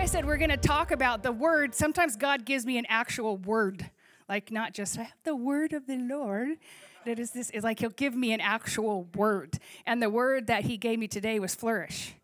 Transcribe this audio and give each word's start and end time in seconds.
I 0.00 0.06
said, 0.06 0.24
we're 0.24 0.38
going 0.38 0.48
to 0.48 0.56
talk 0.56 0.92
about 0.92 1.22
the 1.22 1.30
word. 1.30 1.74
Sometimes 1.74 2.16
God 2.16 2.46
gives 2.46 2.64
me 2.64 2.78
an 2.78 2.86
actual 2.88 3.36
word, 3.36 3.90
like 4.30 4.50
not 4.50 4.72
just 4.72 4.98
"I 4.98 5.02
have 5.02 5.12
the 5.24 5.36
word 5.36 5.74
of 5.74 5.86
the 5.86 5.96
Lord. 5.96 6.56
That 7.04 7.18
is 7.18 7.32
this 7.32 7.50
is 7.50 7.64
like 7.64 7.80
He'll 7.80 7.90
give 7.90 8.16
me 8.16 8.32
an 8.32 8.40
actual 8.40 9.08
word, 9.14 9.58
and 9.84 10.02
the 10.02 10.08
word 10.08 10.46
that 10.46 10.64
He 10.64 10.78
gave 10.78 10.98
me 10.98 11.06
today 11.06 11.38
was 11.38 11.54
flourish. 11.54 12.14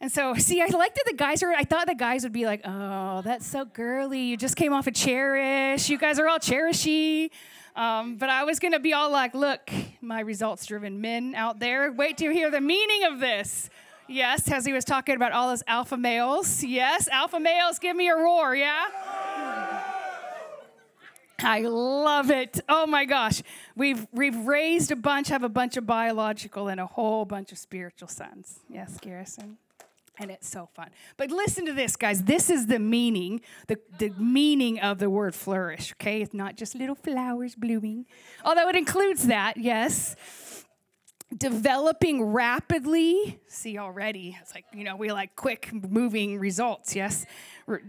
And 0.00 0.12
so, 0.12 0.34
see, 0.34 0.62
I 0.62 0.66
liked 0.66 0.94
that 0.94 1.04
the 1.04 1.16
guys 1.16 1.42
are, 1.42 1.50
I 1.50 1.64
thought 1.64 1.88
the 1.88 1.96
guys 1.96 2.22
would 2.22 2.32
be 2.32 2.46
like, 2.46 2.60
oh, 2.64 3.22
that's 3.22 3.44
so 3.44 3.64
girly. 3.64 4.20
You 4.20 4.36
just 4.36 4.54
came 4.54 4.72
off 4.72 4.86
a 4.86 4.90
of 4.90 4.94
cherish. 4.94 5.88
You 5.88 5.98
guys 5.98 6.20
are 6.20 6.28
all 6.28 6.38
cherishy. 6.38 7.30
Um, 7.74 8.18
but 8.18 8.28
I 8.28 8.44
was 8.44 8.60
to 8.72 8.80
be 8.80 8.92
all 8.92 9.10
like, 9.10 9.34
look, 9.34 9.68
my 10.00 10.20
results 10.20 10.64
driven 10.66 11.00
men 11.00 11.34
out 11.34 11.58
there, 11.58 11.90
wait 11.90 12.18
to 12.18 12.32
hear 12.32 12.52
the 12.52 12.60
meaning 12.60 13.02
of 13.04 13.18
this. 13.18 13.68
Yes, 14.08 14.50
as 14.50 14.64
he 14.66 14.72
was 14.72 14.84
talking 14.84 15.16
about 15.16 15.32
all 15.32 15.48
those 15.48 15.62
alpha 15.66 15.96
males. 15.96 16.62
Yes, 16.62 17.08
alpha 17.08 17.40
males, 17.40 17.78
give 17.78 17.96
me 17.96 18.08
a 18.08 18.16
roar, 18.16 18.54
yeah? 18.54 18.86
I 21.44 21.60
love 21.60 22.30
it. 22.30 22.60
Oh 22.68 22.86
my 22.86 23.04
gosh. 23.04 23.42
We've 23.74 24.06
we've 24.12 24.36
raised 24.46 24.92
a 24.92 24.96
bunch, 24.96 25.28
have 25.28 25.42
a 25.42 25.48
bunch 25.48 25.76
of 25.76 25.86
biological 25.86 26.68
and 26.68 26.80
a 26.80 26.86
whole 26.86 27.24
bunch 27.24 27.50
of 27.50 27.58
spiritual 27.58 28.08
sons. 28.08 28.60
Yes, 28.68 28.98
Garrison. 29.00 29.58
And 30.18 30.30
it's 30.30 30.48
so 30.48 30.68
fun. 30.74 30.90
But 31.16 31.30
listen 31.30 31.66
to 31.66 31.72
this, 31.72 31.96
guys. 31.96 32.24
This 32.24 32.50
is 32.50 32.66
the 32.66 32.78
meaning, 32.78 33.40
the, 33.66 33.78
the 33.98 34.10
meaning 34.10 34.78
of 34.78 34.98
the 34.98 35.08
word 35.08 35.34
flourish, 35.34 35.92
okay? 35.94 36.20
It's 36.20 36.34
not 36.34 36.54
just 36.54 36.74
little 36.74 36.94
flowers 36.94 37.54
blooming, 37.54 38.04
although 38.44 38.68
it 38.68 38.76
includes 38.76 39.26
that, 39.26 39.56
yes 39.56 40.14
developing 41.36 42.22
rapidly. 42.22 43.40
See 43.48 43.78
already 43.78 44.36
it's 44.40 44.54
like 44.54 44.64
you 44.72 44.84
know 44.84 44.96
we 44.96 45.12
like 45.12 45.36
quick 45.36 45.70
moving 45.72 46.38
results 46.38 46.94
yes? 46.94 47.26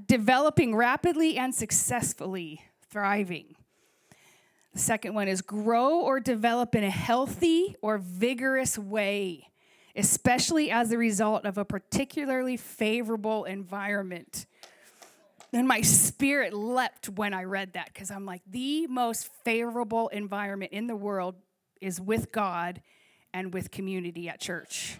Developing 0.08 0.76
rapidly 0.76 1.38
and 1.38 1.54
successfully 1.54 2.62
thriving. 2.90 3.56
The 4.74 4.80
second 4.80 5.14
one 5.14 5.28
is 5.28 5.42
grow 5.42 6.02
or 6.02 6.20
develop 6.20 6.74
in 6.76 6.84
a 6.84 6.90
healthy 6.90 7.76
or 7.82 7.98
vigorous 7.98 8.78
way 8.78 9.50
especially 9.96 10.72
as 10.72 10.92
a 10.92 10.98
result 10.98 11.46
of 11.46 11.58
a 11.58 11.66
particularly 11.66 12.58
favorable 12.58 13.44
environment. 13.46 14.46
And 15.52 15.68
my 15.68 15.82
spirit 15.82 16.54
leapt 16.54 17.10
when 17.10 17.34
i 17.34 17.44
read 17.44 17.74
that 17.74 17.94
because 17.94 18.10
i'm 18.10 18.26
like 18.26 18.42
the 18.48 18.88
most 18.88 19.30
favorable 19.44 20.08
environment 20.08 20.72
in 20.72 20.88
the 20.88 20.96
world 20.96 21.36
is 21.80 22.02
with 22.02 22.32
god 22.32 22.82
and 23.34 23.54
with 23.54 23.72
community 23.72 24.30
at 24.30 24.40
church. 24.40 25.00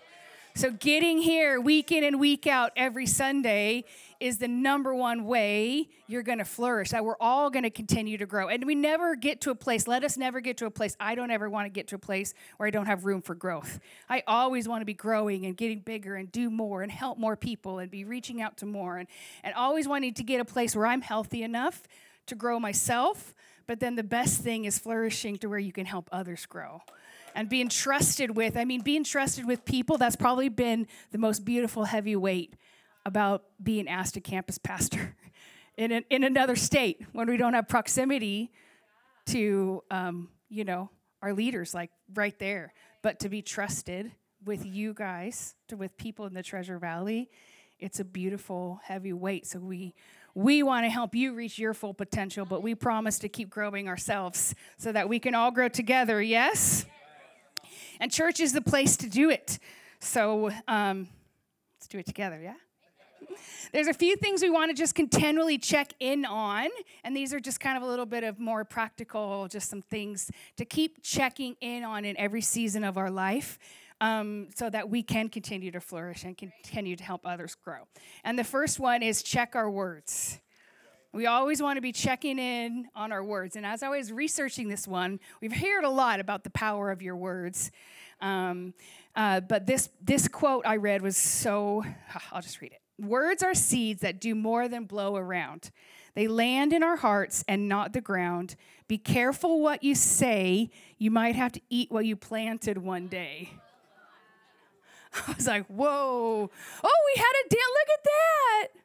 So, 0.56 0.70
getting 0.70 1.18
here 1.18 1.60
week 1.60 1.92
in 1.92 2.04
and 2.04 2.20
week 2.20 2.46
out 2.46 2.74
every 2.76 3.08
Sunday 3.08 3.86
is 4.20 4.38
the 4.38 4.48
number 4.48 4.94
one 4.94 5.26
way 5.26 5.90
you're 6.06 6.22
going 6.22 6.38
to 6.38 6.46
flourish. 6.46 6.92
That 6.92 7.04
we're 7.04 7.18
all 7.20 7.50
going 7.50 7.64
to 7.64 7.72
continue 7.72 8.20
to 8.20 8.28
grow. 8.28 8.50
And 8.50 8.64
we 8.64 8.76
never 8.76 9.16
get 9.16 9.42
to 9.42 9.50
a 9.50 9.56
place, 9.56 9.88
let 9.88 10.04
us 10.04 10.16
never 10.16 10.42
get 10.42 10.58
to 10.58 10.68
a 10.68 10.72
place. 10.72 10.96
I 11.00 11.16
don't 11.16 11.32
ever 11.32 11.50
want 11.50 11.66
to 11.66 11.70
get 11.72 11.88
to 11.88 11.96
a 11.96 12.00
place 12.00 12.36
where 12.58 12.68
I 12.68 12.70
don't 12.70 12.86
have 12.86 13.04
room 13.04 13.24
for 13.24 13.34
growth. 13.34 13.80
I 14.08 14.22
always 14.28 14.68
want 14.68 14.82
to 14.82 14.86
be 14.86 14.94
growing 14.94 15.48
and 15.48 15.58
getting 15.58 15.80
bigger 15.80 16.16
and 16.16 16.32
do 16.32 16.52
more 16.52 16.84
and 16.84 16.92
help 16.92 17.18
more 17.18 17.36
people 17.36 17.80
and 17.80 17.90
be 17.90 18.04
reaching 18.06 18.40
out 18.40 18.58
to 18.58 18.68
more 18.68 19.00
and, 19.00 19.08
and 19.44 19.56
always 19.56 19.88
wanting 19.88 20.14
to 20.14 20.24
get 20.24 20.40
a 20.40 20.46
place 20.46 20.76
where 20.76 20.86
I'm 20.86 21.02
healthy 21.02 21.42
enough 21.42 21.82
to 22.28 22.36
grow 22.36 22.60
myself. 22.60 23.34
But 23.66 23.80
then 23.80 23.96
the 23.96 24.04
best 24.04 24.42
thing 24.42 24.66
is 24.66 24.78
flourishing 24.78 25.38
to 25.38 25.48
where 25.48 25.58
you 25.58 25.72
can 25.72 25.88
help 25.88 26.10
others 26.12 26.46
grow 26.46 26.84
and 27.36 27.50
being 27.50 27.70
trusted 27.70 28.36
with. 28.36 28.58
I 28.58 28.66
mean, 28.66 28.82
being 28.82 29.04
trusted 29.04 29.46
with 29.46 29.66
people, 29.66 29.98
that's 29.98 30.16
probably 30.16 30.50
been 30.50 30.88
the 31.12 31.18
most 31.18 31.46
beautiful 31.46 31.86
heavy 31.86 32.16
weight 32.16 32.56
about 33.06 33.44
being 33.62 33.88
asked 33.88 34.16
a 34.18 34.22
campus 34.22 34.58
pastor 34.58 35.16
in, 35.78 35.92
an, 35.92 36.06
in 36.10 36.24
another 36.24 36.56
state 36.56 37.06
when 37.12 37.28
we 37.28 37.38
don't 37.38 37.54
have 37.54 37.68
proximity 37.68 38.52
to, 39.28 39.84
um, 39.92 40.30
you 40.50 40.64
know, 40.64 40.90
our 41.22 41.34
leaders, 41.34 41.74
like 41.74 41.92
right 42.14 42.38
there. 42.40 42.74
But 43.02 43.20
to 43.22 43.30
be 43.30 43.42
trusted 43.42 44.12
with 44.46 44.66
you 44.66 44.94
guys, 44.94 45.56
to, 45.70 45.78
with 45.78 45.98
people 45.98 46.26
in 46.26 46.34
the 46.34 46.44
Treasure 46.44 46.78
Valley, 46.78 47.30
it's 47.80 48.00
a 48.00 48.06
beautiful 48.06 48.80
heavy 48.84 49.14
weight. 49.14 49.48
So 49.48 49.60
we 49.60 49.94
we 50.36 50.64
want 50.64 50.86
to 50.86 50.90
help 50.90 51.14
you 51.14 51.34
reach 51.34 51.60
your 51.60 51.76
full 51.76 51.94
potential, 51.94 52.46
but 52.46 52.64
we 52.64 52.74
promise 52.74 53.20
to 53.20 53.30
keep 53.30 53.52
growing 53.52 53.88
ourselves 53.88 54.56
so 54.78 54.92
that 54.92 55.08
we 55.08 55.20
can 55.20 55.36
all 55.36 55.52
grow 55.52 55.68
together. 55.68 56.22
Yes? 56.22 56.86
And 58.04 58.12
church 58.12 58.42
is 58.42 58.52
the 58.52 58.60
place 58.60 58.98
to 58.98 59.08
do 59.08 59.30
it. 59.30 59.60
So 60.02 60.52
um, 60.68 61.08
let's 61.78 61.88
do 61.88 62.00
it 62.00 62.06
together, 62.06 62.38
yeah? 62.38 62.56
There's 63.72 63.88
a 63.88 63.94
few 63.94 64.18
things 64.18 64.42
we 64.42 64.50
want 64.50 64.72
to 64.72 64.76
just 64.76 64.94
continually 64.94 65.58
check 65.58 65.94
in 66.02 66.26
on, 66.26 66.68
and 67.06 67.16
these 67.16 67.34
are 67.34 67.40
just 67.40 67.62
kind 67.62 67.78
of 67.78 67.84
a 67.84 67.86
little 67.86 68.06
bit 68.06 68.26
of 68.26 68.42
more 68.42 68.66
practical, 68.66 69.48
just 69.48 69.70
some 69.70 69.82
things 69.82 70.30
to 70.58 70.66
keep 70.66 71.02
checking 71.02 71.56
in 71.62 71.86
on 71.86 72.04
in 72.04 72.18
every 72.18 72.42
season 72.42 72.84
of 72.84 72.98
our 72.98 73.10
life. 73.10 73.58
Um, 74.02 74.50
so 74.54 74.70
that 74.70 74.90
we 74.90 75.02
can 75.02 75.30
continue 75.30 75.72
to 75.72 75.80
flourish 75.80 76.26
and 76.26 76.38
continue 76.38 76.98
to 76.98 77.04
help 77.06 77.22
others 77.24 77.56
grow. 77.56 77.88
And 78.26 78.38
the 78.38 78.44
first 78.44 78.78
one 78.78 79.02
is 79.02 79.24
check 79.24 79.56
our 79.56 79.70
words. 79.70 80.42
We 81.14 81.28
always 81.28 81.62
want 81.62 81.78
to 81.78 81.82
be 81.82 81.92
checking 81.92 82.40
in 82.40 82.88
on 82.96 83.12
our 83.12 83.24
words. 83.24 83.56
And 83.56 83.68
as 83.68 83.84
I 83.84 83.90
was 83.90 84.12
researching 84.12 84.68
this 84.68 84.88
one, 84.88 85.20
we've 85.42 85.56
heard 85.56 85.84
a 85.84 85.90
lot 85.90 86.20
about 86.20 86.44
the 86.44 86.50
power 86.50 86.90
of 86.90 87.04
your 87.04 87.16
words. 87.16 87.70
Um, 88.20 88.74
uh, 89.16 89.42
but 89.42 89.68
this, 89.68 89.90
this 90.02 90.28
quote 90.28 90.66
I 90.66 90.78
read 90.78 91.04
was 91.04 91.16
so, 91.16 91.84
I'll 92.32 92.42
just 92.42 92.62
read 92.62 92.72
it. 92.72 92.82
Words 93.00 93.44
are 93.44 93.54
seeds 93.54 94.02
that 94.02 94.22
do 94.22 94.34
more 94.34 94.68
than 94.68 94.86
blow 94.86 95.16
around. 95.16 95.70
They 96.16 96.28
land 96.28 96.74
in 96.74 96.82
our 96.82 96.96
hearts 96.96 97.46
and 97.48 97.70
not 97.70 97.94
the 97.94 98.02
ground. 98.02 98.56
Be 98.88 98.98
careful 98.98 99.62
what 99.62 99.84
you 99.84 99.94
say. 99.94 100.72
You 100.98 101.12
might 101.12 101.36
have 101.36 101.52
to 101.52 101.62
eat 101.70 101.92
what 101.92 102.06
you 102.06 102.16
planted 102.16 102.80
one 102.80 103.08
day. 103.08 103.52
I 105.28 105.34
was 105.34 105.46
like, 105.46 105.68
whoa. 105.68 106.50
Oh, 106.84 107.14
we 107.16 107.22
had 107.22 107.34
a 107.46 107.50
damn, 107.50 107.60
look 107.60 107.90
at 108.00 108.04
that. 108.04 108.83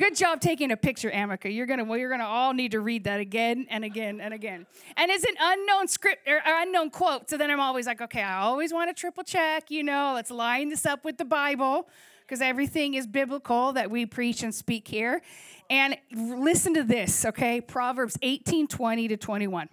Good 0.00 0.16
job 0.16 0.40
taking 0.40 0.72
a 0.72 0.78
picture, 0.78 1.10
Amica. 1.10 1.50
You're 1.50 1.66
gonna 1.66 1.84
well, 1.84 1.98
you're 1.98 2.08
gonna 2.08 2.24
all 2.24 2.54
need 2.54 2.70
to 2.70 2.80
read 2.80 3.04
that 3.04 3.20
again 3.20 3.66
and 3.68 3.84
again 3.84 4.18
and 4.18 4.32
again. 4.32 4.64
And 4.96 5.10
it's 5.10 5.24
an 5.24 5.34
unknown 5.38 5.88
script 5.88 6.26
or 6.26 6.40
unknown 6.42 6.88
quote. 6.88 7.28
So 7.28 7.36
then 7.36 7.50
I'm 7.50 7.60
always 7.60 7.84
like, 7.84 8.00
okay, 8.00 8.22
I 8.22 8.40
always 8.40 8.72
want 8.72 8.88
to 8.88 8.98
triple 8.98 9.24
check. 9.24 9.70
You 9.70 9.84
know, 9.84 10.12
let's 10.14 10.30
line 10.30 10.70
this 10.70 10.86
up 10.86 11.04
with 11.04 11.18
the 11.18 11.26
Bible 11.26 11.86
because 12.22 12.40
everything 12.40 12.94
is 12.94 13.06
biblical 13.06 13.74
that 13.74 13.90
we 13.90 14.06
preach 14.06 14.42
and 14.42 14.54
speak 14.54 14.88
here. 14.88 15.20
And 15.68 15.98
listen 16.14 16.72
to 16.74 16.82
this, 16.82 17.26
okay? 17.26 17.60
Proverbs 17.60 18.16
18, 18.22 18.68
20 18.68 19.08
to 19.08 19.18
21. 19.18 19.68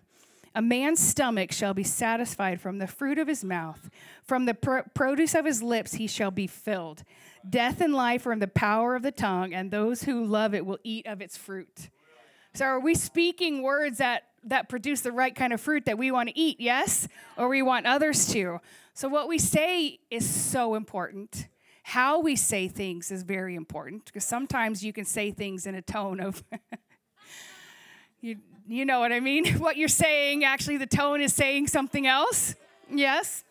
A 0.57 0.61
man's 0.61 0.99
stomach 0.99 1.51
shall 1.51 1.75
be 1.75 1.83
satisfied 1.83 2.59
from 2.59 2.79
the 2.79 2.87
fruit 2.87 3.19
of 3.19 3.27
his 3.27 3.43
mouth, 3.43 3.91
from 4.23 4.45
the 4.45 4.55
pr- 4.55 4.89
produce 4.95 5.35
of 5.35 5.45
his 5.45 5.61
lips 5.61 5.93
he 5.93 6.07
shall 6.07 6.31
be 6.31 6.47
filled. 6.47 7.03
Death 7.47 7.79
and 7.79 7.93
life 7.93 8.25
are 8.25 8.31
in 8.31 8.39
the 8.39 8.47
power 8.47 8.95
of 8.95 9.03
the 9.03 9.11
tongue, 9.11 9.53
and 9.53 9.69
those 9.69 10.01
who 10.01 10.25
love 10.25 10.55
it 10.55 10.65
will 10.65 10.79
eat 10.83 11.05
of 11.05 11.21
its 11.21 11.37
fruit. 11.37 11.89
So, 12.55 12.65
are 12.65 12.79
we 12.79 12.95
speaking 12.95 13.61
words 13.61 13.99
that, 13.99 14.29
that 14.45 14.67
produce 14.67 15.01
the 15.01 15.11
right 15.11 15.35
kind 15.35 15.53
of 15.53 15.61
fruit 15.61 15.85
that 15.85 15.99
we 15.99 16.09
want 16.09 16.29
to 16.29 16.39
eat? 16.39 16.59
Yes? 16.59 17.07
Or 17.37 17.49
we 17.49 17.61
want 17.61 17.85
others 17.85 18.25
to? 18.33 18.57
So, 18.95 19.07
what 19.07 19.27
we 19.27 19.37
say 19.37 19.99
is 20.09 20.27
so 20.27 20.73
important. 20.73 21.49
How 21.83 22.19
we 22.19 22.35
say 22.35 22.67
things 22.67 23.11
is 23.11 23.21
very 23.21 23.53
important 23.53 24.05
because 24.05 24.25
sometimes 24.25 24.83
you 24.83 24.91
can 24.91 25.05
say 25.05 25.29
things 25.29 25.67
in 25.67 25.75
a 25.75 25.83
tone 25.83 26.19
of, 26.19 26.43
you, 28.21 28.37
you 28.67 28.85
know 28.85 28.99
what 28.99 29.11
I 29.11 29.19
mean? 29.19 29.45
What 29.59 29.77
you're 29.77 29.87
saying, 29.87 30.43
actually, 30.43 30.77
the 30.77 30.87
tone 30.87 31.21
is 31.21 31.33
saying 31.33 31.67
something 31.67 32.05
else. 32.05 32.55
Yes? 32.89 33.43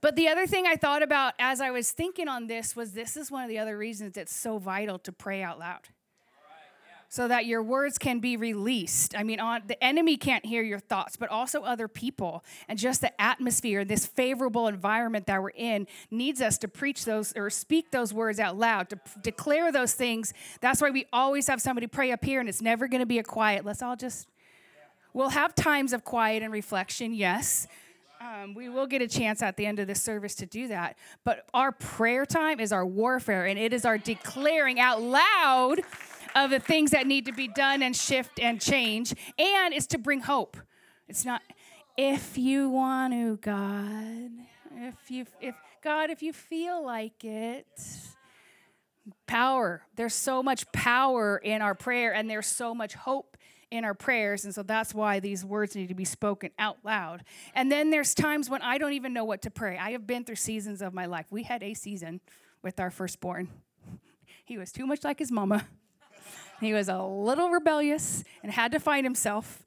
But 0.00 0.16
the 0.16 0.28
other 0.28 0.46
thing 0.46 0.66
I 0.66 0.76
thought 0.76 1.02
about 1.02 1.34
as 1.38 1.60
I 1.60 1.70
was 1.70 1.90
thinking 1.90 2.28
on 2.28 2.46
this 2.46 2.76
was 2.76 2.92
this 2.92 3.16
is 3.16 3.30
one 3.30 3.42
of 3.42 3.48
the 3.48 3.58
other 3.58 3.76
reasons 3.76 4.16
it's 4.16 4.34
so 4.34 4.58
vital 4.58 4.98
to 5.00 5.12
pray 5.12 5.42
out 5.42 5.58
loud. 5.58 5.88
So 7.08 7.26
that 7.26 7.46
your 7.46 7.62
words 7.62 7.96
can 7.96 8.18
be 8.18 8.36
released. 8.36 9.16
I 9.16 9.22
mean, 9.22 9.40
on, 9.40 9.62
the 9.66 9.82
enemy 9.82 10.16
can't 10.16 10.44
hear 10.44 10.62
your 10.62 10.78
thoughts, 10.78 11.16
but 11.16 11.30
also 11.30 11.62
other 11.62 11.88
people. 11.88 12.44
And 12.68 12.78
just 12.78 13.00
the 13.00 13.18
atmosphere, 13.20 13.84
this 13.84 14.06
favorable 14.06 14.68
environment 14.68 15.26
that 15.26 15.42
we're 15.42 15.50
in, 15.50 15.86
needs 16.10 16.42
us 16.42 16.58
to 16.58 16.68
preach 16.68 17.04
those 17.04 17.32
or 17.34 17.48
speak 17.50 17.90
those 17.90 18.12
words 18.12 18.38
out 18.38 18.56
loud, 18.56 18.90
to 18.90 18.96
p- 18.96 19.02
declare 19.22 19.72
those 19.72 19.94
things. 19.94 20.34
That's 20.60 20.82
why 20.82 20.90
we 20.90 21.06
always 21.12 21.46
have 21.48 21.62
somebody 21.62 21.86
pray 21.86 22.12
up 22.12 22.24
here, 22.24 22.40
and 22.40 22.48
it's 22.48 22.62
never 22.62 22.88
going 22.88 23.00
to 23.00 23.06
be 23.06 23.18
a 23.18 23.24
quiet. 23.24 23.64
Let's 23.64 23.82
all 23.82 23.96
just, 23.96 24.28
we'll 25.14 25.30
have 25.30 25.54
times 25.54 25.92
of 25.92 26.04
quiet 26.04 26.42
and 26.42 26.52
reflection, 26.52 27.14
yes. 27.14 27.66
Um, 28.20 28.52
we 28.52 28.68
will 28.68 28.88
get 28.88 29.00
a 29.00 29.06
chance 29.06 29.42
at 29.42 29.56
the 29.56 29.64
end 29.64 29.78
of 29.78 29.86
this 29.86 30.02
service 30.02 30.34
to 30.36 30.46
do 30.46 30.68
that. 30.68 30.98
But 31.24 31.46
our 31.54 31.70
prayer 31.70 32.26
time 32.26 32.58
is 32.58 32.72
our 32.72 32.84
warfare, 32.84 33.46
and 33.46 33.58
it 33.58 33.72
is 33.72 33.84
our 33.84 33.96
declaring 33.96 34.80
out 34.80 35.00
loud 35.00 35.82
of 36.34 36.50
the 36.50 36.60
things 36.60 36.90
that 36.92 37.06
need 37.06 37.26
to 37.26 37.32
be 37.32 37.48
done 37.48 37.82
and 37.82 37.96
shift 37.96 38.38
and 38.40 38.60
change, 38.60 39.14
and 39.38 39.74
it's 39.74 39.86
to 39.88 39.98
bring 39.98 40.20
hope. 40.20 40.56
It's 41.08 41.24
not 41.24 41.42
if 41.96 42.38
you 42.38 42.70
want 42.70 43.12
to, 43.12 43.36
God. 43.38 44.30
If 44.76 45.10
you, 45.10 45.26
if 45.40 45.54
God, 45.82 46.10
if 46.10 46.22
you 46.22 46.32
feel 46.32 46.84
like 46.84 47.24
it. 47.24 47.66
Power. 49.26 49.82
There's 49.96 50.14
so 50.14 50.42
much 50.42 50.70
power 50.70 51.38
in 51.38 51.62
our 51.62 51.74
prayer, 51.74 52.14
and 52.14 52.28
there's 52.28 52.46
so 52.46 52.74
much 52.74 52.94
hope 52.94 53.36
in 53.70 53.84
our 53.84 53.94
prayers. 53.94 54.44
And 54.44 54.54
so 54.54 54.62
that's 54.62 54.94
why 54.94 55.20
these 55.20 55.44
words 55.44 55.74
need 55.74 55.88
to 55.88 55.94
be 55.94 56.04
spoken 56.04 56.50
out 56.58 56.78
loud. 56.84 57.24
And 57.54 57.70
then 57.70 57.90
there's 57.90 58.14
times 58.14 58.48
when 58.48 58.62
I 58.62 58.78
don't 58.78 58.92
even 58.92 59.12
know 59.12 59.24
what 59.24 59.42
to 59.42 59.50
pray. 59.50 59.76
I 59.76 59.90
have 59.92 60.06
been 60.06 60.24
through 60.24 60.36
seasons 60.36 60.82
of 60.82 60.94
my 60.94 61.06
life. 61.06 61.26
We 61.30 61.42
had 61.42 61.62
a 61.62 61.74
season 61.74 62.20
with 62.62 62.80
our 62.80 62.90
firstborn. 62.90 63.48
He 64.44 64.56
was 64.56 64.72
too 64.72 64.86
much 64.86 65.04
like 65.04 65.18
his 65.18 65.30
mama. 65.30 65.66
He 66.60 66.72
was 66.72 66.88
a 66.88 67.02
little 67.02 67.50
rebellious 67.50 68.24
and 68.42 68.52
had 68.52 68.72
to 68.72 68.80
find 68.80 69.04
himself. 69.04 69.62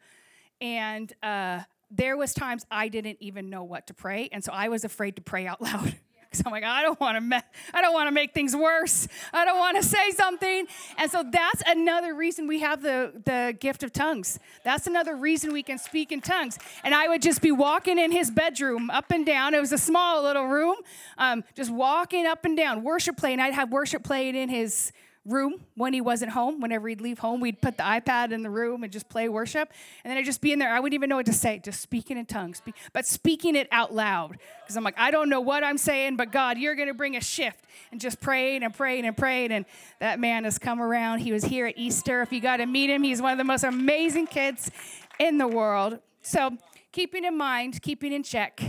And 0.59 1.11
uh, 1.23 1.61
there 1.89 2.17
was 2.17 2.33
times 2.33 2.65
I 2.69 2.88
didn't 2.88 3.17
even 3.19 3.49
know 3.49 3.63
what 3.63 3.88
to 3.88 3.93
pray, 3.93 4.29
and 4.31 4.43
so 4.43 4.51
I 4.53 4.69
was 4.69 4.83
afraid 4.83 5.15
to 5.17 5.21
pray 5.21 5.47
out 5.47 5.61
loud. 5.61 5.95
Because 6.29 6.45
I'm 6.45 6.53
like, 6.53 6.63
I 6.63 6.81
don't 6.81 6.97
want 6.97 7.17
to, 7.17 7.21
me- 7.21 7.41
I 7.73 7.81
don't 7.81 7.93
want 7.93 8.07
to 8.07 8.11
make 8.11 8.33
things 8.33 8.55
worse. 8.55 9.05
I 9.33 9.43
don't 9.43 9.59
want 9.59 9.75
to 9.75 9.83
say 9.83 10.11
something, 10.11 10.65
and 10.97 11.11
so 11.11 11.25
that's 11.29 11.61
another 11.67 12.13
reason 12.15 12.47
we 12.47 12.61
have 12.61 12.81
the 12.81 13.11
the 13.25 13.53
gift 13.59 13.83
of 13.83 13.91
tongues. 13.91 14.39
That's 14.63 14.88
another 14.88 15.15
reason 15.17 15.51
we 15.51 15.61
can 15.61 15.77
speak 15.77 16.13
in 16.13 16.21
tongues. 16.21 16.57
And 16.85 16.95
I 16.95 17.09
would 17.09 17.21
just 17.21 17.41
be 17.41 17.51
walking 17.51 17.99
in 17.99 18.13
his 18.13 18.31
bedroom, 18.31 18.89
up 18.89 19.11
and 19.11 19.25
down. 19.25 19.53
It 19.53 19.59
was 19.59 19.73
a 19.73 19.77
small 19.77 20.23
little 20.23 20.47
room, 20.47 20.75
um, 21.17 21.43
just 21.53 21.69
walking 21.69 22.25
up 22.25 22.45
and 22.45 22.55
down, 22.55 22.83
worship 22.83 23.17
playing. 23.17 23.41
I'd 23.41 23.53
have 23.53 23.69
worship 23.69 24.03
playing 24.03 24.35
in 24.35 24.47
his 24.47 24.93
room 25.25 25.65
when 25.75 25.94
he 25.94 26.01
wasn't 26.01 26.31
home. 26.31 26.62
Whenever 26.62 26.88
he'd 26.89 27.01
leave 27.01 27.19
home, 27.19 27.39
we'd 27.39 27.62
put 27.62 27.77
the 27.77 27.83
iPad 27.83 28.31
in 28.31 28.41
the 28.41 28.50
room 28.50 28.83
and 28.83 28.91
just 28.91 29.07
play 29.07 29.29
worship. 29.29 29.71
And 30.03 30.09
then 30.09 30.18
I'd 30.18 30.25
just 30.25 30.41
be 30.41 30.51
in 30.51 30.59
there. 30.59 30.73
I 30.73 30.79
wouldn't 30.79 30.95
even 30.95 31.09
know 31.09 31.18
what 31.18 31.27
to 31.27 31.33
say, 31.33 31.59
just 31.63 31.81
speaking 31.81 32.18
in 32.18 32.25
tongues, 32.25 32.62
but 32.91 33.06
speaking 33.06 33.56
it 33.56 33.68
out 33.71 33.94
loud. 33.94 34.38
Because 34.62 34.75
I'm 34.75 34.83
like, 34.83 34.97
I 34.97 35.12
don't 35.12 35.29
know 35.29 35.41
what 35.41 35.63
I'm 35.63 35.77
saying, 35.77 36.18
but 36.18 36.31
God, 36.31 36.57
you're 36.57 36.75
going 36.75 36.88
to 36.88 36.94
bring 36.94 37.15
a 37.15 37.21
shift. 37.21 37.65
And 37.91 38.01
just 38.01 38.19
praying 38.19 38.63
and 38.63 38.73
praying 38.73 39.06
and 39.06 39.15
praying. 39.15 39.51
And 39.51 39.65
that 40.00 40.19
man 40.19 40.44
has 40.44 40.57
come 40.57 40.81
around. 40.81 41.19
He 41.19 41.31
was 41.31 41.44
here 41.44 41.67
at 41.67 41.77
Easter. 41.77 42.21
If 42.21 42.31
you 42.31 42.41
got 42.41 42.57
to 42.57 42.65
meet 42.65 42.89
him, 42.89 43.03
he's 43.03 43.21
one 43.21 43.31
of 43.31 43.38
the 43.38 43.44
most 43.44 43.63
amazing 43.63 44.27
kids 44.27 44.71
in 45.19 45.38
the 45.38 45.47
world. 45.47 46.00
So, 46.21 46.57
keeping 46.91 47.25
in 47.25 47.38
mind, 47.38 47.81
keeping 47.81 48.13
in 48.13 48.24
check, 48.24 48.62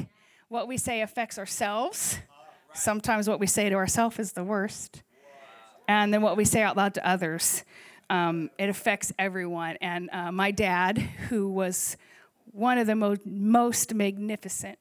what 0.48 0.68
we 0.68 0.76
say 0.76 1.00
affects 1.02 1.38
ourselves. 1.38 2.18
Sometimes 2.74 3.28
what 3.28 3.38
we 3.38 3.46
say 3.46 3.68
to 3.68 3.74
ourselves 3.74 4.18
is 4.18 4.32
the 4.32 4.44
worst 4.44 5.02
and 5.88 6.12
then 6.12 6.22
what 6.22 6.36
we 6.36 6.44
say 6.44 6.62
out 6.62 6.76
loud 6.76 6.94
to 6.94 7.06
others. 7.06 7.64
Um, 8.10 8.50
it 8.58 8.68
affects 8.68 9.12
everyone. 9.18 9.76
And 9.80 10.10
uh, 10.12 10.30
my 10.32 10.50
dad, 10.50 10.98
who 10.98 11.48
was 11.48 11.96
one 12.52 12.78
of 12.78 12.86
the 12.86 12.94
mo- 12.94 13.16
most 13.24 13.94
magnificent, 13.94 14.78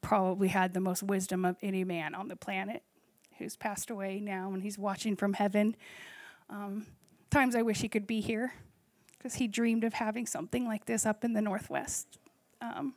probably 0.00 0.48
had 0.48 0.74
the 0.74 0.80
most 0.80 1.02
wisdom 1.02 1.44
of 1.44 1.56
any 1.62 1.84
man 1.84 2.14
on 2.14 2.28
the 2.28 2.36
planet, 2.36 2.82
who's 3.38 3.56
passed 3.56 3.90
away 3.90 4.20
now 4.20 4.52
and 4.52 4.62
he's 4.62 4.78
watching 4.78 5.14
from 5.14 5.34
heaven. 5.34 5.76
Um, 6.50 6.86
times 7.30 7.54
I 7.54 7.62
wish 7.62 7.80
he 7.80 7.88
could 7.88 8.06
be 8.06 8.20
here 8.20 8.54
because 9.16 9.34
he 9.34 9.46
dreamed 9.46 9.84
of 9.84 9.94
having 9.94 10.26
something 10.26 10.66
like 10.66 10.86
this 10.86 11.06
up 11.06 11.24
in 11.24 11.34
the 11.34 11.42
Northwest. 11.42 12.18
Um, 12.60 12.94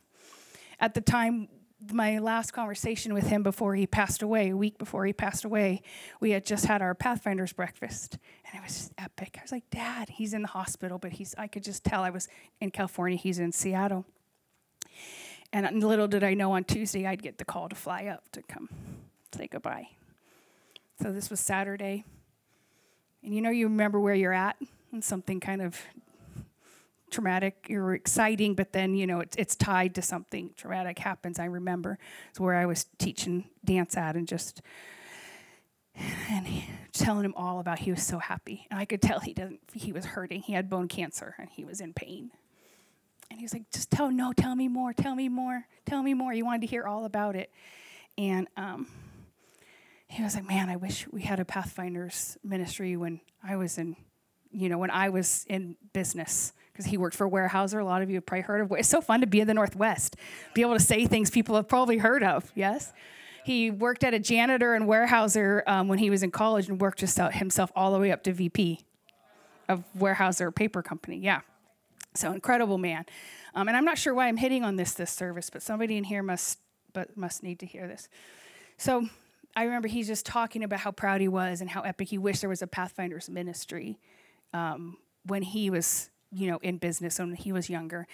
at 0.80 0.94
the 0.94 1.02
time, 1.02 1.48
my 1.90 2.20
last 2.20 2.52
conversation 2.52 3.14
with 3.14 3.28
him 3.28 3.44
before 3.44 3.76
he 3.76 3.88
passed 3.88 4.22
away, 4.22 4.50
a 4.50 4.58
week 4.58 4.78
before 4.78 5.06
he 5.06 5.14
passed 5.14 5.44
away, 5.46 5.82
we 6.20 6.32
had 6.32 6.46
just 6.46 6.66
had 6.66 6.82
our 6.82 6.94
Pathfinders 6.94 7.54
breakfast, 7.54 8.18
and 8.46 8.60
it 8.60 8.64
was 8.64 8.76
just 8.76 8.94
epic. 8.98 9.38
I 9.40 9.42
was 9.42 9.52
like, 9.52 9.70
"Dad, 9.70 10.10
he's 10.10 10.34
in 10.34 10.42
the 10.42 10.50
hospital, 10.50 10.98
but 10.98 11.14
he's." 11.14 11.34
I 11.38 11.48
could 11.48 11.64
just 11.64 11.84
tell 11.84 12.04
I 12.04 12.10
was 12.10 12.28
in 12.60 12.72
California. 12.72 13.18
He's 13.18 13.40
in 13.40 13.52
Seattle, 13.52 14.06
and 15.52 15.84
little 15.84 16.08
did 16.08 16.24
I 16.24 16.34
know 16.34 16.52
on 16.52 16.64
Tuesday 16.64 17.08
I'd 17.08 17.24
get 17.24 17.38
the 17.38 17.46
call 17.46 17.70
to 17.70 17.76
fly 17.76 18.06
up 18.06 18.30
to 18.34 18.42
come 18.44 18.70
say 19.34 19.48
goodbye. 19.48 19.88
So 21.02 21.12
this 21.12 21.30
was 21.30 21.40
Saturday, 21.40 22.04
and 23.24 23.34
you 23.34 23.42
know 23.42 23.50
you 23.50 23.68
remember 23.68 24.00
where 24.00 24.14
you're 24.14 24.34
at, 24.34 24.58
and 24.92 25.04
something 25.04 25.40
kind 25.40 25.62
of 25.62 25.80
traumatic 27.12 27.68
or 27.70 27.94
exciting, 27.94 28.56
but 28.56 28.74
then 28.74 28.96
you 28.96 29.06
know 29.06 29.20
it's 29.20 29.36
it's 29.36 29.56
tied 29.56 29.96
to 29.96 30.02
something 30.02 30.52
traumatic 30.56 31.00
happens. 31.00 31.40
I 31.40 31.46
remember 31.46 32.00
it's 32.30 32.40
where 32.40 32.56
I 32.56 32.66
was 32.66 32.86
teaching 32.98 33.46
dance 33.64 33.98
at, 33.98 34.16
and 34.16 34.28
just 34.28 34.62
and 35.96 36.48
he, 36.48 36.66
telling 36.94 37.26
him 37.26 37.34
all 37.36 37.60
about. 37.60 37.80
He 37.80 37.92
was 37.92 38.04
so 38.04 38.20
happy, 38.20 38.68
and 38.72 38.80
I 38.80 38.86
could 38.86 39.02
tell 39.02 39.20
he 39.20 39.34
doesn't. 39.34 39.60
He 39.74 39.92
was 39.92 40.06
hurting. 40.06 40.42
He 40.42 40.54
had 40.54 40.70
bone 40.70 40.88
cancer, 40.88 41.36
and 41.38 41.50
he 41.50 41.66
was 41.66 41.82
in 41.82 41.94
pain. 41.94 42.32
And 43.30 43.40
he 43.40 43.46
was 43.46 43.54
like, 43.54 43.70
"Just 43.72 43.92
tell 43.92 44.10
no, 44.12 44.34
tell 44.34 44.56
me 44.56 44.68
more, 44.68 44.94
tell 44.94 45.16
me 45.16 45.30
more, 45.30 45.66
tell 45.86 46.04
me 46.04 46.14
more." 46.14 46.32
He 46.32 46.44
wanted 46.44 46.62
to 46.62 46.68
hear 46.68 46.86
all 46.86 47.06
about 47.06 47.36
it, 47.36 47.52
and 48.18 48.48
um, 48.58 48.88
he 50.08 50.24
was 50.24 50.36
like, 50.36 50.48
"Man, 50.48 50.70
I 50.70 50.76
wish 50.76 51.08
we 51.12 51.22
had 51.22 51.40
a 51.40 51.46
Pathfinders 51.46 52.38
ministry 52.44 52.96
when 52.98 53.22
I 53.44 53.56
was 53.56 53.78
in." 53.78 53.96
You 54.54 54.68
know, 54.68 54.78
when 54.78 54.92
I 54.92 55.08
was 55.10 55.46
in 55.48 55.78
business, 55.94 56.52
because 56.72 56.86
he 56.86 56.98
worked 56.98 57.16
for 57.16 57.30
Weyerhaeuser. 57.30 57.80
A 57.80 57.84
lot 57.84 58.02
of 58.02 58.10
you 58.10 58.16
have 58.16 58.26
probably 58.26 58.42
heard 58.42 58.62
of. 58.62 58.72
It. 58.72 58.80
It's 58.80 58.90
so 58.90 59.02
fun 59.02 59.22
to 59.22 59.28
be 59.28 59.40
in 59.40 59.48
the 59.48 59.54
Northwest, 59.54 60.16
be 60.54 60.62
able 60.62 60.74
to 60.74 60.80
say 60.80 61.06
things 61.06 61.30
people 61.30 61.56
have 61.56 61.68
probably 61.68 61.98
heard 61.98 62.24
of. 62.24 62.52
Yes, 62.56 62.94
he 63.44 63.72
worked 63.72 64.04
at 64.04 64.14
a 64.14 64.20
janitor 64.20 64.76
in 64.76 64.84
Weyerhaeuser 64.84 65.68
um, 65.68 65.88
when 65.88 66.00
he 66.00 66.10
was 66.10 66.24
in 66.24 66.32
college 66.32 66.70
and 66.70 66.80
worked 66.80 67.02
himself 67.02 67.72
all 67.76 67.92
the 67.94 68.00
way 68.00 68.12
up 68.12 68.24
to 68.24 68.34
VP 68.34 68.82
of 69.68 69.84
Weyerhaeuser 69.98 70.54
Paper 70.54 70.82
Company. 70.82 71.18
Yeah, 71.18 71.42
so 72.14 72.32
incredible 72.32 72.78
man. 72.78 73.06
Um, 73.54 73.68
and 73.68 73.76
I'm 73.76 73.86
not 73.86 73.98
sure 73.98 74.14
why 74.14 74.28
I'm 74.28 74.38
hitting 74.38 74.64
on 74.64 74.76
this 74.76 74.94
this 74.94 75.12
service, 75.12 75.50
but 75.50 75.62
somebody 75.62 75.98
in 75.98 76.04
here 76.04 76.24
must 76.24 76.60
but 76.94 77.16
must 77.18 77.44
need 77.44 77.60
to 77.60 77.66
hear 77.66 77.88
this. 77.88 78.10
So 78.78 79.08
I 79.56 79.64
remember 79.64 79.88
he's 79.88 80.08
just 80.08 80.26
talking 80.26 80.64
about 80.64 80.80
how 80.80 80.92
proud 80.92 81.22
he 81.22 81.28
was 81.28 81.62
and 81.62 81.70
how 81.70 81.82
epic 81.82 82.10
he 82.10 82.18
wished 82.18 82.42
there 82.42 82.50
was 82.50 82.62
a 82.62 82.68
Pathfinders 82.68 83.30
ministry 83.30 84.00
um, 84.54 84.98
when 85.26 85.42
he 85.42 85.70
was 85.70 86.10
you 86.32 86.50
know 86.50 86.58
in 86.62 86.78
business 86.78 87.20
when 87.20 87.36
he 87.36 87.52
was 87.52 87.70
younger. 87.70 88.08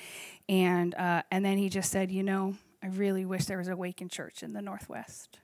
And 0.49 0.95
uh, 0.95 1.23
and 1.31 1.43
then 1.45 1.57
he 1.57 1.69
just 1.69 1.91
said 1.91 2.11
you 2.11 2.23
know 2.23 2.55
i 2.83 2.87
really 2.87 3.25
wish 3.25 3.45
there 3.45 3.57
was 3.57 3.67
Awaken 3.67 4.09
church 4.09 4.43
in 4.43 4.53
the 4.53 4.61
northwest. 4.61 5.39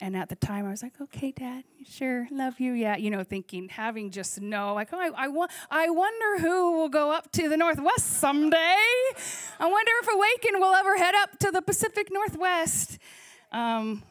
And 0.00 0.16
at 0.16 0.28
the 0.28 0.36
time 0.36 0.66
i 0.66 0.70
was 0.70 0.82
like 0.82 1.00
okay 1.00 1.32
dad 1.32 1.64
sure 1.88 2.28
love 2.30 2.60
you. 2.60 2.72
Yeah 2.72 2.96
you 2.96 3.10
know 3.10 3.24
thinking 3.24 3.68
having 3.68 4.10
just 4.10 4.40
no 4.40 4.74
like 4.74 4.90
oh, 4.92 4.98
I, 4.98 5.24
I, 5.24 5.28
wa- 5.28 5.48
I 5.70 5.90
wonder 5.90 6.38
who 6.40 6.72
will 6.78 6.88
go 6.88 7.10
up 7.10 7.32
to 7.32 7.48
the 7.48 7.56
northwest 7.56 8.06
someday. 8.06 8.76
I 9.60 9.66
wonder 9.66 9.92
if 10.02 10.08
awaken 10.14 10.60
will 10.60 10.74
ever 10.74 10.96
head 10.96 11.14
up 11.16 11.38
to 11.40 11.50
the 11.50 11.62
pacific 11.62 12.08
northwest. 12.12 12.98
Um, 13.50 14.02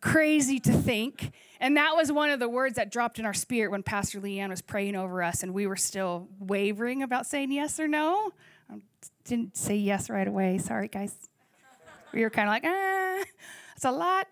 crazy 0.00 0.60
to 0.60 0.72
think 0.72 1.32
and 1.60 1.76
that 1.76 1.96
was 1.96 2.12
one 2.12 2.30
of 2.30 2.40
the 2.40 2.48
words 2.48 2.76
that 2.76 2.90
dropped 2.90 3.18
in 3.18 3.26
our 3.26 3.34
spirit 3.34 3.70
when 3.70 3.82
Pastor 3.82 4.20
Leanne 4.20 4.50
was 4.50 4.62
praying 4.62 4.96
over 4.96 5.22
us, 5.22 5.42
and 5.42 5.54
we 5.54 5.66
were 5.66 5.76
still 5.76 6.28
wavering 6.38 7.02
about 7.02 7.26
saying 7.26 7.52
yes 7.52 7.80
or 7.80 7.88
no. 7.88 8.30
I 8.70 8.76
didn't 9.24 9.56
say 9.56 9.76
yes 9.76 10.10
right 10.10 10.26
away. 10.26 10.58
Sorry, 10.58 10.88
guys. 10.88 11.14
We 12.12 12.22
were 12.22 12.30
kind 12.30 12.48
of 12.48 12.52
like, 12.52 12.64
ah, 12.64 13.24
it's 13.74 13.84
a 13.84 13.92
lot. 13.92 14.28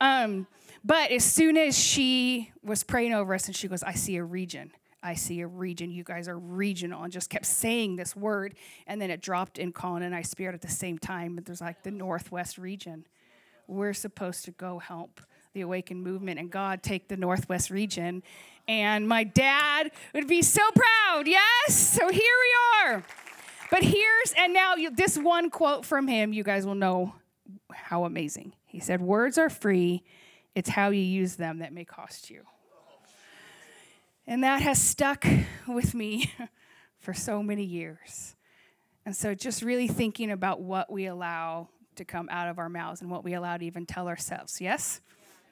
Um, 0.00 0.46
but 0.84 1.10
as 1.10 1.24
soon 1.24 1.56
as 1.56 1.76
she 1.76 2.52
was 2.62 2.84
praying 2.84 3.12
over 3.12 3.34
us, 3.34 3.46
and 3.46 3.56
she 3.56 3.68
goes, 3.68 3.82
I 3.82 3.92
see 3.92 4.16
a 4.16 4.24
region. 4.24 4.70
I 5.02 5.14
see 5.14 5.40
a 5.40 5.46
region. 5.46 5.90
You 5.90 6.04
guys 6.04 6.28
are 6.28 6.38
regional, 6.38 7.02
and 7.02 7.12
just 7.12 7.30
kept 7.30 7.46
saying 7.46 7.96
this 7.96 8.14
word. 8.16 8.54
And 8.86 9.00
then 9.00 9.10
it 9.10 9.20
dropped 9.20 9.58
in 9.58 9.72
Colin 9.72 10.02
and 10.02 10.14
I 10.14 10.22
spirit 10.22 10.54
at 10.54 10.62
the 10.62 10.68
same 10.68 10.98
time. 10.98 11.34
But 11.34 11.44
there's 11.44 11.60
like 11.60 11.82
the 11.82 11.90
Northwest 11.90 12.58
region. 12.58 13.06
We're 13.68 13.94
supposed 13.94 14.44
to 14.44 14.52
go 14.52 14.78
help 14.78 15.20
the 15.56 15.62
Awaken 15.62 16.02
movement 16.02 16.38
and 16.38 16.50
God 16.50 16.82
take 16.82 17.08
the 17.08 17.16
Northwest 17.16 17.70
region. 17.70 18.22
And 18.68 19.08
my 19.08 19.24
dad 19.24 19.90
would 20.12 20.28
be 20.28 20.42
so 20.42 20.60
proud. 20.74 21.26
Yes. 21.26 21.74
So 21.74 22.06
here 22.10 22.20
we 22.20 22.84
are. 22.84 23.04
But 23.70 23.82
here's, 23.82 24.34
and 24.36 24.52
now 24.52 24.74
you, 24.74 24.90
this 24.90 25.16
one 25.16 25.48
quote 25.48 25.86
from 25.86 26.08
him, 26.08 26.34
you 26.34 26.44
guys 26.44 26.66
will 26.66 26.74
know 26.74 27.14
how 27.72 28.04
amazing. 28.04 28.52
He 28.66 28.80
said, 28.80 29.00
Words 29.00 29.38
are 29.38 29.48
free, 29.48 30.04
it's 30.54 30.68
how 30.68 30.90
you 30.90 31.00
use 31.00 31.36
them 31.36 31.60
that 31.60 31.72
may 31.72 31.86
cost 31.86 32.28
you. 32.28 32.42
And 34.26 34.44
that 34.44 34.60
has 34.60 34.80
stuck 34.80 35.24
with 35.66 35.94
me 35.94 36.30
for 36.98 37.14
so 37.14 37.42
many 37.42 37.64
years. 37.64 38.36
And 39.06 39.16
so 39.16 39.34
just 39.34 39.62
really 39.62 39.88
thinking 39.88 40.30
about 40.30 40.60
what 40.60 40.92
we 40.92 41.06
allow 41.06 41.68
to 41.96 42.04
come 42.04 42.28
out 42.30 42.48
of 42.48 42.58
our 42.58 42.68
mouths 42.68 43.00
and 43.00 43.10
what 43.10 43.24
we 43.24 43.32
allow 43.32 43.56
to 43.56 43.64
even 43.64 43.86
tell 43.86 44.06
ourselves. 44.06 44.60
Yes? 44.60 45.00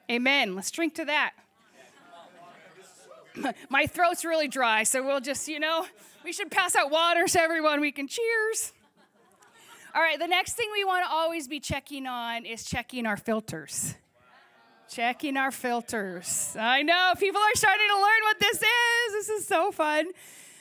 Amen. 0.09 0.55
Let's 0.55 0.71
drink 0.71 0.95
to 0.95 1.05
that. 1.05 1.33
My 3.69 3.85
throat's 3.85 4.23
really 4.23 4.47
dry, 4.47 4.83
so 4.83 5.03
we'll 5.03 5.19
just, 5.19 5.47
you 5.47 5.59
know, 5.59 5.85
we 6.23 6.31
should 6.31 6.51
pass 6.51 6.75
out 6.75 6.91
water 6.91 7.27
so 7.27 7.41
everyone 7.41 7.81
we 7.81 7.91
can 7.91 8.07
cheers. 8.07 8.73
All 9.93 10.01
right, 10.01 10.19
the 10.19 10.27
next 10.27 10.53
thing 10.53 10.67
we 10.73 10.83
want 10.83 11.05
to 11.05 11.11
always 11.11 11.47
be 11.47 11.59
checking 11.59 12.05
on 12.05 12.45
is 12.45 12.65
checking 12.65 13.05
our 13.05 13.17
filters. 13.17 13.95
Checking 14.89 15.37
our 15.37 15.51
filters. 15.51 16.55
I 16.59 16.83
know 16.83 17.13
people 17.17 17.41
are 17.41 17.55
starting 17.55 17.87
to 17.87 17.95
learn 17.95 18.21
what 18.23 18.39
this 18.39 18.57
is. 18.57 19.13
This 19.13 19.29
is 19.29 19.47
so 19.47 19.71
fun. 19.71 20.07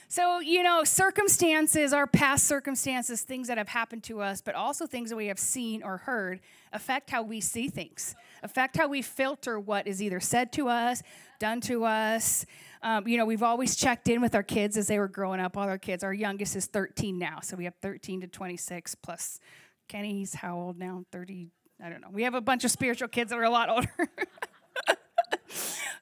So, 0.09 0.39
you 0.39 0.63
know, 0.63 0.85
circumstances, 0.85 1.93
our 1.93 2.07
past 2.07 2.47
circumstances, 2.47 3.23
things 3.23 3.49
that 3.49 3.59
have 3.59 3.69
happened 3.69 4.05
to 4.05 4.21
us, 4.21 4.41
but 4.41 4.55
also 4.55 4.87
things 4.87 5.11
that 5.11 5.17
we 5.17 5.27
have 5.27 5.41
seen 5.41 5.83
or 5.83 5.97
heard 5.97 6.39
affect 6.73 7.11
how 7.11 7.23
we 7.23 7.41
see 7.41 7.69
things, 7.69 8.15
affect 8.45 8.77
how 8.77 8.87
we 8.87 9.03
filter 9.03 9.59
what 9.59 9.89
is 9.89 10.01
either 10.01 10.21
said 10.21 10.53
to 10.53 10.69
us, 10.69 11.03
done 11.41 11.61
to 11.63 11.85
us. 11.85 12.47
Um, 12.83 13.09
you 13.09 13.17
know, 13.17 13.25
we've 13.25 13.43
always 13.43 13.75
checked 13.75 14.09
in 14.09 14.21
with 14.21 14.35
our 14.35 14.43
kids 14.43 14.77
as 14.77 14.87
they 14.87 14.99
were 14.99 15.09
growing 15.09 15.41
up. 15.41 15.57
All 15.57 15.65
our 15.65 15.79
kids, 15.79 16.05
our 16.05 16.13
youngest 16.13 16.55
is 16.55 16.67
13 16.67 17.19
now. 17.19 17.41
So 17.43 17.57
we 17.57 17.65
have 17.65 17.75
13 17.81 18.21
to 18.21 18.27
26 18.29 18.95
plus 18.97 19.41
Kenny's 19.89 20.35
how 20.35 20.57
old 20.57 20.79
now? 20.79 21.05
30. 21.11 21.49
I 21.83 21.89
don't 21.89 22.01
know. 22.01 22.09
We 22.13 22.23
have 22.23 22.35
a 22.35 22.41
bunch 22.41 22.65
of 22.65 22.71
spiritual 22.71 23.09
kids 23.09 23.31
that 23.31 23.39
are 23.39 23.43
a 23.45 23.51
lot 23.51 23.69
older. 23.71 23.89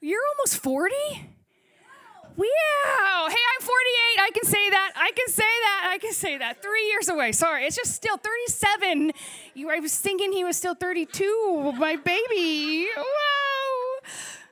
You're 0.01 0.21
almost 0.37 0.59
40? 0.59 0.95
Wow. 2.37 3.29
Hey, 3.29 3.37
I'm 3.55 3.61
48. 3.61 4.21
I 4.21 4.31
can 4.33 4.45
say 4.45 4.71
that. 4.71 4.93
I 4.97 5.11
can 5.15 5.29
say 5.29 5.43
that. 5.43 5.89
I 5.93 5.99
can 5.99 6.13
say 6.13 6.39
that. 6.39 6.63
Three 6.63 6.87
years 6.89 7.09
away. 7.09 7.33
Sorry. 7.33 7.67
It's 7.67 7.77
just 7.77 7.93
still 7.95 8.17
37. 8.17 9.13
You, 9.55 9.71
I 9.71 9.81
was 9.81 9.97
thinking 9.97 10.33
he 10.33 10.45
was 10.45 10.57
still 10.57 10.75
32. 10.75 11.73
My 11.77 11.97
baby. 11.97 12.89
Wow. 12.97 13.05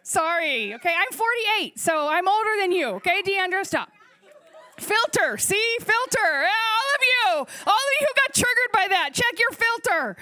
Sorry. 0.03 0.75
Okay, 0.75 0.93
I'm 0.93 1.13
48, 1.13 1.79
so 1.79 2.09
I'm 2.09 2.27
older 2.27 2.51
than 2.61 2.73
you. 2.73 2.89
Okay, 2.97 3.23
Deandra, 3.23 3.65
stop. 3.65 3.91
Filter. 4.77 5.39
See? 5.39 5.77
Filter. 5.79 6.27
All 6.27 6.89
of 6.97 7.03
you. 7.03 7.29
All 7.31 7.45
of 7.45 7.93
you 8.01 8.07
who 8.07 8.15
got 8.17 8.35
triggered 8.35 8.73
by 8.73 8.89
that, 8.89 9.11
check 9.15 9.39
your 9.39 9.51
filter 9.53 10.17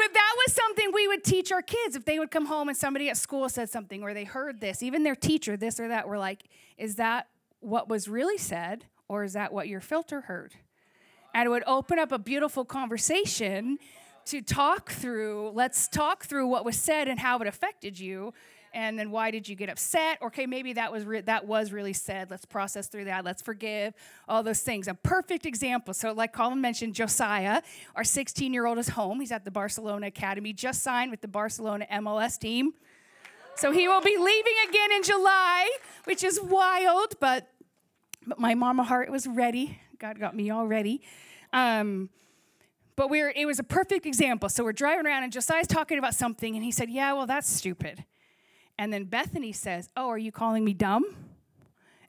but 0.00 0.14
that 0.14 0.34
was 0.46 0.54
something 0.54 0.90
we 0.94 1.06
would 1.08 1.22
teach 1.22 1.52
our 1.52 1.60
kids 1.60 1.94
if 1.94 2.06
they 2.06 2.18
would 2.18 2.30
come 2.30 2.46
home 2.46 2.70
and 2.70 2.76
somebody 2.76 3.10
at 3.10 3.18
school 3.18 3.50
said 3.50 3.68
something 3.68 4.02
or 4.02 4.14
they 4.14 4.24
heard 4.24 4.58
this, 4.58 4.82
even 4.82 5.02
their 5.02 5.14
teacher, 5.14 5.58
this 5.58 5.78
or 5.78 5.88
that. 5.88 6.08
We're 6.08 6.16
like, 6.16 6.44
is 6.78 6.96
that 6.96 7.28
what 7.60 7.90
was 7.90 8.08
really 8.08 8.38
said 8.38 8.86
or 9.08 9.24
is 9.24 9.34
that 9.34 9.52
what 9.52 9.68
your 9.68 9.82
filter 9.82 10.22
heard? 10.22 10.54
And 11.34 11.44
it 11.44 11.50
would 11.50 11.64
open 11.66 11.98
up 11.98 12.12
a 12.12 12.18
beautiful 12.18 12.64
conversation 12.64 13.78
to 14.24 14.40
talk 14.40 14.90
through. 14.90 15.50
Let's 15.50 15.86
talk 15.86 16.24
through 16.24 16.46
what 16.46 16.64
was 16.64 16.76
said 16.76 17.06
and 17.06 17.20
how 17.20 17.38
it 17.40 17.46
affected 17.46 18.00
you 18.00 18.32
and 18.72 18.98
then 18.98 19.10
why 19.10 19.30
did 19.30 19.48
you 19.48 19.56
get 19.56 19.68
upset? 19.68 20.18
Okay 20.22 20.46
maybe 20.46 20.72
that 20.74 20.92
was 20.92 21.04
re- 21.04 21.20
that 21.22 21.46
was 21.46 21.72
really 21.72 21.92
said. 21.92 22.30
Let's 22.30 22.44
process 22.44 22.88
through 22.88 23.04
that. 23.04 23.24
Let's 23.24 23.42
forgive. 23.42 23.94
All 24.28 24.42
those 24.42 24.60
things. 24.60 24.88
A 24.88 24.94
perfect 24.94 25.46
example. 25.46 25.94
So 25.94 26.12
like 26.12 26.32
colin 26.32 26.60
mentioned 26.60 26.94
josiah 26.94 27.62
our 27.96 28.04
16 28.04 28.52
year 28.52 28.66
old 28.66 28.78
is 28.78 28.90
home. 28.90 29.20
He's 29.20 29.32
at 29.32 29.44
the 29.44 29.50
barcelona 29.50 30.08
academy. 30.08 30.52
Just 30.52 30.82
signed 30.82 31.10
with 31.10 31.20
the 31.20 31.28
barcelona 31.28 31.86
mls 31.92 32.38
team. 32.38 32.72
So 33.56 33.72
he 33.72 33.88
will 33.88 34.00
be 34.00 34.16
leaving 34.16 34.54
again 34.68 34.92
in 34.92 35.02
july 35.02 35.70
which 36.04 36.24
is 36.24 36.40
wild 36.40 37.14
but 37.20 37.48
but 38.26 38.38
my 38.38 38.54
mama 38.54 38.84
heart 38.84 39.10
was 39.10 39.26
ready. 39.26 39.80
God 39.98 40.18
got 40.18 40.36
me 40.36 40.50
all 40.50 40.66
ready. 40.66 41.02
Um, 41.52 42.10
but 42.96 43.08
we 43.08 43.22
are 43.22 43.32
it 43.34 43.46
was 43.46 43.58
a 43.58 43.64
perfect 43.64 44.06
example. 44.06 44.48
So 44.48 44.62
we're 44.62 44.72
driving 44.72 45.06
around 45.06 45.22
and 45.22 45.32
Josiah's 45.32 45.66
talking 45.66 45.98
about 45.98 46.14
something, 46.14 46.54
and 46.54 46.62
he 46.62 46.70
said, 46.70 46.90
Yeah, 46.90 47.12
well, 47.14 47.26
that's 47.26 47.50
stupid. 47.50 48.04
And 48.80 48.90
then 48.90 49.04
Bethany 49.04 49.52
says, 49.52 49.90
Oh, 49.94 50.08
are 50.08 50.16
you 50.16 50.32
calling 50.32 50.64
me 50.64 50.72
dumb? 50.72 51.04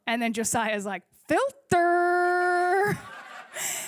And 0.08 0.22
then 0.22 0.32
Josiah's 0.32 0.86
like, 0.86 1.04
Filter. 1.28 2.98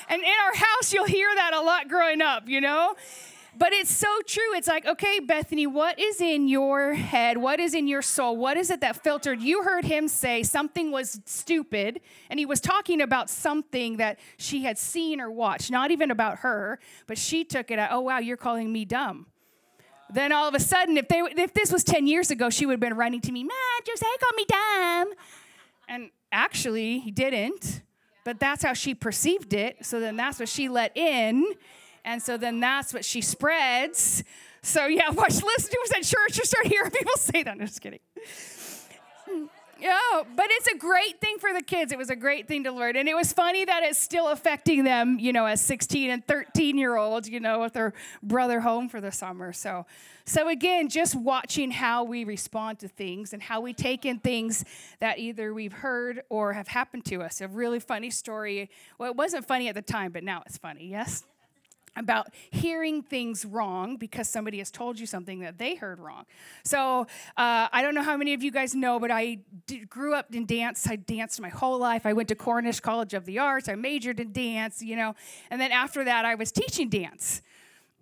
and 0.09 0.21
in 0.21 0.33
our 0.45 0.53
house, 0.53 0.91
you'll 0.91 1.05
hear 1.05 1.29
that 1.33 1.53
a 1.53 1.61
lot 1.61 1.87
growing 1.87 2.21
up, 2.21 2.49
you 2.49 2.59
know? 2.59 2.93
But 3.57 3.71
it's 3.71 3.89
so 3.89 4.13
true. 4.27 4.53
It's 4.55 4.67
like, 4.67 4.85
okay, 4.85 5.21
Bethany, 5.21 5.65
what 5.65 5.97
is 5.97 6.19
in 6.19 6.49
your 6.49 6.93
head? 6.93 7.37
What 7.37 7.61
is 7.61 7.73
in 7.73 7.87
your 7.87 8.01
soul? 8.01 8.35
What 8.35 8.57
is 8.57 8.69
it 8.69 8.81
that 8.81 9.01
filtered? 9.01 9.39
You 9.39 9.63
heard 9.63 9.85
him 9.85 10.09
say 10.09 10.43
something 10.43 10.91
was 10.91 11.21
stupid, 11.25 12.01
and 12.29 12.37
he 12.37 12.45
was 12.45 12.59
talking 12.59 12.99
about 12.99 13.29
something 13.29 13.97
that 13.97 14.19
she 14.37 14.63
had 14.63 14.77
seen 14.77 15.21
or 15.21 15.31
watched, 15.31 15.71
not 15.71 15.91
even 15.91 16.11
about 16.11 16.39
her, 16.39 16.79
but 17.07 17.17
she 17.17 17.45
took 17.45 17.71
it, 17.71 17.79
at, 17.79 17.91
oh, 17.93 18.01
wow, 18.01 18.19
you're 18.19 18.35
calling 18.35 18.73
me 18.73 18.83
dumb. 18.83 19.27
Then 20.13 20.31
all 20.31 20.47
of 20.47 20.53
a 20.53 20.59
sudden, 20.59 20.97
if, 20.97 21.07
they, 21.07 21.19
if 21.19 21.53
this 21.53 21.71
was 21.71 21.83
10 21.83 22.07
years 22.07 22.29
ago, 22.31 22.49
she 22.49 22.65
would 22.65 22.73
have 22.73 22.79
been 22.79 22.95
running 22.95 23.21
to 23.21 23.31
me, 23.31 23.43
Ma, 23.43 23.53
Jose 23.87 24.05
called 24.21 24.35
me 24.35 24.45
dumb. 24.47 25.13
And 25.87 26.09
actually, 26.31 26.99
he 26.99 27.11
didn't. 27.11 27.81
But 28.23 28.39
that's 28.39 28.63
how 28.63 28.73
she 28.73 28.95
perceived 28.95 29.53
it. 29.53 29.85
So 29.85 29.99
then 29.99 30.15
that's 30.15 30.39
what 30.39 30.49
she 30.49 30.69
let 30.69 30.95
in. 30.95 31.45
And 32.05 32.21
so 32.21 32.37
then 32.37 32.59
that's 32.59 32.93
what 32.93 33.03
she 33.03 33.21
spreads. 33.21 34.23
So 34.61 34.85
yeah, 34.85 35.09
watch, 35.11 35.41
listen 35.41 35.71
to 35.71 35.79
us 35.83 35.91
at 35.95 36.03
church. 36.03 36.37
You 36.37 36.45
start 36.45 36.67
hearing 36.67 36.91
people 36.91 37.13
say 37.17 37.43
that. 37.43 37.57
No, 37.57 37.65
just 37.65 37.81
kidding. 37.81 37.99
Yeah, 39.83 40.23
but 40.33 40.45
it's 40.49 40.67
a 40.67 40.77
great 40.77 41.19
thing 41.19 41.39
for 41.39 41.51
the 41.53 41.61
kids. 41.61 41.91
It 41.91 41.97
was 41.97 42.09
a 42.09 42.15
great 42.15 42.47
thing 42.47 42.63
to 42.63 42.71
learn. 42.71 42.95
And 42.95 43.09
it 43.09 43.15
was 43.17 43.33
funny 43.33 43.65
that 43.65 43.83
it's 43.83 43.99
still 43.99 44.29
affecting 44.29 44.85
them, 44.85 45.19
you 45.19 45.33
know, 45.33 45.45
as 45.45 45.59
16 45.59 46.09
and 46.09 46.25
13 46.25 46.77
year 46.77 46.95
olds, 46.95 47.27
you 47.27 47.41
know, 47.41 47.59
with 47.59 47.73
their 47.73 47.93
brother 48.21 48.61
home 48.61 48.87
for 48.87 49.01
the 49.01 49.11
summer. 49.11 49.51
So, 49.51 49.85
so 50.25 50.47
again, 50.47 50.87
just 50.87 51.15
watching 51.15 51.69
how 51.69 52.05
we 52.05 52.23
respond 52.23 52.79
to 52.79 52.87
things 52.87 53.33
and 53.33 53.43
how 53.43 53.59
we 53.59 53.73
take 53.73 54.05
in 54.05 54.19
things 54.19 54.63
that 55.01 55.19
either 55.19 55.53
we've 55.53 55.73
heard 55.73 56.21
or 56.29 56.53
have 56.53 56.69
happened 56.69 57.03
to 57.07 57.21
us. 57.21 57.41
A 57.41 57.49
really 57.49 57.81
funny 57.81 58.09
story. 58.09 58.69
Well, 58.97 59.11
it 59.11 59.17
wasn't 59.17 59.45
funny 59.45 59.67
at 59.67 59.75
the 59.75 59.81
time, 59.81 60.13
but 60.13 60.23
now 60.23 60.43
it's 60.45 60.57
funny, 60.57 60.87
yes? 60.87 61.25
About 61.95 62.27
hearing 62.51 63.01
things 63.03 63.45
wrong 63.45 63.97
because 63.97 64.27
somebody 64.27 64.57
has 64.57 64.71
told 64.71 64.99
you 64.99 65.05
something 65.05 65.39
that 65.39 65.57
they 65.57 65.75
heard 65.75 65.99
wrong. 65.99 66.25
So 66.63 67.01
uh, 67.37 67.67
I 67.71 67.81
don't 67.81 67.95
know 67.95 68.03
how 68.03 68.17
many 68.17 68.33
of 68.33 68.43
you 68.43 68.51
guys 68.51 68.73
know, 68.73 68.99
but 68.99 69.11
I 69.11 69.39
grew 69.89 70.15
up 70.15 70.33
in 70.33 70.45
dance. 70.45 70.87
I 70.89 70.95
danced 70.95 71.39
my 71.39 71.49
whole 71.49 71.77
life. 71.77 72.05
I 72.05 72.13
went 72.13 72.29
to 72.29 72.35
Cornish 72.35 72.79
College 72.79 73.13
of 73.13 73.25
the 73.25 73.39
Arts. 73.39 73.69
I 73.69 73.75
majored 73.75 74.19
in 74.19 74.31
dance, 74.31 74.81
you 74.81 74.95
know, 74.95 75.15
and 75.49 75.61
then 75.61 75.71
after 75.71 76.03
that, 76.03 76.25
I 76.25 76.35
was 76.35 76.51
teaching 76.51 76.89
dance. 76.89 77.41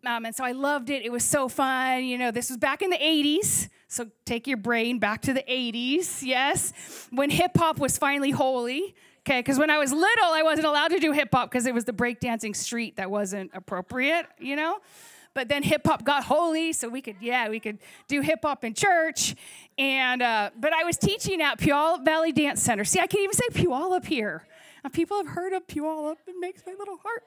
Um, 0.05 0.25
and 0.25 0.35
so 0.35 0.43
I 0.43 0.51
loved 0.51 0.89
it. 0.89 1.03
It 1.05 1.11
was 1.11 1.23
so 1.23 1.47
fun. 1.47 2.05
You 2.05 2.17
know, 2.17 2.31
this 2.31 2.49
was 2.49 2.57
back 2.57 2.81
in 2.81 2.89
the 2.89 2.97
80s. 2.97 3.69
So 3.87 4.07
take 4.25 4.47
your 4.47 4.57
brain 4.57 4.99
back 4.99 5.21
to 5.23 5.33
the 5.33 5.43
80s, 5.43 6.23
yes, 6.23 7.07
when 7.11 7.29
hip 7.29 7.51
hop 7.57 7.77
was 7.77 7.97
finally 7.97 8.31
holy. 8.31 8.95
Okay, 9.27 9.39
because 9.39 9.59
when 9.59 9.69
I 9.69 9.77
was 9.77 9.91
little, 9.91 10.31
I 10.31 10.41
wasn't 10.41 10.65
allowed 10.65 10.89
to 10.89 10.99
do 10.99 11.11
hip 11.11 11.29
hop 11.31 11.51
because 11.51 11.67
it 11.67 11.73
was 11.75 11.85
the 11.85 11.93
breakdancing 11.93 12.55
street 12.55 12.95
that 12.95 13.11
wasn't 13.11 13.51
appropriate, 13.53 14.25
you 14.39 14.55
know? 14.55 14.79
But 15.35 15.47
then 15.47 15.61
hip 15.61 15.85
hop 15.85 16.03
got 16.03 16.23
holy, 16.23 16.73
so 16.73 16.89
we 16.89 17.01
could, 17.01 17.17
yeah, 17.21 17.47
we 17.47 17.59
could 17.59 17.77
do 18.07 18.21
hip 18.21 18.39
hop 18.41 18.63
in 18.63 18.73
church. 18.73 19.35
And, 19.77 20.23
uh, 20.23 20.49
but 20.59 20.73
I 20.73 20.83
was 20.83 20.97
teaching 20.97 21.41
at 21.41 21.59
Puyallup 21.59 22.03
Valley 22.03 22.31
Dance 22.31 22.61
Center. 22.61 22.83
See, 22.83 22.99
I 22.99 23.05
can't 23.05 23.23
even 23.23 23.33
say 23.33 23.63
Puyallup 23.63 24.05
here. 24.05 24.45
And 24.83 24.91
people 24.91 25.17
have 25.17 25.27
heard 25.27 25.53
of 25.53 25.67
Puyallup. 25.67 26.17
It 26.25 26.35
makes 26.39 26.63
my 26.65 26.73
little 26.77 26.97
heart. 26.97 27.23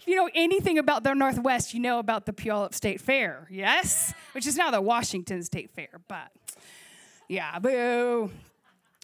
if 0.00 0.06
you 0.08 0.16
know 0.16 0.28
anything 0.34 0.76
about 0.76 1.04
the 1.04 1.14
Northwest, 1.14 1.72
you 1.72 1.78
know 1.78 2.00
about 2.00 2.26
the 2.26 2.32
Puyallup 2.32 2.74
State 2.74 3.00
Fair, 3.00 3.46
yes? 3.48 4.12
Which 4.32 4.46
is 4.46 4.56
now 4.56 4.72
the 4.72 4.82
Washington 4.82 5.44
State 5.44 5.70
Fair, 5.70 6.00
but 6.08 6.32
yeah, 7.28 7.60
boo. 7.60 8.30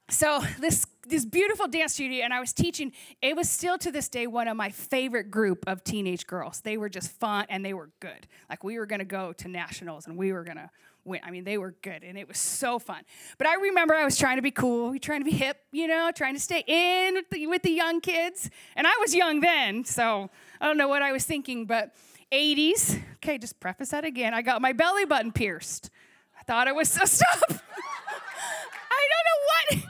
So 0.09 0.41
this 0.61 0.87
this 1.09 1.25
beautiful 1.25 1.69
dance 1.69 1.95
studio 1.95 2.25
and 2.25 2.35
I 2.35 2.41
was 2.41 2.53
teaching. 2.53 2.93
It 3.23 3.37
was 3.37 3.49
still 3.49 3.79
to 3.79 3.93
this 3.93 4.09
day 4.09 4.27
one 4.27 4.49
of 4.49 4.57
my 4.57 4.71
favorite 4.71 5.31
group 5.31 5.65
of 5.69 5.85
teenage 5.85 6.27
girls. 6.27 6.63
They 6.63 6.77
were 6.77 6.89
just 6.89 7.13
fun 7.13 7.47
and 7.49 7.65
they 7.65 7.75
were 7.75 7.91
good. 8.01 8.27
Like 8.51 8.65
we 8.65 8.77
were 8.77 8.87
going 8.87 8.99
to 8.99 9.05
go 9.05 9.33
to 9.35 9.49
nationals 9.49 10.09
and 10.09 10.17
we 10.17 10.33
were 10.33 10.43
going 10.43 10.57
to 10.57 10.69
win. 11.05 11.21
I 11.23 11.31
mean, 11.31 11.45
they 11.45 11.59
were 11.59 11.77
good 11.83 12.03
and 12.03 12.19
it 12.19 12.27
was 12.27 12.39
so 12.39 12.81
fun. 12.81 13.03
But 13.39 13.47
I 13.47 13.55
remember 13.55 13.95
I 13.95 14.05
was 14.05 14.17
trying 14.17 14.37
to 14.37 14.43
be 14.43 14.51
cool, 14.51 14.99
trying 14.99 15.21
to 15.21 15.25
be 15.25 15.31
hip, 15.37 15.59
you 15.71 15.87
know, 15.87 16.11
trying 16.13 16.35
to 16.35 16.41
stay 16.41 16.65
in 16.67 17.15
with 17.15 17.31
the, 17.31 17.47
with 17.47 17.63
the 17.63 17.71
young 17.71 18.01
kids. 18.01 18.51
And 18.75 18.87
I 18.87 18.97
was 19.01 19.15
young 19.15 19.41
then, 19.41 19.85
so 19.85 20.29
I 20.61 20.67
don't 20.67 20.77
know 20.77 20.89
what 20.89 21.03
I 21.03 21.13
was 21.13 21.25
thinking, 21.25 21.67
but 21.67 21.95
80s. 22.33 23.01
Okay, 23.17 23.39
just 23.39 23.61
preface 23.61 23.91
that 23.91 24.05
again. 24.05 24.35
I 24.35 24.43
got 24.43 24.61
my 24.61 24.73
belly 24.73 25.05
button 25.05 25.31
pierced. 25.31 25.91
I 26.39 26.43
thought 26.43 26.67
it 26.67 26.75
was 26.75 26.89
so 26.89 27.05
stop. 27.05 27.43
I 27.49 29.09
don't 29.13 29.25
know 29.25 29.41
what. 29.47 29.87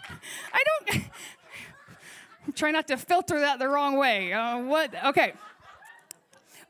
I 0.56 0.64
don't. 0.90 1.04
Try 2.54 2.70
not 2.70 2.88
to 2.88 2.96
filter 2.96 3.40
that 3.40 3.58
the 3.58 3.68
wrong 3.68 3.98
way. 3.98 4.32
Uh, 4.32 4.60
what? 4.60 4.92
Okay. 5.06 5.32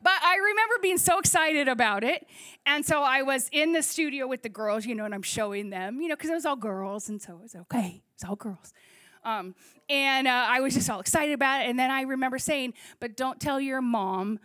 But 0.01 0.13
I 0.23 0.35
remember 0.37 0.75
being 0.81 0.97
so 0.97 1.19
excited 1.19 1.67
about 1.67 2.03
it. 2.03 2.27
And 2.65 2.85
so 2.85 3.01
I 3.01 3.21
was 3.21 3.49
in 3.51 3.73
the 3.73 3.81
studio 3.81 4.27
with 4.27 4.41
the 4.41 4.49
girls, 4.49 4.85
you 4.85 4.95
know, 4.95 5.05
and 5.05 5.13
I'm 5.13 5.23
showing 5.23 5.69
them, 5.69 6.01
you 6.01 6.07
know, 6.07 6.15
because 6.15 6.29
it 6.29 6.33
was 6.33 6.45
all 6.45 6.55
girls. 6.55 7.09
And 7.09 7.21
so 7.21 7.33
it 7.33 7.41
was 7.41 7.55
okay, 7.55 8.01
it's 8.13 8.23
all 8.23 8.35
girls. 8.35 8.73
Um, 9.23 9.55
and 9.89 10.27
uh, 10.27 10.45
I 10.49 10.59
was 10.59 10.73
just 10.73 10.89
all 10.89 10.99
excited 10.99 11.33
about 11.33 11.61
it. 11.61 11.69
And 11.69 11.79
then 11.79 11.91
I 11.91 12.01
remember 12.01 12.39
saying, 12.39 12.73
but 12.99 13.17
don't 13.17 13.39
tell 13.39 13.59
your 13.59 13.81
mom 13.81 14.39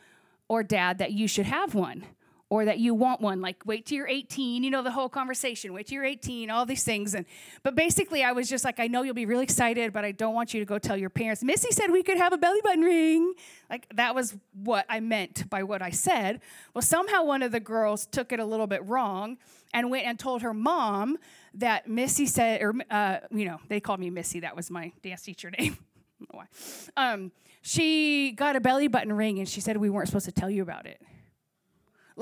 or 0.48 0.62
dad 0.62 0.98
that 0.98 1.12
you 1.12 1.28
should 1.28 1.46
have 1.46 1.74
one 1.74 2.04
or 2.52 2.66
that 2.66 2.78
you 2.78 2.92
want 2.92 3.18
one 3.18 3.40
like 3.40 3.56
wait 3.64 3.86
till 3.86 3.96
you're 3.96 4.06
18 4.06 4.62
you 4.62 4.70
know 4.70 4.82
the 4.82 4.90
whole 4.90 5.08
conversation 5.08 5.72
wait 5.72 5.86
till 5.86 5.94
you're 5.94 6.04
18 6.04 6.50
all 6.50 6.66
these 6.66 6.84
things. 6.84 7.14
And 7.14 7.24
but 7.62 7.74
basically 7.74 8.22
i 8.22 8.32
was 8.32 8.46
just 8.46 8.62
like 8.62 8.78
i 8.78 8.86
know 8.88 9.00
you'll 9.00 9.14
be 9.14 9.24
really 9.24 9.44
excited 9.44 9.90
but 9.94 10.04
i 10.04 10.12
don't 10.12 10.34
want 10.34 10.52
you 10.52 10.60
to 10.60 10.66
go 10.66 10.78
tell 10.78 10.98
your 10.98 11.08
parents 11.08 11.42
missy 11.42 11.70
said 11.70 11.90
we 11.90 12.02
could 12.02 12.18
have 12.18 12.34
a 12.34 12.36
belly 12.36 12.60
button 12.62 12.82
ring. 12.82 13.32
Like 13.70 13.86
that 13.94 14.14
was 14.14 14.36
what 14.52 14.84
i 14.90 15.00
meant 15.00 15.48
by 15.48 15.62
what 15.62 15.80
i 15.80 15.88
said. 15.88 16.42
Well 16.74 16.82
somehow 16.82 17.24
one 17.24 17.42
of 17.42 17.52
the 17.52 17.60
girls 17.60 18.04
took 18.04 18.32
it 18.32 18.38
a 18.38 18.44
little 18.44 18.66
bit 18.66 18.84
wrong 18.84 19.38
and 19.72 19.90
went 19.90 20.04
and 20.04 20.18
told 20.18 20.42
her 20.42 20.52
mom 20.52 21.16
that 21.54 21.88
missy 21.88 22.26
said 22.26 22.60
or 22.60 22.74
uh, 22.90 23.20
you 23.30 23.46
know 23.46 23.60
they 23.68 23.80
called 23.80 23.98
me 23.98 24.10
missy 24.10 24.40
that 24.40 24.54
was 24.54 24.70
my 24.70 24.92
dance 25.02 25.22
teacher 25.22 25.50
name. 25.58 25.78
Why. 26.30 26.44
Um, 26.98 27.32
she 27.62 28.32
got 28.32 28.56
a 28.56 28.60
belly 28.60 28.88
button 28.88 29.14
ring 29.14 29.38
and 29.38 29.48
she 29.48 29.62
said 29.62 29.78
we 29.78 29.88
weren't 29.88 30.08
supposed 30.08 30.26
to 30.26 30.32
tell 30.32 30.50
you 30.50 30.60
about 30.60 30.84
it 30.84 31.00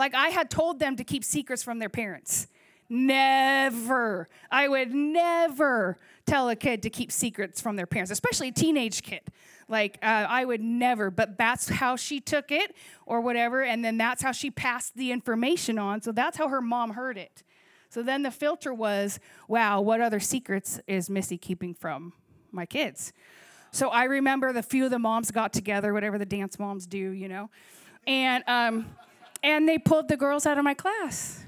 like 0.01 0.15
I 0.15 0.31
had 0.31 0.49
told 0.49 0.81
them 0.81 0.97
to 0.97 1.05
keep 1.05 1.23
secrets 1.23 1.63
from 1.63 1.79
their 1.79 1.91
parents. 1.91 2.47
Never. 2.89 4.29
I 4.51 4.67
would 4.67 4.95
never 4.95 5.99
tell 6.27 6.49
a 6.49 6.57
kid 6.57 6.83
to 6.85 6.91
keep 6.91 7.13
secrets 7.13 7.61
from 7.61 7.77
their 7.77 7.87
parents, 7.87 8.11
especially 8.11 8.49
a 8.49 8.53
teenage 8.53 9.03
kid. 9.03 9.21
Like, 9.69 9.99
uh, 10.03 10.27
I 10.29 10.47
would 10.47 10.63
never, 10.63 11.11
but 11.11 11.37
that's 11.37 11.69
how 11.69 11.97
she 11.97 12.19
took 12.19 12.51
it 12.51 12.75
or 13.05 13.21
whatever. 13.21 13.63
And 13.63 13.85
then 13.85 13.99
that's 13.99 14.23
how 14.23 14.33
she 14.33 14.51
passed 14.51 14.97
the 14.97 15.13
information 15.13 15.79
on. 15.79 16.01
So 16.01 16.13
that's 16.13 16.39
how 16.39 16.49
her 16.49 16.63
mom 16.63 16.93
heard 16.95 17.19
it. 17.19 17.45
So 17.91 18.03
then 18.03 18.23
the 18.23 18.31
filter 18.31 18.73
was, 18.73 19.21
wow, 19.49 19.83
what 19.83 20.01
other 20.01 20.19
secrets 20.19 20.81
is 20.87 21.11
Missy 21.11 21.37
keeping 21.37 21.75
from 21.75 22.15
my 22.51 22.65
kids? 22.65 23.13
So 23.71 23.91
I 23.91 24.05
remember 24.05 24.53
the 24.55 24.63
few 24.63 24.87
of 24.87 24.91
the 24.91 24.99
moms 24.99 25.31
got 25.31 25.53
together, 25.53 25.93
whatever 25.93 26.17
the 26.17 26.27
dance 26.27 26.59
moms 26.59 26.87
do, 26.87 26.99
you 26.99 27.29
know. 27.29 27.51
And, 28.07 28.43
um, 28.47 28.87
and 29.43 29.69
they 29.69 29.79
pulled 29.79 30.09
the 30.09 30.17
girls 30.17 30.47
out 30.47 30.59
of 30.59 30.65
my 30.65 30.75
class. 30.75 31.45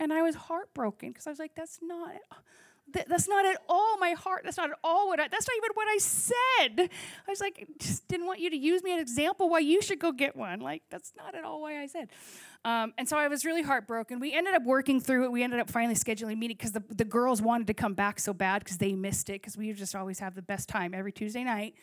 And 0.00 0.12
I 0.12 0.22
was 0.22 0.36
heartbroken 0.36 1.10
because 1.10 1.26
I 1.26 1.30
was 1.30 1.38
like, 1.38 1.54
that's 1.54 1.80
not 1.82 2.12
that's 2.92 3.28
not 3.28 3.44
at 3.44 3.58
all 3.68 3.98
my 3.98 4.12
heart. 4.12 4.42
That's 4.44 4.56
not 4.56 4.70
at 4.70 4.76
all 4.82 5.08
what 5.08 5.20
I, 5.20 5.28
that's 5.28 5.46
not 5.46 5.56
even 5.56 5.70
what 5.74 5.88
I 5.88 5.98
said. 5.98 6.90
I 7.26 7.30
was 7.30 7.40
like, 7.40 7.66
just 7.78 8.08
didn't 8.08 8.26
want 8.26 8.40
you 8.40 8.50
to 8.50 8.56
use 8.56 8.82
me 8.82 8.92
as 8.92 8.96
an 8.96 9.02
example 9.02 9.48
why 9.48 9.58
you 9.58 9.82
should 9.82 9.98
go 9.98 10.12
get 10.12 10.36
one. 10.36 10.60
Like, 10.60 10.82
that's 10.90 11.12
not 11.16 11.34
at 11.34 11.44
all 11.44 11.60
why 11.60 11.80
I 11.80 11.86
said. 11.86 12.08
Um, 12.64 12.94
and 12.96 13.08
so 13.08 13.16
I 13.16 13.28
was 13.28 13.44
really 13.44 13.62
heartbroken. 13.62 14.20
We 14.20 14.32
ended 14.32 14.54
up 14.54 14.64
working 14.64 15.00
through 15.00 15.24
it. 15.24 15.32
We 15.32 15.42
ended 15.42 15.60
up 15.60 15.70
finally 15.70 15.94
scheduling 15.94 16.32
a 16.32 16.36
meeting 16.36 16.56
because 16.56 16.72
the, 16.72 16.82
the 16.88 17.04
girls 17.04 17.42
wanted 17.42 17.66
to 17.68 17.74
come 17.74 17.94
back 17.94 18.18
so 18.20 18.32
bad 18.32 18.64
because 18.64 18.78
they 18.78 18.92
missed 18.94 19.28
it 19.28 19.34
because 19.34 19.56
we 19.56 19.72
just 19.72 19.94
always 19.94 20.18
have 20.20 20.34
the 20.34 20.42
best 20.42 20.68
time 20.68 20.94
every 20.94 21.12
Tuesday 21.12 21.44
night. 21.44 21.74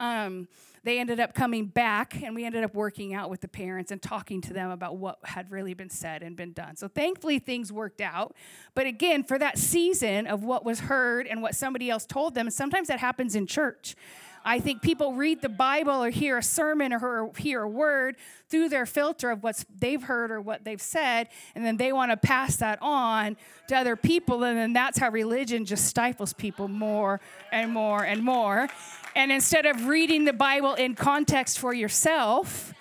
Um, 0.00 0.48
they 0.84 0.98
ended 0.98 1.20
up 1.20 1.34
coming 1.34 1.66
back 1.66 2.22
and 2.22 2.34
we 2.34 2.44
ended 2.44 2.64
up 2.64 2.74
working 2.74 3.14
out 3.14 3.30
with 3.30 3.40
the 3.40 3.48
parents 3.48 3.90
and 3.90 4.00
talking 4.00 4.40
to 4.42 4.52
them 4.52 4.70
about 4.70 4.96
what 4.96 5.18
had 5.24 5.50
really 5.50 5.74
been 5.74 5.90
said 5.90 6.22
and 6.22 6.36
been 6.36 6.52
done. 6.52 6.76
So 6.76 6.88
thankfully 6.88 7.38
things 7.38 7.72
worked 7.72 8.00
out. 8.00 8.34
But 8.74 8.86
again, 8.86 9.24
for 9.24 9.38
that 9.38 9.58
season 9.58 10.26
of 10.26 10.44
what 10.44 10.64
was 10.64 10.80
heard 10.80 11.26
and 11.26 11.42
what 11.42 11.54
somebody 11.54 11.90
else 11.90 12.06
told 12.06 12.34
them, 12.34 12.50
sometimes 12.50 12.88
that 12.88 13.00
happens 13.00 13.34
in 13.34 13.46
church. 13.46 13.96
I 14.44 14.60
think 14.60 14.82
people 14.82 15.14
read 15.14 15.42
the 15.42 15.48
Bible 15.48 16.02
or 16.02 16.10
hear 16.10 16.38
a 16.38 16.42
sermon 16.42 16.92
or 16.92 17.30
hear 17.36 17.62
a 17.62 17.68
word 17.68 18.16
through 18.48 18.68
their 18.68 18.86
filter 18.86 19.30
of 19.30 19.42
what 19.42 19.64
they've 19.78 20.02
heard 20.02 20.30
or 20.30 20.40
what 20.40 20.64
they've 20.64 20.80
said, 20.80 21.28
and 21.54 21.64
then 21.64 21.76
they 21.76 21.92
want 21.92 22.10
to 22.10 22.16
pass 22.16 22.56
that 22.56 22.78
on 22.80 23.36
to 23.68 23.76
other 23.76 23.96
people, 23.96 24.44
and 24.44 24.56
then 24.56 24.72
that's 24.72 24.98
how 24.98 25.10
religion 25.10 25.64
just 25.64 25.84
stifles 25.84 26.32
people 26.32 26.68
more 26.68 27.20
and 27.52 27.72
more 27.72 28.04
and 28.04 28.22
more. 28.22 28.68
And 29.14 29.30
instead 29.30 29.66
of 29.66 29.86
reading 29.86 30.24
the 30.24 30.32
Bible 30.32 30.74
in 30.74 30.94
context 30.94 31.58
for 31.58 31.74
yourself, 31.74 32.72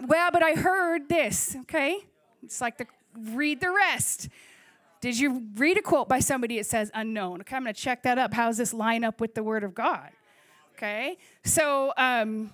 well, 0.00 0.30
but 0.30 0.42
I 0.42 0.52
heard 0.52 1.08
this, 1.08 1.56
okay? 1.62 1.98
It's 2.42 2.60
like 2.60 2.78
the 2.78 2.86
read 3.32 3.60
the 3.60 3.70
rest. 3.70 4.28
Did 5.00 5.18
you 5.18 5.44
read 5.56 5.78
a 5.78 5.82
quote 5.82 6.08
by 6.08 6.20
somebody 6.20 6.56
that 6.58 6.66
says 6.66 6.90
unknown? 6.94 7.40
Okay, 7.40 7.56
I'm 7.56 7.62
going 7.62 7.74
to 7.74 7.80
check 7.80 8.02
that 8.02 8.18
up. 8.18 8.34
How 8.34 8.46
does 8.46 8.56
this 8.56 8.72
line 8.72 9.04
up 9.04 9.20
with 9.20 9.34
the 9.34 9.42
Word 9.42 9.64
of 9.64 9.74
God? 9.74 10.10
Okay, 10.78 11.18
so 11.42 11.92
um, 11.96 12.52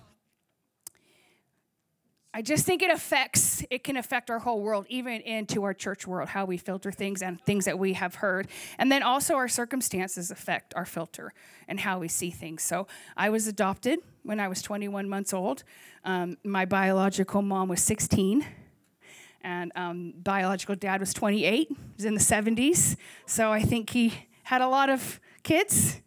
I 2.33 2.41
just 2.41 2.65
think 2.65 2.81
it 2.81 2.89
affects, 2.89 3.63
it 3.69 3.83
can 3.83 3.97
affect 3.97 4.31
our 4.31 4.39
whole 4.39 4.63
world, 4.63 4.87
even 4.89 5.21
into 5.21 5.63
our 5.63 5.75
church 5.75 6.07
world, 6.07 6.29
how 6.29 6.45
we 6.45 6.57
filter 6.57 6.91
things 6.91 7.21
and 7.21 7.39
things 7.41 7.65
that 7.65 7.77
we 7.77 7.93
have 7.93 8.15
heard. 8.15 8.47
And 8.79 8.91
then 8.91 9.03
also 9.03 9.35
our 9.35 9.47
circumstances 9.47 10.31
affect 10.31 10.73
our 10.75 10.87
filter 10.87 11.33
and 11.67 11.79
how 11.79 11.99
we 11.99 12.07
see 12.07 12.31
things. 12.31 12.63
So 12.63 12.87
I 13.15 13.29
was 13.29 13.45
adopted 13.45 13.99
when 14.23 14.39
I 14.39 14.47
was 14.47 14.63
21 14.63 15.07
months 15.07 15.31
old. 15.31 15.63
Um, 16.03 16.35
my 16.43 16.65
biological 16.65 17.43
mom 17.43 17.67
was 17.67 17.81
16 17.81 18.43
and 19.41 19.71
um, 19.75 20.15
biological 20.17 20.75
dad 20.75 20.99
was 20.99 21.13
28 21.13 21.67
he 21.67 21.77
was 21.95 22.05
in 22.05 22.15
the 22.15 22.19
70s 22.19 22.95
so 23.27 23.51
i 23.51 23.61
think 23.61 23.91
he 23.91 24.11
had 24.41 24.59
a 24.59 24.67
lot 24.67 24.89
of 24.89 25.19
kids 25.43 26.01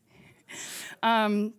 um, 1.05 1.53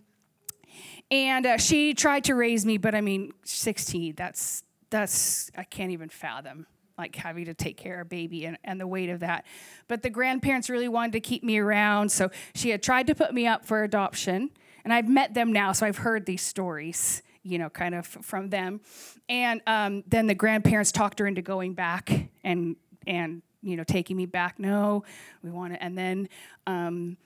and 1.11 1.45
uh, 1.45 1.57
she 1.57 1.93
tried 1.93 2.25
to 2.25 2.35
raise 2.35 2.65
me, 2.65 2.77
but 2.77 2.93
I 2.95 3.01
mean, 3.01 3.33
16, 3.43 4.15
that's, 4.15 4.63
that's, 4.89 5.49
I 5.57 5.63
can't 5.63 5.91
even 5.91 6.09
fathom 6.09 6.67
like 6.99 7.15
having 7.15 7.45
to 7.45 7.53
take 7.53 7.77
care 7.77 8.01
of 8.01 8.07
a 8.07 8.09
baby 8.09 8.45
and, 8.45 8.57
and 8.63 8.79
the 8.79 8.85
weight 8.85 9.09
of 9.09 9.21
that. 9.21 9.45
But 9.87 10.03
the 10.03 10.09
grandparents 10.09 10.69
really 10.69 10.89
wanted 10.89 11.13
to 11.13 11.21
keep 11.21 11.43
me 11.43 11.57
around. 11.57 12.11
So 12.11 12.29
she 12.53 12.69
had 12.69 12.83
tried 12.83 13.07
to 13.07 13.15
put 13.15 13.33
me 13.33 13.47
up 13.47 13.65
for 13.65 13.83
adoption. 13.83 14.51
And 14.83 14.93
I've 14.93 15.07
met 15.07 15.33
them 15.33 15.53
now, 15.53 15.71
so 15.71 15.85
I've 15.85 15.97
heard 15.97 16.25
these 16.25 16.41
stories, 16.41 17.23
you 17.41 17.57
know, 17.57 17.69
kind 17.69 17.95
of 17.95 18.05
from 18.05 18.49
them. 18.49 18.81
And 19.29 19.61
um, 19.65 20.03
then 20.07 20.27
the 20.27 20.35
grandparents 20.35 20.91
talked 20.91 21.19
her 21.19 21.27
into 21.27 21.41
going 21.41 21.73
back 21.73 22.11
and, 22.43 22.75
and, 23.07 23.41
you 23.61 23.77
know, 23.77 23.83
taking 23.83 24.17
me 24.17 24.25
back. 24.25 24.59
No, 24.59 25.03
we 25.41 25.51
want 25.51 25.73
to. 25.73 25.81
And 25.81 25.97
then, 25.97 26.29
um, 26.67 27.17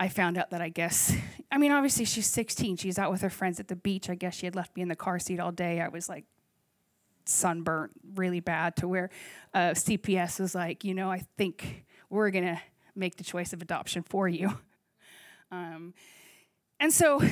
I 0.00 0.08
found 0.08 0.38
out 0.38 0.50
that 0.50 0.60
I 0.60 0.68
guess, 0.68 1.12
I 1.50 1.58
mean, 1.58 1.72
obviously 1.72 2.04
she's 2.04 2.26
16. 2.26 2.76
She's 2.76 2.98
out 2.98 3.10
with 3.10 3.20
her 3.22 3.30
friends 3.30 3.58
at 3.58 3.68
the 3.68 3.76
beach. 3.76 4.08
I 4.08 4.14
guess 4.14 4.34
she 4.34 4.46
had 4.46 4.54
left 4.54 4.76
me 4.76 4.82
in 4.82 4.88
the 4.88 4.96
car 4.96 5.18
seat 5.18 5.40
all 5.40 5.52
day. 5.52 5.80
I 5.80 5.88
was 5.88 6.08
like 6.08 6.24
sunburnt 7.24 7.92
really 8.14 8.40
bad 8.40 8.76
to 8.76 8.88
where 8.88 9.10
uh, 9.54 9.70
CPS 9.70 10.40
was 10.40 10.54
like, 10.54 10.84
you 10.84 10.94
know, 10.94 11.10
I 11.10 11.26
think 11.36 11.84
we're 12.10 12.30
going 12.30 12.44
to 12.44 12.60
make 12.94 13.16
the 13.16 13.24
choice 13.24 13.52
of 13.52 13.60
adoption 13.62 14.02
for 14.02 14.28
you. 14.28 14.58
Um, 15.50 15.94
and 16.78 16.92
so 16.92 17.22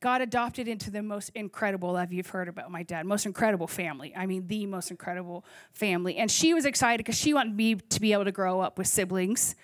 God 0.00 0.20
adopted 0.20 0.68
into 0.68 0.90
the 0.90 1.02
most 1.02 1.30
incredible 1.30 1.94
love 1.94 2.12
you've 2.12 2.26
heard 2.26 2.46
about 2.46 2.70
my 2.70 2.82
dad, 2.82 3.06
most 3.06 3.24
incredible 3.24 3.66
family. 3.66 4.12
I 4.14 4.26
mean, 4.26 4.46
the 4.48 4.66
most 4.66 4.90
incredible 4.90 5.46
family. 5.72 6.16
And 6.16 6.30
she 6.30 6.52
was 6.52 6.66
excited 6.66 6.98
because 6.98 7.18
she 7.18 7.32
wanted 7.32 7.56
me 7.56 7.76
to 7.76 8.00
be 8.02 8.12
able 8.12 8.26
to 8.26 8.32
grow 8.32 8.60
up 8.60 8.76
with 8.76 8.86
siblings 8.86 9.54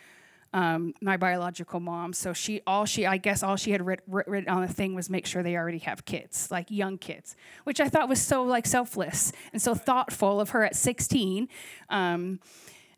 um, 0.52 0.94
my 1.00 1.16
biological 1.16 1.80
mom. 1.80 2.12
So 2.12 2.32
she, 2.32 2.60
all 2.66 2.84
she, 2.84 3.06
I 3.06 3.18
guess, 3.18 3.42
all 3.42 3.56
she 3.56 3.70
had 3.70 3.84
writ, 3.84 4.00
writ, 4.06 4.26
written 4.26 4.48
on 4.48 4.62
the 4.62 4.72
thing 4.72 4.94
was 4.94 5.08
make 5.08 5.26
sure 5.26 5.42
they 5.42 5.56
already 5.56 5.78
have 5.78 6.04
kids, 6.04 6.50
like 6.50 6.70
young 6.70 6.98
kids, 6.98 7.36
which 7.64 7.80
I 7.80 7.88
thought 7.88 8.08
was 8.08 8.20
so 8.20 8.42
like 8.42 8.66
selfless 8.66 9.32
and 9.52 9.62
so 9.62 9.74
thoughtful 9.74 10.40
of 10.40 10.50
her 10.50 10.64
at 10.64 10.74
16. 10.74 11.48
Um, 11.88 12.40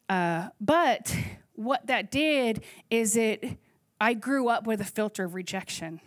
uh, 0.08 0.48
but 0.60 1.14
what 1.54 1.86
that 1.86 2.10
did 2.10 2.64
is 2.90 3.16
it, 3.16 3.58
I 4.00 4.14
grew 4.14 4.48
up 4.48 4.66
with 4.66 4.80
a 4.80 4.84
filter 4.84 5.24
of 5.24 5.34
rejection 5.34 6.00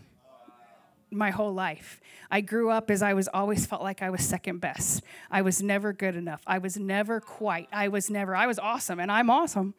my 1.12 1.30
whole 1.30 1.54
life. 1.54 2.02
I 2.30 2.42
grew 2.42 2.70
up 2.70 2.90
as 2.92 3.02
I 3.02 3.14
was 3.14 3.30
always 3.34 3.66
felt 3.66 3.84
like 3.84 4.02
I 4.02 4.10
was 4.10 4.22
second 4.22 4.60
best. 4.60 5.02
I 5.32 5.44
was 5.44 5.62
never 5.62 5.94
good 5.94 6.16
enough. 6.16 6.42
I 6.46 6.58
was 6.58 6.78
never 6.78 7.22
quite. 7.22 7.70
I 7.72 7.88
was 7.88 8.10
never, 8.10 8.36
I 8.36 8.48
was 8.48 8.60
awesome, 8.60 9.00
and 9.00 9.12
I'm 9.12 9.30
awesome 9.30 9.76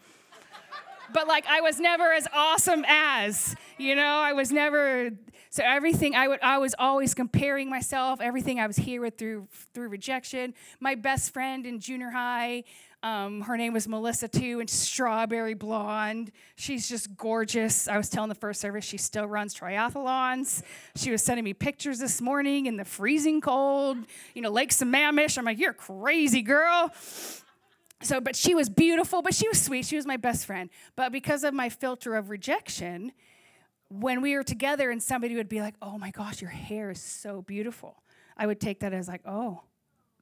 but 1.13 1.27
like 1.29 1.47
I 1.47 1.61
was 1.61 1.81
never 1.81 2.13
as 2.13 2.27
awesome 2.33 2.85
as, 2.87 3.55
you 3.79 3.95
know, 3.95 4.03
I 4.03 4.33
was 4.33 4.53
never 4.53 5.11
so 5.51 5.63
everything 5.65 6.15
I 6.15 6.29
would 6.29 6.41
I 6.43 6.59
was 6.59 6.75
always 6.79 7.15
comparing 7.15 7.71
myself, 7.71 8.21
everything 8.21 8.61
I 8.61 8.67
was 8.67 8.77
here 8.77 9.01
with 9.01 9.17
through 9.19 9.49
through 9.73 9.89
rejection. 9.89 10.55
My 10.81 10.95
best 10.95 11.33
friend 11.33 11.65
in 11.67 11.81
junior 11.81 12.11
high, 12.11 12.65
um, 13.03 13.43
her 13.43 13.57
name 13.57 13.73
was 13.73 13.87
Melissa 13.87 14.29
too, 14.29 14.61
and 14.61 14.69
strawberry 14.69 15.55
blonde. 15.55 16.33
She's 16.57 16.89
just 16.89 17.17
gorgeous. 17.17 17.89
I 17.89 17.97
was 17.97 18.11
telling 18.11 18.29
the 18.29 18.35
first 18.35 18.61
service 18.61 18.85
she 18.85 18.99
still 18.99 19.27
runs 19.27 19.55
triathlons. 19.55 20.63
She 20.97 21.11
was 21.11 21.23
sending 21.23 21.45
me 21.45 21.55
pictures 21.55 21.99
this 21.99 22.21
morning 22.21 22.67
in 22.67 22.77
the 22.77 22.85
freezing 22.85 23.41
cold, 23.41 23.99
you 24.35 24.43
know, 24.43 24.51
Lake 24.51 24.71
Sammamish. 24.71 25.39
I'm 25.39 25.45
like, 25.45 25.59
you're 25.59 25.73
crazy, 25.73 26.43
girl 26.43 26.93
so 28.07 28.21
but 28.21 28.37
she 28.37 28.55
was 28.55 28.69
beautiful 28.69 29.23
but 29.23 29.35
she 29.35 29.49
was 29.49 29.61
sweet 29.61 29.85
she 29.85 29.97
was 29.97 30.07
my 30.07 30.17
best 30.17 30.47
friend 30.47 30.71
but 30.95 31.13
because 31.13 31.45
of 31.45 31.53
my 31.53 31.69
filter 31.69 32.15
of 32.15 32.31
rejection 32.31 33.13
when 33.89 34.21
we 34.21 34.35
were 34.35 34.43
together 34.43 34.91
and 34.91 35.03
somebody 35.03 35.35
would 35.35 35.49
be 35.49 35.61
like 35.61 35.75
oh 35.83 35.99
my 35.99 36.11
gosh 36.11 36.41
your 36.41 36.51
hair 36.51 36.91
is 36.91 37.01
so 37.01 37.43
beautiful 37.43 38.03
i 38.37 38.47
would 38.47 38.61
take 38.61 38.81
that 38.81 38.93
as 38.93 39.09
like 39.09 39.23
oh 39.27 39.63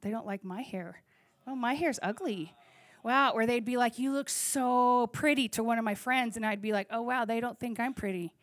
they 0.05 0.11
don't 0.11 0.27
like 0.27 0.43
my 0.43 0.61
hair. 0.61 1.01
Oh, 1.47 1.55
my 1.55 1.73
hair's 1.73 1.99
ugly. 2.03 2.53
Wow. 3.03 3.31
Or 3.31 3.47
they'd 3.47 3.65
be 3.65 3.75
like, 3.75 3.97
you 3.97 4.13
look 4.13 4.29
so 4.29 5.07
pretty 5.07 5.49
to 5.49 5.63
one 5.63 5.79
of 5.79 5.83
my 5.83 5.95
friends. 5.95 6.37
And 6.37 6.45
I'd 6.45 6.61
be 6.61 6.71
like, 6.71 6.87
oh, 6.91 7.01
wow, 7.01 7.25
they 7.25 7.39
don't 7.39 7.59
think 7.59 7.79
I'm 7.79 7.95
pretty. 7.95 8.35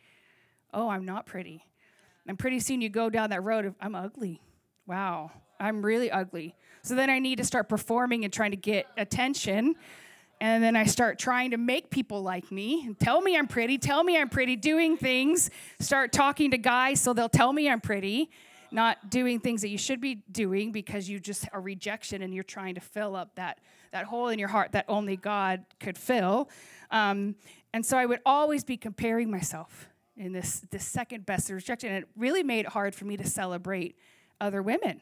Oh, 0.75 0.89
I'm 0.89 1.05
not 1.05 1.25
pretty. 1.25 1.65
And 2.27 2.37
pretty 2.37 2.59
soon 2.59 2.81
you 2.81 2.89
go 2.89 3.11
down 3.11 3.31
that 3.31 3.45
road 3.45 3.65
of, 3.65 3.77
I'm 3.81 3.95
ugly. 3.95 4.43
Wow, 4.89 5.31
I'm 5.63 5.85
really 5.85 6.11
ugly. 6.11 6.57
So 6.83 6.97
then 6.97 7.09
I 7.09 7.21
need 7.21 7.39
to 7.39 7.45
start 7.45 7.69
performing 7.69 8.25
and 8.25 8.33
trying 8.33 8.51
to 8.51 8.57
get 8.57 8.87
attention. 8.97 9.77
And 10.41 10.63
then 10.63 10.75
I 10.75 10.87
start 10.87 11.21
trying 11.21 11.53
to 11.53 11.57
make 11.57 11.89
people 11.89 12.21
like 12.21 12.51
me 12.51 12.95
tell 12.99 13.21
me 13.23 13.37
I'm 13.37 13.47
pretty, 13.47 13.79
tell 13.79 14.03
me 14.03 14.19
I'm 14.19 14.29
pretty, 14.29 14.57
doing 14.57 14.97
things, 14.97 15.51
start 15.79 16.13
talking 16.13 16.51
to 16.51 16.59
guys 16.59 17.01
so 17.01 17.13
they'll 17.13 17.29
tell 17.29 17.53
me 17.53 17.71
I'm 17.71 17.81
pretty, 17.81 18.29
not 18.73 19.09
doing 19.09 19.39
things 19.39 19.63
that 19.63 19.69
you 19.69 19.79
should 19.79 20.01
be 20.01 20.17
doing 20.33 20.73
because 20.73 21.09
you 21.09 21.21
just 21.21 21.49
are 21.53 21.61
rejection 21.61 22.23
and 22.23 22.35
you're 22.35 22.43
trying 22.43 22.75
to 22.75 22.81
fill 22.81 23.15
up 23.15 23.37
that, 23.37 23.61
that 23.93 24.07
hole 24.07 24.29
in 24.29 24.41
your 24.41 24.49
heart 24.49 24.73
that 24.73 24.85
only 24.89 25.17
God 25.17 25.65
could 25.79 25.97
fill. 25.97 26.51
Um, 26.91 27.37
and 27.73 27.87
so 27.87 27.97
I 27.97 28.07
would 28.07 28.21
always 28.27 28.65
be 28.65 28.77
comparing 28.77 29.31
myself 29.31 29.89
in 30.17 30.33
this, 30.33 30.65
this 30.71 30.85
second 30.85 31.25
best 31.25 31.51
rejection. 31.51 31.91
And 31.91 32.03
it 32.03 32.09
really 32.17 32.43
made 32.43 32.61
it 32.61 32.73
hard 32.73 32.97
for 32.97 33.05
me 33.05 33.17
to 33.17 33.27
celebrate 33.27 33.97
other 34.41 34.61
women, 34.61 35.01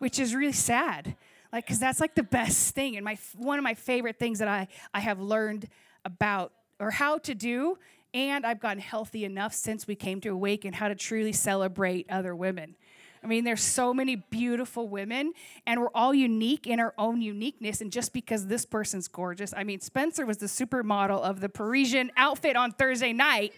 which 0.00 0.18
is 0.18 0.34
really 0.34 0.52
sad. 0.52 1.14
Like, 1.52 1.64
because 1.64 1.78
that's 1.78 2.00
like 2.00 2.14
the 2.14 2.24
best 2.24 2.74
thing. 2.74 2.96
And 2.96 3.04
my, 3.04 3.16
one 3.36 3.58
of 3.58 3.62
my 3.62 3.74
favorite 3.74 4.18
things 4.18 4.40
that 4.40 4.48
I, 4.48 4.66
I 4.92 5.00
have 5.00 5.20
learned 5.20 5.68
about 6.04 6.52
or 6.80 6.90
how 6.90 7.18
to 7.18 7.34
do. 7.34 7.78
And 8.12 8.44
I've 8.44 8.60
gotten 8.60 8.80
healthy 8.80 9.24
enough 9.24 9.52
since 9.52 9.86
we 9.86 9.94
came 9.94 10.20
to 10.22 10.30
Awaken 10.30 10.72
how 10.72 10.88
to 10.88 10.94
truly 10.94 11.32
celebrate 11.32 12.10
other 12.10 12.34
women. 12.34 12.74
I 13.22 13.26
mean, 13.26 13.44
there's 13.44 13.62
so 13.62 13.92
many 13.92 14.16
beautiful 14.16 14.88
women, 14.88 15.34
and 15.66 15.78
we're 15.80 15.90
all 15.94 16.14
unique 16.14 16.66
in 16.66 16.80
our 16.80 16.94
own 16.96 17.20
uniqueness. 17.20 17.82
And 17.82 17.92
just 17.92 18.14
because 18.14 18.46
this 18.46 18.64
person's 18.64 19.08
gorgeous, 19.08 19.52
I 19.54 19.62
mean, 19.62 19.80
Spencer 19.80 20.24
was 20.24 20.38
the 20.38 20.46
supermodel 20.46 21.20
of 21.20 21.40
the 21.40 21.50
Parisian 21.50 22.10
outfit 22.16 22.56
on 22.56 22.72
Thursday 22.72 23.12
night. 23.12 23.52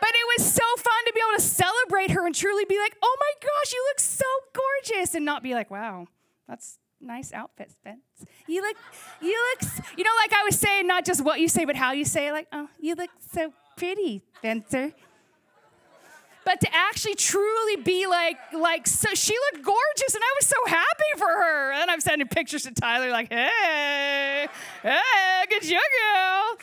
But 0.00 0.10
it 0.10 0.40
was 0.40 0.52
so 0.52 0.62
fun 0.78 1.04
to 1.06 1.12
be 1.12 1.20
able 1.28 1.36
to 1.38 1.44
celebrate 1.44 2.10
her 2.12 2.26
and 2.26 2.34
truly 2.34 2.64
be 2.64 2.78
like, 2.78 2.96
oh 3.02 3.16
my 3.20 3.32
gosh, 3.40 3.72
you 3.72 3.84
look 3.90 4.00
so 4.00 4.24
gorgeous, 4.52 5.14
and 5.14 5.24
not 5.24 5.42
be 5.42 5.54
like, 5.54 5.70
wow, 5.70 6.06
that's 6.48 6.78
nice 7.00 7.32
outfit, 7.32 7.70
Spence. 7.70 8.00
You 8.46 8.62
look, 8.62 8.76
you 9.20 9.38
look, 9.50 9.70
you 9.96 10.04
know, 10.04 10.10
like 10.22 10.32
I 10.32 10.44
was 10.44 10.58
saying, 10.58 10.86
not 10.86 11.04
just 11.04 11.22
what 11.22 11.40
you 11.40 11.48
say, 11.48 11.64
but 11.64 11.76
how 11.76 11.92
you 11.92 12.04
say 12.04 12.28
it, 12.28 12.32
like, 12.32 12.48
oh, 12.52 12.68
you 12.78 12.94
look 12.94 13.10
so 13.32 13.52
pretty, 13.76 14.22
Spencer. 14.38 14.92
But 16.42 16.60
to 16.62 16.68
actually 16.74 17.16
truly 17.16 17.76
be 17.76 18.06
like, 18.06 18.38
like, 18.54 18.86
so 18.86 19.14
she 19.14 19.34
looked 19.52 19.64
gorgeous, 19.64 20.14
and 20.14 20.24
I 20.24 20.34
was 20.40 20.46
so 20.46 20.56
happy 20.66 21.18
for 21.18 21.26
her. 21.26 21.72
And 21.72 21.90
I'm 21.90 22.00
sending 22.00 22.26
pictures 22.28 22.62
to 22.62 22.72
Tyler, 22.72 23.10
like, 23.10 23.30
hey, 23.30 24.48
hey, 24.82 25.44
good 25.50 25.62
job, 25.62 25.82
girl. 26.00 26.56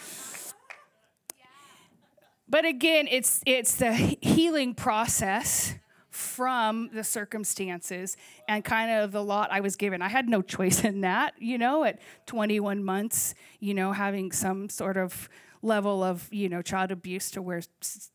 But 2.50 2.66
again, 2.66 3.08
it's 3.10 3.42
it's 3.46 3.76
the 3.76 3.94
healing 3.94 4.74
process 4.74 5.76
from 6.10 6.90
the 6.94 7.04
circumstances 7.04 8.18
and 8.48 8.66
kind 8.66 8.90
of 8.90 9.12
the 9.12 9.24
lot 9.24 9.50
I 9.52 9.60
was 9.60 9.76
given. 9.76 10.02
I 10.02 10.08
had 10.08 10.28
no 10.28 10.42
choice 10.56 10.84
in 10.84 11.02
that, 11.02 11.34
you 11.38 11.58
know, 11.58 11.84
at 11.84 12.00
21 12.26 12.84
months, 12.84 13.36
you 13.60 13.74
know, 13.74 13.92
having 13.92 14.32
some 14.32 14.70
sort 14.70 14.98
of 14.98 15.30
level 15.62 16.04
of 16.04 16.28
you 16.32 16.50
know 16.50 16.62
child 16.62 16.92
abuse 16.92 17.32
to 17.32 17.42
where 17.42 17.62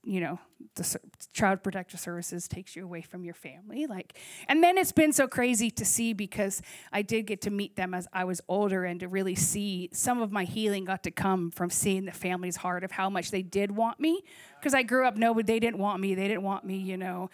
you 0.04 0.20
know 0.20 0.38
the 0.76 0.98
child 1.32 1.62
protective 1.62 1.98
services 1.98 2.46
takes 2.46 2.76
you 2.76 2.84
away 2.84 3.02
from 3.02 3.24
your 3.24 3.34
family 3.34 3.86
like 3.86 4.16
and 4.48 4.62
then 4.62 4.78
it's 4.78 4.92
been 4.92 5.12
so 5.12 5.26
crazy 5.26 5.70
to 5.70 5.84
see 5.84 6.12
because 6.12 6.62
i 6.92 7.02
did 7.02 7.26
get 7.26 7.40
to 7.40 7.50
meet 7.50 7.74
them 7.76 7.94
as 7.94 8.06
i 8.12 8.24
was 8.24 8.40
older 8.48 8.84
and 8.84 9.00
to 9.00 9.08
really 9.08 9.34
see 9.34 9.88
some 9.92 10.22
of 10.22 10.30
my 10.30 10.44
healing 10.44 10.84
got 10.84 11.02
to 11.02 11.10
come 11.10 11.50
from 11.50 11.68
seeing 11.68 12.04
the 12.04 12.12
family's 12.12 12.56
heart 12.56 12.84
of 12.84 12.92
how 12.92 13.10
much 13.10 13.30
they 13.30 13.42
did 13.42 13.70
want 13.70 13.98
me 13.98 14.22
because 14.58 14.74
i 14.74 14.82
grew 14.82 15.06
up 15.06 15.16
no 15.16 15.34
they 15.34 15.58
didn't 15.58 15.78
want 15.78 16.00
me 16.00 16.14
they 16.14 16.28
didn't 16.28 16.44
want 16.44 16.64
me 16.64 16.76
you 16.76 16.96
know 16.96 17.28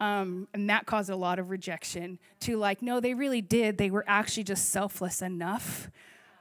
um, 0.00 0.48
and 0.52 0.68
that 0.68 0.84
caused 0.84 1.10
a 1.10 1.16
lot 1.16 1.38
of 1.38 1.50
rejection 1.50 2.18
to 2.40 2.56
like 2.56 2.82
no 2.82 2.98
they 2.98 3.14
really 3.14 3.40
did 3.40 3.78
they 3.78 3.90
were 3.90 4.04
actually 4.08 4.42
just 4.42 4.70
selfless 4.70 5.22
enough 5.22 5.90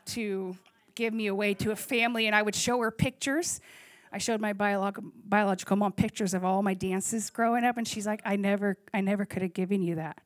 to 0.06 0.56
give 0.96 1.14
me 1.14 1.28
away 1.28 1.54
to 1.56 1.72
a 1.72 1.76
family, 1.76 2.28
and 2.28 2.36
I 2.36 2.42
would 2.42 2.56
show 2.56 2.80
her 2.82 2.92
pictures. 2.92 3.62
I 4.12 4.18
showed 4.18 4.42
my 4.42 4.54
biolog- 4.54 5.12
biological 5.26 5.78
mom 5.78 5.94
pictures 5.94 6.34
of 6.34 6.44
all 6.44 6.62
my 6.64 6.74
dances 6.74 7.30
growing 7.30 7.64
up, 7.64 7.78
and 7.78 7.88
she's 7.88 8.06
like, 8.06 8.22
"I 8.26 8.36
never, 8.36 8.78
I 8.94 9.02
never 9.02 9.26
could 9.26 9.42
have 9.42 9.54
given 9.54 9.82
you 9.82 9.96
that. 9.96 10.20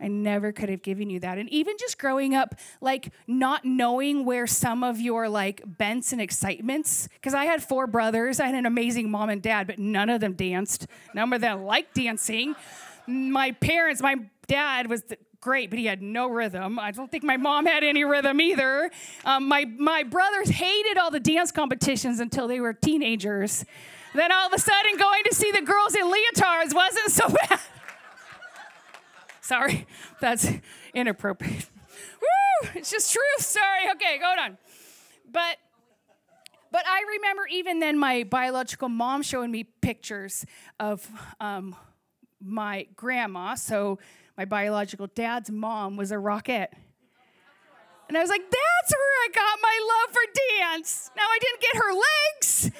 I 0.00 0.08
never 0.08 0.52
could 0.52 0.70
have 0.70 0.82
given 0.82 1.10
you 1.10 1.20
that." 1.20 1.36
And 1.36 1.48
even 1.50 1.76
just 1.78 1.98
growing 1.98 2.34
up, 2.34 2.54
like 2.80 3.12
not 3.26 3.64
knowing 3.64 4.24
where 4.24 4.46
some 4.46 4.82
of 4.82 5.00
your 5.00 5.28
like 5.28 5.62
bents 5.66 6.12
and 6.12 6.20
excitements, 6.20 7.08
because 7.14 7.34
I 7.34 7.44
had 7.44 7.62
four 7.62 7.86
brothers, 7.86 8.40
I 8.40 8.46
had 8.46 8.54
an 8.54 8.66
amazing 8.66 9.10
mom 9.10 9.28
and 9.28 9.42
dad, 9.42 9.66
but 9.66 9.78
none 9.78 10.08
of 10.08 10.20
them 10.20 10.32
danced. 10.32 10.86
None 11.14 11.32
of 11.32 11.40
them 11.40 11.64
liked 11.64 11.94
dancing. 11.94 12.54
My 13.06 13.52
parents, 13.52 14.00
my 14.00 14.16
dad 14.46 14.88
was 14.88 15.02
great, 15.44 15.68
but 15.68 15.78
he 15.78 15.84
had 15.84 16.00
no 16.00 16.26
rhythm. 16.26 16.78
I 16.78 16.90
don't 16.90 17.10
think 17.10 17.22
my 17.22 17.36
mom 17.36 17.66
had 17.66 17.84
any 17.84 18.02
rhythm 18.02 18.40
either. 18.40 18.90
Um, 19.26 19.46
my, 19.46 19.66
my 19.66 20.02
brothers 20.02 20.48
hated 20.48 20.96
all 20.96 21.10
the 21.10 21.20
dance 21.20 21.52
competitions 21.52 22.18
until 22.18 22.48
they 22.48 22.60
were 22.60 22.72
teenagers. 22.72 23.62
Then 24.14 24.32
all 24.32 24.46
of 24.46 24.54
a 24.54 24.58
sudden, 24.58 24.96
going 24.96 25.22
to 25.24 25.34
see 25.34 25.52
the 25.52 25.60
girls 25.60 25.94
in 25.94 26.06
leotards 26.06 26.74
wasn't 26.74 27.10
so 27.10 27.28
bad. 27.48 27.60
Sorry, 29.42 29.86
that's 30.18 30.50
inappropriate. 30.94 31.66
Woo! 32.22 32.70
It's 32.74 32.90
just 32.90 33.12
truth. 33.12 33.40
Sorry. 33.40 33.90
Okay, 33.96 34.18
go 34.18 34.24
on. 34.24 34.56
But 35.30 35.58
but 36.72 36.84
I 36.88 37.02
remember 37.16 37.46
even 37.52 37.80
then 37.80 37.98
my 37.98 38.24
biological 38.24 38.88
mom 38.88 39.22
showing 39.22 39.50
me 39.50 39.64
pictures 39.64 40.46
of 40.80 41.06
um, 41.38 41.76
my 42.40 42.86
grandma. 42.96 43.56
So 43.56 43.98
my 44.36 44.44
biological 44.44 45.06
dad's 45.08 45.50
mom 45.50 45.96
was 45.96 46.10
a 46.10 46.16
Rockette. 46.16 46.68
And 48.08 48.18
I 48.18 48.20
was 48.20 48.30
like, 48.30 48.42
that's 48.42 48.92
where 48.92 49.14
I 49.24 49.28
got 49.34 49.58
my 49.62 49.78
love 49.88 50.14
for 50.14 50.22
dance. 50.60 51.10
Now, 51.16 51.22
I 51.22 51.38
didn't 51.40 51.60
get 51.60 51.76
her 51.76 51.92
legs, 51.92 52.70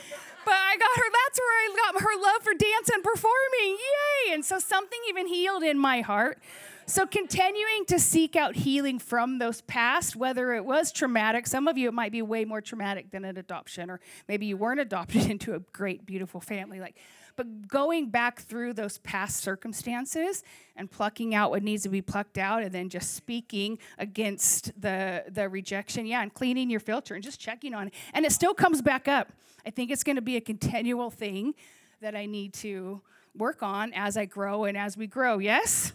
but 0.45 0.55
I 0.55 0.77
got 0.77 0.91
her, 0.97 1.11
that's 1.25 1.39
where 1.39 1.49
I 1.49 1.93
got 1.93 2.03
her 2.03 2.23
love 2.23 2.43
for 2.43 2.53
dance 2.53 2.91
and 2.93 3.03
performing. 3.03 3.79
Yay! 4.27 4.35
And 4.35 4.45
so 4.45 4.59
something 4.59 4.99
even 5.09 5.27
healed 5.27 5.63
in 5.63 5.79
my 5.79 6.03
heart. 6.03 6.43
So, 6.87 7.07
continuing 7.07 7.87
to 7.87 7.99
seek 7.99 8.37
out 8.37 8.57
healing 8.57 8.99
from 8.99 9.39
those 9.39 9.63
past, 9.63 10.17
whether 10.17 10.53
it 10.53 10.67
was 10.67 10.93
traumatic, 10.93 11.47
some 11.47 11.67
of 11.67 11.79
you 11.79 11.89
it 11.89 11.95
might 11.95 12.13
be 12.13 12.21
way 12.21 12.45
more 12.45 12.61
traumatic 12.61 13.11
than 13.11 13.25
an 13.25 13.39
adoption, 13.39 13.91
or 13.91 14.01
maybe 14.29 14.45
you 14.45 14.59
weren't 14.59 14.81
adopted 14.81 15.25
into 15.31 15.55
a 15.55 15.61
great, 15.61 16.05
beautiful 16.05 16.43
family. 16.43 16.81
Like, 16.81 16.99
but 17.37 17.69
going 17.69 18.11
back 18.11 18.41
through 18.41 18.75
those 18.75 18.99
past 18.99 19.39
circumstances 19.39 20.43
and 20.77 20.91
plucking 20.91 21.35
out 21.35 21.51
what 21.51 21.63
needs 21.63 21.83
to 21.83 21.89
be 21.89 22.03
plucked 22.03 22.39
out 22.39 22.63
and 22.63 22.73
then 22.73 22.89
just 22.89 23.15
speaking 23.15 23.79
against 23.99 24.81
the, 24.81 25.25
the 25.29 25.49
rejection, 25.49 26.07
yeah, 26.07 26.23
and 26.23 26.33
cleaning 26.33 26.71
your 26.71 26.81
filter 26.81 27.15
and 27.15 27.23
just 27.23 27.41
checking 27.41 27.75
on 27.75 27.89
it. 27.89 27.95
And 28.13 28.25
it 28.25 28.33
still 28.33 28.55
comes 28.55 28.83
back 28.83 29.09
up. 29.09 29.33
I 29.67 29.71
think 29.71 29.91
it's 29.91 30.05
going 30.05 30.17
to 30.17 30.23
be 30.23 30.37
a 30.37 30.41
continual 30.41 31.11
thing 31.11 31.55
that 32.01 32.15
I 32.15 32.27
need 32.27 32.53
to 32.55 33.01
work 33.37 33.63
on 33.63 33.93
as 33.95 34.17
I 34.17 34.27
grow 34.27 34.65
and 34.65 34.77
as 34.77 34.97
we 34.97 35.07
grow. 35.07 35.39
Yes? 35.39 35.93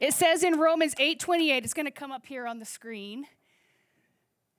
It 0.00 0.12
says 0.12 0.42
in 0.42 0.58
Romans 0.58 0.94
8:28, 0.96 1.64
it's 1.64 1.74
going 1.74 1.86
to 1.86 1.92
come 1.92 2.12
up 2.12 2.26
here 2.26 2.46
on 2.46 2.58
the 2.58 2.64
screen 2.64 3.26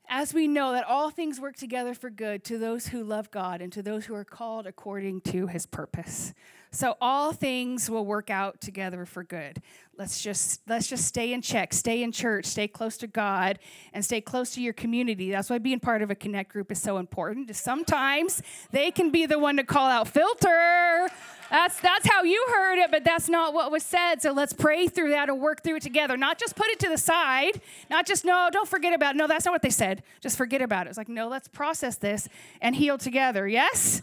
as 0.10 0.34
we 0.34 0.48
know 0.48 0.72
that 0.72 0.86
all 0.86 1.10
things 1.10 1.40
work 1.40 1.56
together 1.56 1.94
for 1.94 2.10
good 2.10 2.44
to 2.46 2.58
those 2.58 2.88
who 2.88 3.04
love 3.04 3.30
God 3.32 3.62
and 3.62 3.72
to 3.74 3.82
those 3.82 4.06
who 4.06 4.16
are 4.16 4.24
called 4.24 4.66
according 4.66 5.22
to 5.22 5.48
his 5.48 5.66
purpose. 5.66 6.34
So 6.72 6.96
all 7.02 7.34
things 7.34 7.90
will 7.90 8.06
work 8.06 8.30
out 8.30 8.62
together 8.62 9.06
for 9.06 9.24
good. 9.24 9.62
Let's 9.98 10.22
just 10.22 10.62
let's 10.68 10.88
just 10.88 11.06
stay 11.06 11.34
in 11.34 11.42
check, 11.42 11.74
stay 11.74 12.04
in 12.04 12.12
church, 12.12 12.46
stay 12.46 12.68
close 12.68 12.98
to 12.98 13.08
God 13.08 13.58
and 13.94 14.06
stay 14.06 14.22
close 14.22 14.52
to 14.52 14.62
your 14.62 14.74
community. 14.74 15.32
That's 15.32 15.50
why 15.50 15.58
being 15.58 15.80
part 15.80 16.02
of 16.02 16.12
a 16.12 16.16
connect 16.16 16.52
group 16.52 16.72
is 16.72 16.82
so 16.82 16.98
important. 16.98 17.56
Sometimes 17.56 18.42
they 18.72 18.92
can 18.92 19.10
be 19.10 19.26
the 19.26 19.40
one 19.40 19.58
to 19.58 19.64
call 19.64 19.88
out 19.88 20.08
filter 20.08 21.10
that's 21.50 21.80
that's 21.80 22.08
how 22.10 22.24
you 22.24 22.46
heard 22.54 22.80
it, 22.80 22.92
but 22.92 23.04
that's 23.04 23.30
not 23.30 23.54
what 23.54 23.72
was 23.72 23.84
said. 23.84 24.22
So 24.22 24.32
let's 24.32 24.54
pray 24.54 24.88
through 24.88 25.10
that 25.12 25.30
and 25.30 25.40
work 25.40 25.64
through 25.64 25.78
it 25.78 25.84
together. 25.84 26.18
Not 26.18 26.38
just 26.38 26.56
put 26.56 26.68
it 26.68 26.80
to 26.80 26.90
the 26.90 26.98
side, 26.98 27.62
not 27.90 28.06
just 28.06 28.26
no, 28.26 28.50
don't 28.52 28.68
forget 28.68 28.94
about 28.94 29.16
it. 29.16 29.18
No, 29.18 29.28
that's 29.28 29.46
not 29.46 29.52
what 29.52 29.62
they 29.62 29.70
said. 29.70 30.04
Just 30.22 30.38
forget 30.38 30.62
about 30.62 30.88
it. 30.88 30.90
It's 30.90 30.98
like, 30.98 31.10
no, 31.10 31.28
let's 31.28 31.48
process 31.48 31.96
this 31.96 32.28
and 32.62 32.76
heal 32.76 32.98
together. 32.98 33.48
Yes? 33.48 34.02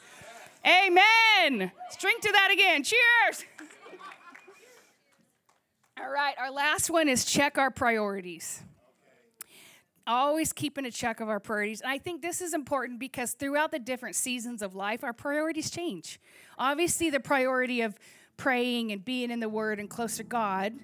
Amen. 0.66 1.72
Let's 1.79 1.96
drink 1.98 2.22
to 2.22 2.33
that 2.33 2.50
again. 2.53 2.83
Cheers. 2.83 3.44
All 6.00 6.11
right, 6.11 6.35
our 6.38 6.50
last 6.50 6.90
one 6.90 7.09
is 7.09 7.24
check 7.24 7.59
our 7.59 7.70
priorities 7.70 8.62
always 10.07 10.53
keeping 10.53 10.85
a 10.85 10.90
check 10.90 11.20
of 11.20 11.29
our 11.29 11.40
priorities. 11.40 11.81
And 11.81 11.90
I 11.90 11.98
think 11.98 12.22
this 12.22 12.40
is 12.40 12.55
important 12.55 12.98
because 13.00 13.33
throughout 13.33 13.70
the 13.70 13.79
different 13.79 14.16
seasons 14.16 14.62
of 14.62 14.74
life, 14.74 15.05
our 15.05 15.12
priorities 15.12 15.70
change. 15.70 16.20
Obviously, 16.59 17.11
the 17.11 17.20
priority 17.20 17.81
of 17.81 17.98
praying 18.37 18.92
and 18.92 19.05
being 19.05 19.31
in 19.31 19.40
the 19.40 19.48
Word 19.48 19.79
and 19.79 19.88
close 19.88 20.16
to 20.18 20.24
God 20.24 20.74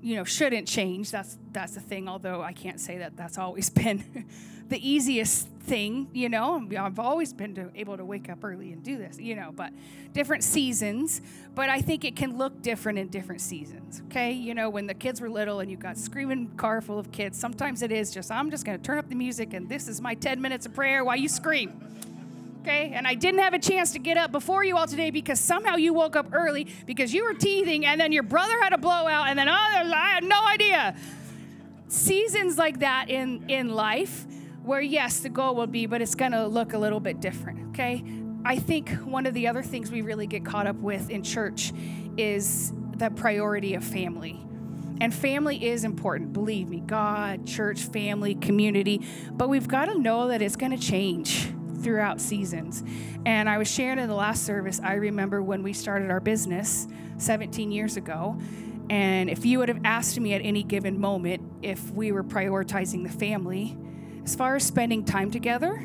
you 0.00 0.14
know, 0.14 0.24
shouldn't 0.24 0.68
change. 0.68 1.10
That's 1.10 1.36
that's 1.52 1.74
the 1.74 1.80
thing. 1.80 2.08
Although 2.08 2.40
I 2.40 2.52
can't 2.52 2.78
say 2.78 2.98
that 2.98 3.16
that's 3.16 3.36
always 3.36 3.68
been 3.70 4.26
the 4.68 4.88
easiest 4.88 5.48
thing. 5.68 6.08
You 6.12 6.28
know, 6.28 6.66
I've 6.78 6.98
always 6.98 7.32
been 7.32 7.70
able 7.74 7.96
to 7.96 8.04
wake 8.04 8.28
up 8.28 8.42
early 8.42 8.72
and 8.72 8.82
do 8.82 8.96
this. 8.96 9.18
You 9.18 9.36
know, 9.36 9.52
but 9.54 9.72
different 10.12 10.44
seasons. 10.44 11.20
But 11.54 11.68
I 11.68 11.80
think 11.80 12.04
it 12.04 12.16
can 12.16 12.38
look 12.38 12.62
different 12.62 12.98
in 12.98 13.08
different 13.08 13.40
seasons. 13.40 14.02
Okay, 14.06 14.32
you 14.32 14.54
know, 14.54 14.70
when 14.70 14.86
the 14.86 14.94
kids 14.94 15.20
were 15.20 15.30
little 15.30 15.60
and 15.60 15.70
you 15.70 15.76
got 15.76 15.98
screaming 15.98 16.48
car 16.56 16.80
full 16.80 16.98
of 16.98 17.12
kids, 17.12 17.38
sometimes 17.38 17.82
it 17.82 17.92
is 17.92 18.10
just 18.10 18.30
I'm 18.30 18.50
just 18.50 18.64
going 18.64 18.78
to 18.78 18.84
turn 18.84 18.98
up 18.98 19.08
the 19.08 19.14
music 19.14 19.52
and 19.54 19.68
this 19.68 19.88
is 19.88 20.00
my 20.00 20.14
10 20.14 20.40
minutes 20.40 20.66
of 20.66 20.74
prayer 20.74 21.04
while 21.04 21.16
you 21.16 21.28
scream 21.28 21.80
okay? 22.68 22.92
And 22.94 23.06
I 23.06 23.14
didn't 23.14 23.40
have 23.40 23.54
a 23.54 23.58
chance 23.58 23.92
to 23.92 23.98
get 23.98 24.16
up 24.16 24.30
before 24.30 24.64
you 24.64 24.76
all 24.76 24.86
today 24.86 25.10
because 25.10 25.40
somehow 25.40 25.76
you 25.76 25.94
woke 25.94 26.16
up 26.16 26.26
early 26.32 26.66
because 26.86 27.14
you 27.14 27.24
were 27.24 27.34
teething 27.34 27.86
and 27.86 28.00
then 28.00 28.12
your 28.12 28.22
brother 28.22 28.60
had 28.60 28.72
a 28.72 28.78
blowout 28.78 29.28
and 29.28 29.38
then 29.38 29.48
oh, 29.48 29.52
I 29.52 30.10
had 30.14 30.24
no 30.24 30.40
idea. 30.46 30.96
Seasons 31.88 32.58
like 32.58 32.80
that 32.80 33.08
in, 33.08 33.48
in 33.48 33.70
life 33.70 34.26
where, 34.68 34.82
yes, 34.82 35.20
the 35.20 35.30
goal 35.30 35.54
will 35.54 35.66
be, 35.66 35.86
but 35.86 36.02
it's 36.02 36.14
going 36.14 36.32
to 36.32 36.46
look 36.46 36.74
a 36.74 36.78
little 36.78 37.00
bit 37.00 37.20
different, 37.20 37.70
okay? 37.70 38.04
I 38.44 38.56
think 38.56 38.90
one 38.90 39.24
of 39.24 39.32
the 39.32 39.48
other 39.48 39.62
things 39.62 39.90
we 39.90 40.02
really 40.02 40.26
get 40.26 40.44
caught 40.44 40.66
up 40.66 40.76
with 40.76 41.08
in 41.08 41.22
church 41.22 41.72
is 42.18 42.70
the 42.96 43.08
priority 43.08 43.74
of 43.74 43.82
family. 43.82 44.38
And 45.00 45.14
family 45.14 45.64
is 45.64 45.84
important, 45.84 46.34
believe 46.34 46.68
me 46.68 46.80
God, 46.80 47.46
church, 47.46 47.80
family, 47.80 48.34
community. 48.34 49.06
But 49.32 49.48
we've 49.48 49.68
got 49.68 49.86
to 49.86 49.98
know 49.98 50.28
that 50.28 50.42
it's 50.42 50.56
going 50.56 50.72
to 50.72 50.78
change 50.78 51.48
throughout 51.80 52.20
seasons. 52.20 52.84
And 53.24 53.48
I 53.48 53.56
was 53.56 53.70
sharing 53.70 53.98
in 53.98 54.08
the 54.08 54.14
last 54.14 54.44
service, 54.44 54.80
I 54.84 54.94
remember 54.94 55.42
when 55.42 55.62
we 55.62 55.72
started 55.72 56.10
our 56.10 56.20
business 56.20 56.86
17 57.16 57.72
years 57.72 57.96
ago. 57.96 58.38
And 58.90 59.30
if 59.30 59.46
you 59.46 59.60
would 59.60 59.70
have 59.70 59.80
asked 59.84 60.20
me 60.20 60.34
at 60.34 60.42
any 60.42 60.62
given 60.62 61.00
moment 61.00 61.42
if 61.62 61.90
we 61.92 62.12
were 62.12 62.24
prioritizing 62.24 63.02
the 63.02 63.18
family, 63.18 63.78
as 64.28 64.34
far 64.34 64.56
as 64.56 64.62
spending 64.62 65.06
time 65.06 65.30
together 65.30 65.82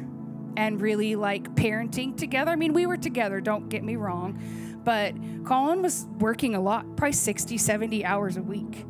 and 0.58 0.82
really 0.82 1.16
like 1.16 1.56
parenting 1.56 2.18
together, 2.18 2.52
I 2.52 2.58
mean, 2.58 2.74
we 2.74 2.86
were 2.86 2.98
together, 2.98 3.40
don't 3.40 3.70
get 3.70 3.86
me 3.86 3.96
wrong, 3.96 4.38
but 4.84 5.16
Colin 5.46 5.82
was 5.82 6.06
working 6.20 6.54
a 6.54 6.60
lot, 6.60 6.98
probably 6.98 7.14
60, 7.14 7.58
70 7.58 8.04
hours 8.04 8.36
a 8.36 8.42
week. 8.42 8.86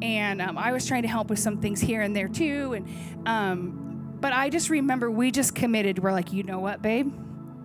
And 0.00 0.40
um, 0.40 0.56
I 0.56 0.72
was 0.72 0.86
trying 0.86 1.02
to 1.02 1.08
help 1.08 1.28
with 1.28 1.38
some 1.38 1.60
things 1.60 1.82
here 1.82 2.00
and 2.00 2.16
there 2.16 2.28
too. 2.28 2.72
And 2.72 3.28
um, 3.28 4.16
but 4.20 4.32
I 4.32 4.48
just 4.48 4.70
remember 4.70 5.10
we 5.10 5.30
just 5.30 5.54
committed. 5.54 5.98
We're 5.98 6.12
like, 6.12 6.32
you 6.32 6.42
know 6.42 6.60
what, 6.60 6.80
babe? 6.80 7.12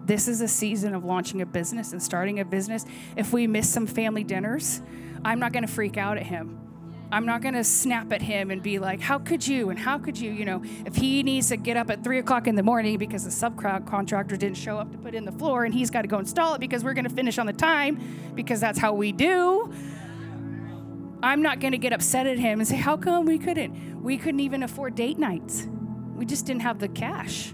This 0.06 0.28
is 0.28 0.42
a 0.42 0.48
season 0.50 0.94
of 0.94 1.06
launching 1.06 1.42
a 1.42 1.46
business 1.46 1.94
and 1.94 2.04
starting 2.04 2.42
a 2.42 2.46
business. 2.46 2.86
If 3.16 3.32
we 3.32 3.48
miss 3.48 3.70
some 3.70 3.88
family 3.88 4.26
dinners, 4.26 4.82
I'm 5.24 5.40
not 5.40 5.54
going 5.54 5.66
to 5.66 5.72
freak 5.72 5.96
out 5.96 6.18
at 6.18 6.24
him. 6.24 6.69
I'm 7.12 7.26
not 7.26 7.42
going 7.42 7.56
to 7.56 7.64
snap 7.64 8.14
at 8.14 8.22
him 8.22 8.52
and 8.52 8.62
be 8.62 8.78
like, 8.78 9.02
how 9.02 9.18
could 9.18 9.46
you? 9.48 9.70
And 9.70 9.80
how 9.80 9.98
could 9.98 10.18
you? 10.18 10.32
You 10.32 10.46
know, 10.46 10.62
if 10.86 10.96
he 10.96 11.24
needs 11.24 11.50
to 11.50 11.58
get 11.58 11.76
up 11.76 11.90
at 11.90 12.04
three 12.04 12.20
o'clock 12.20 12.48
in 12.48 12.56
the 12.56 12.64
morning 12.64 12.98
because 12.98 13.24
the 13.24 13.32
subcontractor 13.32 14.38
didn't 14.38 14.58
show 14.58 14.78
up 14.78 14.92
to 14.92 14.98
put 14.98 15.16
in 15.16 15.26
the 15.26 15.32
floor 15.32 15.66
and 15.66 15.74
he's 15.74 15.90
got 15.90 16.04
to 16.04 16.08
go 16.08 16.20
install 16.20 16.54
it 16.54 16.60
because 16.60 16.84
we're 16.84 16.94
going 16.94 17.08
to 17.08 17.14
finish 17.14 17.38
on 17.38 17.48
the 17.48 17.54
time 17.54 18.00
because 18.36 18.60
that's 18.60 18.78
how 18.78 18.94
we 18.94 19.12
do. 19.12 19.74
I'm 21.22 21.42
not 21.42 21.60
going 21.60 21.72
to 21.72 21.78
get 21.78 21.94
upset 21.94 22.28
at 22.28 22.38
him 22.38 22.60
and 22.60 22.68
say, 22.68 22.78
how 22.78 22.96
come 22.96 23.26
we 23.26 23.40
couldn't? 23.40 24.02
We 24.04 24.18
couldn't 24.18 24.40
even 24.40 24.64
afford 24.64 24.96
date 24.96 25.18
nights 25.18 25.68
we 26.20 26.26
just 26.26 26.46
didn't 26.46 26.64
have 26.64 26.80
the 26.80 26.90
cash. 26.90 27.54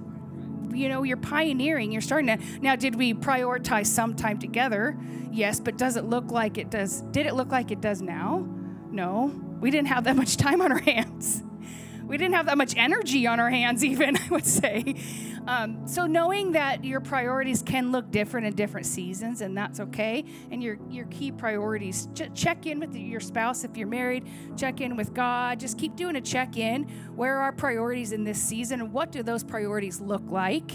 You 0.73 0.89
know, 0.89 1.03
you're 1.03 1.17
pioneering, 1.17 1.91
you're 1.91 2.01
starting 2.01 2.35
to. 2.35 2.43
Now, 2.61 2.75
did 2.75 2.95
we 2.95 3.13
prioritize 3.13 3.85
some 3.85 4.15
time 4.15 4.39
together? 4.39 4.97
Yes, 5.31 5.59
but 5.59 5.77
does 5.77 5.95
it 5.95 6.05
look 6.05 6.31
like 6.31 6.57
it 6.57 6.71
does? 6.71 7.01
Did 7.11 7.27
it 7.27 7.35
look 7.35 7.51
like 7.51 7.69
it 7.69 7.79
does 7.79 8.01
now? 8.01 8.47
No. 8.89 9.27
We 9.59 9.71
didn't 9.71 9.87
have 9.87 10.03
that 10.05 10.15
much 10.15 10.37
time 10.37 10.61
on 10.61 10.71
our 10.71 10.79
hands. 10.79 11.43
We 12.05 12.17
didn't 12.17 12.35
have 12.35 12.45
that 12.45 12.57
much 12.57 12.75
energy 12.77 13.25
on 13.25 13.39
our 13.39 13.49
hands, 13.49 13.83
even, 13.83 14.15
I 14.17 14.27
would 14.29 14.45
say. 14.45 14.95
Um, 15.47 15.87
so 15.87 16.05
knowing 16.07 16.53
that 16.53 16.83
your 16.83 16.99
priorities 16.99 17.61
can 17.61 17.91
look 17.91 18.09
different 18.09 18.47
in 18.47 18.55
different 18.55 18.85
seasons, 18.87 19.41
and 19.41 19.55
that's 19.55 19.79
okay. 19.79 20.25
And 20.51 20.63
your 20.63 20.77
your 20.89 21.05
key 21.05 21.31
priorities, 21.31 22.07
ch- 22.15 22.33
check 22.33 22.65
in 22.65 22.79
with 22.79 22.95
your 22.95 23.19
spouse 23.19 23.63
if 23.63 23.77
you're 23.77 23.87
married. 23.87 24.27
Check 24.57 24.81
in 24.81 24.95
with 24.95 25.13
God. 25.13 25.59
Just 25.59 25.77
keep 25.77 25.95
doing 25.95 26.15
a 26.15 26.21
check 26.21 26.57
in. 26.57 26.83
Where 27.15 27.37
are 27.37 27.43
our 27.43 27.51
priorities 27.51 28.11
in 28.11 28.23
this 28.23 28.41
season, 28.41 28.81
and 28.81 28.91
what 28.91 29.11
do 29.11 29.21
those 29.21 29.43
priorities 29.43 30.01
look 30.01 30.23
like? 30.29 30.71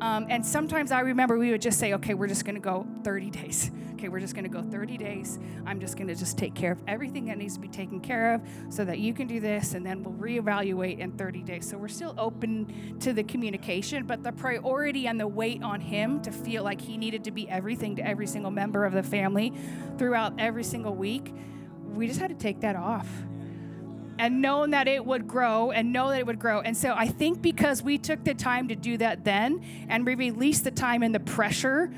Um, 0.00 0.26
and 0.28 0.44
sometimes 0.44 0.92
I 0.92 1.00
remember 1.00 1.38
we 1.38 1.50
would 1.50 1.62
just 1.62 1.78
say, 1.78 1.94
okay, 1.94 2.14
we're 2.14 2.26
just 2.26 2.44
going 2.44 2.56
to 2.56 2.60
go 2.60 2.86
30 3.02 3.30
days. 3.30 3.70
Okay, 3.94 4.10
we're 4.10 4.20
just 4.20 4.34
going 4.34 4.44
to 4.44 4.50
go 4.50 4.60
30 4.60 4.98
days. 4.98 5.38
I'm 5.64 5.80
just 5.80 5.96
going 5.96 6.08
to 6.08 6.14
just 6.14 6.36
take 6.36 6.54
care 6.54 6.72
of 6.72 6.82
everything 6.86 7.24
that 7.26 7.38
needs 7.38 7.54
to 7.54 7.60
be 7.60 7.68
taken 7.68 8.00
care 8.00 8.34
of 8.34 8.42
so 8.68 8.84
that 8.84 8.98
you 8.98 9.14
can 9.14 9.26
do 9.26 9.40
this, 9.40 9.72
and 9.72 9.86
then 9.86 10.02
we'll 10.02 10.12
reevaluate 10.14 10.98
in 10.98 11.12
30 11.12 11.42
days. 11.42 11.70
So 11.70 11.78
we're 11.78 11.88
still 11.88 12.14
open 12.18 12.98
to 13.00 13.14
the 13.14 13.22
communication, 13.22 14.04
but 14.04 14.22
the 14.22 14.32
priority 14.32 15.06
and 15.06 15.18
the 15.18 15.26
weight 15.26 15.62
on 15.62 15.80
him 15.80 16.20
to 16.20 16.32
feel 16.32 16.62
like 16.64 16.82
he 16.82 16.98
needed 16.98 17.24
to 17.24 17.30
be 17.30 17.48
everything 17.48 17.96
to 17.96 18.06
every 18.06 18.26
single 18.26 18.50
member 18.50 18.84
of 18.84 18.92
the 18.92 19.02
family 19.02 19.54
throughout 19.96 20.34
every 20.38 20.64
single 20.64 20.94
week, 20.94 21.32
we 21.94 22.06
just 22.06 22.20
had 22.20 22.28
to 22.28 22.36
take 22.36 22.60
that 22.60 22.76
off 22.76 23.08
and 24.18 24.40
known 24.40 24.70
that 24.70 24.88
it 24.88 25.04
would 25.04 25.26
grow 25.26 25.70
and 25.70 25.92
know 25.92 26.10
that 26.10 26.18
it 26.18 26.26
would 26.26 26.38
grow. 26.38 26.60
And 26.60 26.76
so 26.76 26.94
I 26.96 27.08
think 27.08 27.42
because 27.42 27.82
we 27.82 27.98
took 27.98 28.24
the 28.24 28.34
time 28.34 28.68
to 28.68 28.76
do 28.76 28.96
that 28.98 29.24
then 29.24 29.64
and 29.88 30.06
we 30.06 30.14
released 30.14 30.64
the 30.64 30.70
time 30.70 31.02
and 31.02 31.14
the 31.14 31.20
pressure 31.20 31.92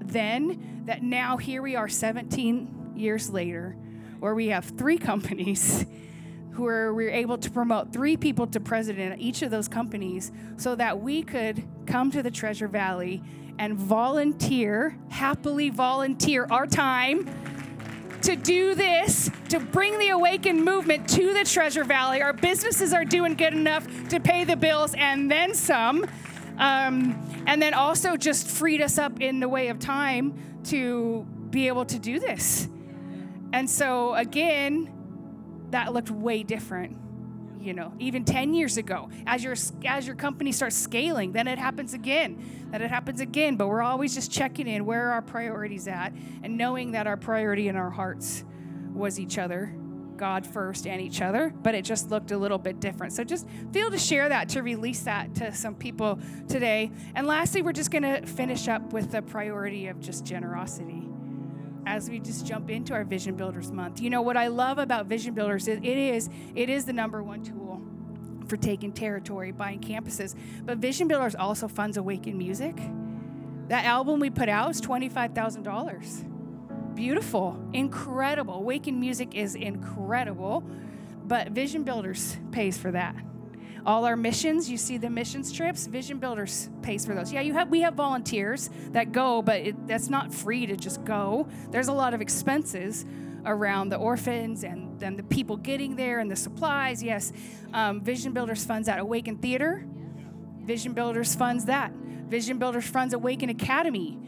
then, 0.00 0.82
that 0.84 1.02
now 1.02 1.36
here 1.36 1.62
we 1.62 1.76
are 1.76 1.88
17 1.88 2.92
years 2.94 3.30
later, 3.30 3.76
where 4.20 4.34
we 4.34 4.48
have 4.48 4.64
three 4.64 4.98
companies 4.98 5.86
who 6.52 6.62
where 6.62 6.94
we're 6.94 7.10
able 7.10 7.38
to 7.38 7.50
promote 7.50 7.92
three 7.92 8.16
people 8.16 8.46
to 8.46 8.60
president 8.60 9.12
at 9.12 9.18
each 9.18 9.42
of 9.42 9.50
those 9.50 9.66
companies 9.66 10.30
so 10.56 10.74
that 10.74 11.00
we 11.00 11.22
could 11.22 11.64
come 11.86 12.10
to 12.10 12.22
the 12.22 12.30
Treasure 12.30 12.68
Valley 12.68 13.22
and 13.58 13.76
volunteer, 13.76 14.96
happily 15.08 15.70
volunteer 15.70 16.46
our 16.50 16.66
time 16.66 17.28
to 18.24 18.36
do 18.36 18.74
this, 18.74 19.30
to 19.50 19.60
bring 19.60 19.98
the 19.98 20.08
awakened 20.08 20.64
movement 20.64 21.06
to 21.10 21.34
the 21.34 21.44
Treasure 21.44 21.84
Valley. 21.84 22.22
Our 22.22 22.32
businesses 22.32 22.94
are 22.94 23.04
doing 23.04 23.34
good 23.34 23.52
enough 23.52 23.86
to 24.08 24.18
pay 24.18 24.44
the 24.44 24.56
bills 24.56 24.94
and 24.96 25.30
then 25.30 25.52
some. 25.54 26.06
Um, 26.56 27.20
and 27.46 27.60
then 27.60 27.74
also 27.74 28.16
just 28.16 28.48
freed 28.48 28.80
us 28.80 28.96
up 28.96 29.20
in 29.20 29.40
the 29.40 29.48
way 29.48 29.68
of 29.68 29.78
time 29.78 30.60
to 30.64 31.26
be 31.50 31.68
able 31.68 31.84
to 31.84 31.98
do 31.98 32.18
this. 32.18 32.68
And 33.52 33.68
so, 33.68 34.14
again, 34.14 34.90
that 35.70 35.92
looked 35.92 36.10
way 36.10 36.42
different 36.42 36.96
you 37.64 37.72
know 37.72 37.92
even 37.98 38.24
10 38.24 38.54
years 38.54 38.76
ago 38.76 39.08
as 39.26 39.42
your 39.42 39.54
as 39.84 40.06
your 40.06 40.16
company 40.16 40.52
starts 40.52 40.76
scaling 40.76 41.32
then 41.32 41.48
it 41.48 41.58
happens 41.58 41.94
again 41.94 42.68
that 42.70 42.82
it 42.82 42.90
happens 42.90 43.20
again 43.20 43.56
but 43.56 43.68
we're 43.68 43.82
always 43.82 44.14
just 44.14 44.30
checking 44.30 44.66
in 44.66 44.84
where 44.84 45.10
our 45.10 45.22
priorities 45.22 45.88
at 45.88 46.12
and 46.42 46.56
knowing 46.56 46.92
that 46.92 47.06
our 47.06 47.16
priority 47.16 47.68
in 47.68 47.76
our 47.76 47.90
hearts 47.90 48.44
was 48.92 49.18
each 49.18 49.38
other 49.38 49.74
God 50.16 50.46
first 50.46 50.86
and 50.86 51.00
each 51.00 51.20
other, 51.20 51.52
but 51.62 51.74
it 51.74 51.84
just 51.84 52.10
looked 52.10 52.30
a 52.30 52.38
little 52.38 52.58
bit 52.58 52.80
different. 52.80 53.12
So 53.12 53.24
just 53.24 53.48
feel 53.72 53.90
to 53.90 53.98
share 53.98 54.28
that, 54.28 54.48
to 54.50 54.62
release 54.62 55.00
that 55.00 55.34
to 55.36 55.52
some 55.52 55.74
people 55.74 56.18
today. 56.48 56.90
And 57.14 57.26
lastly, 57.26 57.62
we're 57.62 57.72
just 57.72 57.90
going 57.90 58.02
to 58.02 58.24
finish 58.24 58.68
up 58.68 58.92
with 58.92 59.10
the 59.10 59.22
priority 59.22 59.88
of 59.88 60.00
just 60.00 60.24
generosity 60.24 61.08
as 61.86 62.08
we 62.08 62.18
just 62.18 62.46
jump 62.46 62.70
into 62.70 62.94
our 62.94 63.04
Vision 63.04 63.36
Builders 63.36 63.70
month. 63.70 64.00
You 64.00 64.10
know 64.10 64.22
what 64.22 64.36
I 64.36 64.48
love 64.48 64.78
about 64.78 65.06
Vision 65.06 65.34
Builders 65.34 65.68
is 65.68 65.78
it 65.78 65.84
is 65.84 66.28
it 66.54 66.68
is 66.68 66.84
the 66.84 66.92
number 66.92 67.22
one 67.22 67.42
tool 67.42 67.80
for 68.48 68.56
taking 68.56 68.92
territory, 68.92 69.52
buying 69.52 69.80
campuses. 69.80 70.34
But 70.64 70.78
Vision 70.78 71.08
Builders 71.08 71.34
also 71.34 71.68
funds 71.68 71.96
Awaken 71.96 72.36
Music. 72.36 72.76
That 73.68 73.86
album 73.86 74.20
we 74.20 74.30
put 74.30 74.48
out 74.48 74.70
is 74.70 74.80
$25,000. 74.80 76.94
Beautiful, 76.94 77.58
incredible. 77.72 78.54
Awaken 78.54 79.00
Music 79.00 79.34
is 79.34 79.54
incredible, 79.54 80.62
but 81.24 81.52
Vision 81.52 81.84
Builders 81.84 82.36
pays 82.52 82.76
for 82.76 82.90
that 82.92 83.16
all 83.86 84.04
our 84.04 84.16
missions 84.16 84.70
you 84.70 84.76
see 84.76 84.96
the 84.96 85.10
missions 85.10 85.52
trips 85.52 85.86
vision 85.86 86.18
builders 86.18 86.70
pays 86.82 87.04
for 87.04 87.14
those. 87.14 87.32
Yeah 87.32 87.40
you 87.40 87.52
have 87.52 87.68
we 87.68 87.80
have 87.82 87.94
volunteers 87.94 88.70
that 88.90 89.12
go 89.12 89.42
but 89.42 89.60
it, 89.60 89.86
that's 89.86 90.08
not 90.08 90.32
free 90.32 90.66
to 90.66 90.76
just 90.76 91.04
go. 91.04 91.46
There's 91.70 91.88
a 91.88 91.92
lot 91.92 92.14
of 92.14 92.20
expenses 92.20 93.04
around 93.46 93.90
the 93.90 93.96
orphans 93.96 94.64
and 94.64 94.98
then 94.98 95.16
the 95.16 95.22
people 95.22 95.56
getting 95.56 95.96
there 95.96 96.20
and 96.20 96.30
the 96.30 96.36
supplies 96.36 97.02
yes. 97.02 97.32
Um, 97.72 98.00
vision 98.00 98.32
builders 98.32 98.64
funds 98.64 98.86
that 98.86 98.98
awaken 98.98 99.36
theater. 99.36 99.86
Vision 100.62 100.94
builders 100.94 101.34
funds 101.34 101.66
that. 101.66 101.92
Vision 101.92 102.58
builders 102.58 102.86
funds 102.86 103.12
awaken 103.12 103.50
academy 103.50 104.18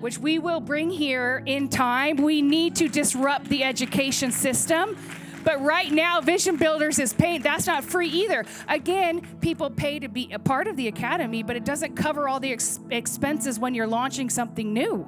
which 0.00 0.18
we 0.18 0.38
will 0.38 0.60
bring 0.60 0.90
here 0.90 1.42
in 1.46 1.66
time. 1.66 2.16
We 2.16 2.42
need 2.42 2.76
to 2.76 2.88
disrupt 2.88 3.48
the 3.48 3.64
education 3.64 4.32
system 4.32 4.98
but 5.44 5.62
right 5.62 5.92
now, 5.92 6.20
Vision 6.20 6.56
Builders 6.56 6.98
is 6.98 7.12
paying. 7.12 7.42
That's 7.42 7.66
not 7.66 7.84
free 7.84 8.08
either. 8.08 8.44
Again, 8.68 9.20
people 9.40 9.70
pay 9.70 9.98
to 9.98 10.08
be 10.08 10.30
a 10.32 10.38
part 10.38 10.66
of 10.66 10.76
the 10.76 10.88
academy, 10.88 11.42
but 11.42 11.56
it 11.56 11.64
doesn't 11.64 11.94
cover 11.94 12.28
all 12.28 12.40
the 12.40 12.52
ex- 12.52 12.80
expenses 12.90 13.58
when 13.58 13.74
you're 13.74 13.86
launching 13.86 14.30
something 14.30 14.72
new. 14.72 15.06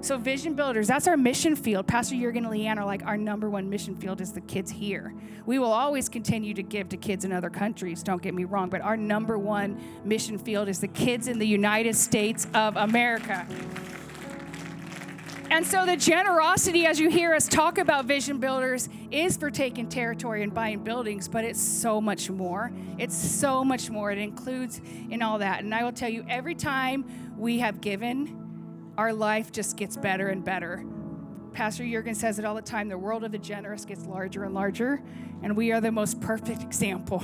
So, 0.00 0.16
Vision 0.16 0.54
Builders, 0.54 0.86
that's 0.86 1.08
our 1.08 1.16
mission 1.16 1.56
field. 1.56 1.88
Pastor 1.88 2.14
Jurgen 2.14 2.44
and 2.44 2.54
Leanne 2.54 2.76
are 2.76 2.84
like, 2.84 3.04
our 3.04 3.16
number 3.16 3.50
one 3.50 3.68
mission 3.68 3.96
field 3.96 4.20
is 4.20 4.32
the 4.32 4.40
kids 4.42 4.70
here. 4.70 5.12
We 5.44 5.58
will 5.58 5.72
always 5.72 6.08
continue 6.08 6.54
to 6.54 6.62
give 6.62 6.88
to 6.90 6.96
kids 6.96 7.24
in 7.24 7.32
other 7.32 7.50
countries, 7.50 8.04
don't 8.04 8.22
get 8.22 8.32
me 8.32 8.44
wrong, 8.44 8.68
but 8.68 8.80
our 8.80 8.96
number 8.96 9.38
one 9.38 9.80
mission 10.04 10.38
field 10.38 10.68
is 10.68 10.78
the 10.80 10.88
kids 10.88 11.26
in 11.26 11.40
the 11.40 11.46
United 11.46 11.96
States 11.96 12.46
of 12.54 12.76
America. 12.76 13.44
And 15.50 15.66
so 15.66 15.86
the 15.86 15.96
generosity, 15.96 16.84
as 16.84 17.00
you 17.00 17.08
hear 17.08 17.34
us 17.34 17.48
talk 17.48 17.78
about 17.78 18.04
vision 18.04 18.38
builders, 18.38 18.88
is 19.10 19.36
for 19.36 19.50
taking 19.50 19.88
territory 19.88 20.42
and 20.42 20.52
buying 20.52 20.84
buildings, 20.84 21.26
but 21.26 21.42
it's 21.42 21.60
so 21.60 22.02
much 22.02 22.28
more. 22.28 22.70
It's 22.98 23.16
so 23.16 23.64
much 23.64 23.88
more. 23.88 24.12
It 24.12 24.18
includes 24.18 24.82
in 25.10 25.22
all 25.22 25.38
that. 25.38 25.64
And 25.64 25.74
I 25.74 25.84
will 25.84 25.92
tell 25.92 26.10
you, 26.10 26.24
every 26.28 26.54
time 26.54 27.34
we 27.38 27.60
have 27.60 27.80
given, 27.80 28.92
our 28.98 29.12
life 29.12 29.50
just 29.50 29.78
gets 29.78 29.96
better 29.96 30.28
and 30.28 30.44
better. 30.44 30.84
Pastor 31.54 31.88
Jurgen 31.88 32.14
says 32.14 32.38
it 32.38 32.44
all 32.44 32.54
the 32.54 32.60
time 32.60 32.88
the 32.88 32.98
world 32.98 33.24
of 33.24 33.32
the 33.32 33.38
generous 33.38 33.86
gets 33.86 34.04
larger 34.04 34.44
and 34.44 34.52
larger, 34.52 35.02
and 35.42 35.56
we 35.56 35.72
are 35.72 35.80
the 35.80 35.90
most 35.90 36.20
perfect 36.20 36.62
example 36.62 37.22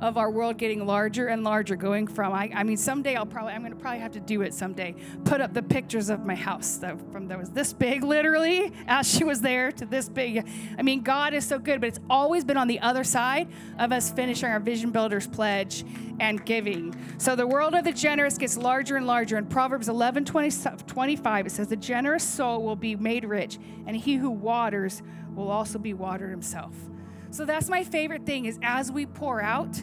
of 0.00 0.16
our 0.16 0.30
world 0.30 0.56
getting 0.56 0.86
larger 0.86 1.28
and 1.28 1.44
larger, 1.44 1.76
going 1.76 2.06
from, 2.06 2.32
I, 2.32 2.50
I 2.54 2.62
mean, 2.62 2.76
someday 2.76 3.16
I'll 3.16 3.26
probably, 3.26 3.52
I'm 3.52 3.60
going 3.60 3.72
to 3.72 3.78
probably 3.78 4.00
have 4.00 4.12
to 4.12 4.20
do 4.20 4.42
it 4.42 4.54
someday. 4.54 4.94
Put 5.24 5.40
up 5.40 5.52
the 5.52 5.62
pictures 5.62 6.08
of 6.08 6.24
my 6.24 6.34
house 6.34 6.76
that, 6.78 6.98
from 7.12 7.28
that 7.28 7.38
was 7.38 7.50
this 7.50 7.72
big, 7.72 8.02
literally, 8.10 8.72
as 8.86 9.08
she 9.10 9.24
was 9.24 9.40
there, 9.40 9.70
to 9.72 9.86
this 9.86 10.08
big. 10.08 10.46
I 10.78 10.82
mean, 10.82 11.02
God 11.02 11.34
is 11.34 11.46
so 11.46 11.58
good, 11.58 11.80
but 11.80 11.88
it's 11.88 12.00
always 12.08 12.44
been 12.44 12.56
on 12.56 12.68
the 12.68 12.80
other 12.80 13.04
side 13.04 13.48
of 13.78 13.92
us 13.92 14.10
finishing 14.10 14.48
our 14.48 14.60
Vision 14.60 14.90
Builders 14.90 15.26
pledge 15.26 15.84
and 16.18 16.44
giving. 16.44 16.94
So 17.18 17.36
the 17.36 17.46
world 17.46 17.74
of 17.74 17.84
the 17.84 17.92
generous 17.92 18.38
gets 18.38 18.56
larger 18.56 18.96
and 18.96 19.06
larger. 19.06 19.36
In 19.36 19.46
Proverbs 19.46 19.88
11 19.88 20.24
20, 20.24 20.50
25, 20.86 21.46
it 21.46 21.50
says, 21.50 21.68
The 21.68 21.76
generous 21.76 22.24
soul 22.24 22.62
will 22.62 22.76
be 22.76 22.96
made 22.96 23.24
rich, 23.24 23.58
and 23.86 23.96
he 23.96 24.16
who 24.16 24.30
waters 24.30 25.02
will 25.34 25.50
also 25.50 25.78
be 25.78 25.94
watered 25.94 26.30
himself. 26.30 26.74
So 27.30 27.44
that's 27.44 27.68
my 27.68 27.84
favorite 27.84 28.26
thing 28.26 28.46
is 28.46 28.58
as 28.62 28.90
we 28.90 29.06
pour 29.06 29.40
out, 29.40 29.82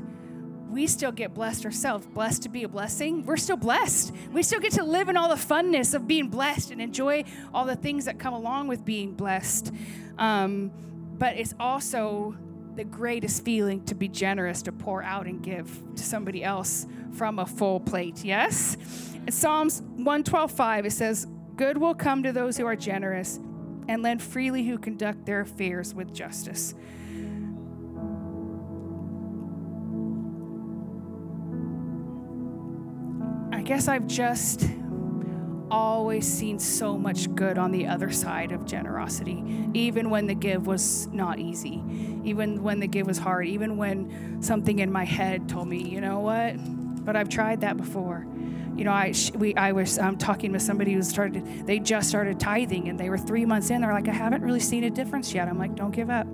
we 0.69 0.85
still 0.85 1.13
get 1.13 1.33
blessed 1.33 1.65
ourselves, 1.65 2.05
blessed 2.07 2.43
to 2.43 2.49
be 2.49 2.63
a 2.63 2.67
blessing. 2.67 3.25
We're 3.25 3.37
still 3.37 3.57
blessed. 3.57 4.13
We 4.31 4.43
still 4.43 4.59
get 4.59 4.73
to 4.73 4.83
live 4.83 5.07
in 5.07 5.15
all 5.15 5.29
the 5.29 5.35
funness 5.35 5.93
of 5.93 6.07
being 6.07 6.27
blessed 6.27 6.71
and 6.71 6.81
enjoy 6.81 7.23
all 7.53 7.65
the 7.65 7.75
things 7.75 8.05
that 8.05 8.19
come 8.19 8.33
along 8.33 8.67
with 8.67 8.83
being 8.83 9.13
blessed. 9.13 9.71
Um, 10.17 10.71
but 11.17 11.37
it's 11.37 11.53
also 11.59 12.35
the 12.75 12.83
greatest 12.83 13.43
feeling 13.43 13.83
to 13.85 13.95
be 13.95 14.07
generous, 14.07 14.61
to 14.63 14.71
pour 14.71 15.01
out 15.01 15.25
and 15.25 15.41
give 15.41 15.67
to 15.95 16.03
somebody 16.03 16.43
else 16.43 16.85
from 17.13 17.39
a 17.39 17.45
full 17.45 17.79
plate. 17.79 18.23
Yes? 18.23 18.77
In 19.25 19.31
Psalms 19.31 19.81
112:5, 19.81 20.85
it 20.85 20.91
says, 20.91 21.27
Good 21.55 21.77
will 21.77 21.95
come 21.95 22.21
to 22.23 22.31
those 22.31 22.57
who 22.57 22.67
are 22.67 22.75
generous 22.75 23.39
and 23.87 24.03
lend 24.03 24.21
freely 24.21 24.63
who 24.63 24.77
conduct 24.77 25.25
their 25.25 25.41
affairs 25.41 25.93
with 25.93 26.13
justice. 26.13 26.75
Guess 33.67 33.89
I've 33.89 34.07
just 34.07 34.65
always 35.69 36.25
seen 36.25 36.57
so 36.57 36.97
much 36.97 37.35
good 37.35 37.57
on 37.57 37.71
the 37.71 37.85
other 37.85 38.09
side 38.09 38.53
of 38.53 38.65
generosity, 38.65 39.43
even 39.73 40.09
when 40.09 40.25
the 40.25 40.33
give 40.33 40.67
was 40.67 41.07
not 41.07 41.37
easy, 41.37 41.83
even 42.23 42.63
when 42.63 42.79
the 42.79 42.87
give 42.87 43.05
was 43.05 43.17
hard, 43.17 43.45
even 43.45 43.75
when 43.75 44.41
something 44.41 44.79
in 44.79 44.89
my 44.89 45.03
head 45.03 45.49
told 45.49 45.67
me, 45.67 45.83
you 45.83 45.99
know 45.99 46.21
what, 46.21 46.55
but 47.03 47.17
I've 47.17 47.27
tried 47.27 47.59
that 47.59 47.75
before. 47.75 48.25
You 48.77 48.85
know, 48.85 48.91
I 48.91 49.13
we 49.35 49.53
I 49.55 49.73
was 49.73 49.99
um, 49.99 50.17
talking 50.17 50.53
with 50.53 50.61
somebody 50.61 50.93
who 50.93 51.03
started. 51.03 51.67
They 51.67 51.79
just 51.79 52.07
started 52.07 52.39
tithing, 52.39 52.87
and 52.87 52.97
they 52.97 53.09
were 53.09 53.17
three 53.17 53.43
months 53.43 53.69
in. 53.69 53.81
They're 53.81 53.91
like, 53.91 54.07
I 54.07 54.13
haven't 54.13 54.43
really 54.43 54.61
seen 54.61 54.85
a 54.85 54.89
difference 54.89 55.33
yet. 55.33 55.49
I'm 55.49 55.57
like, 55.57 55.75
don't 55.75 55.91
give 55.91 56.09
up, 56.09 56.25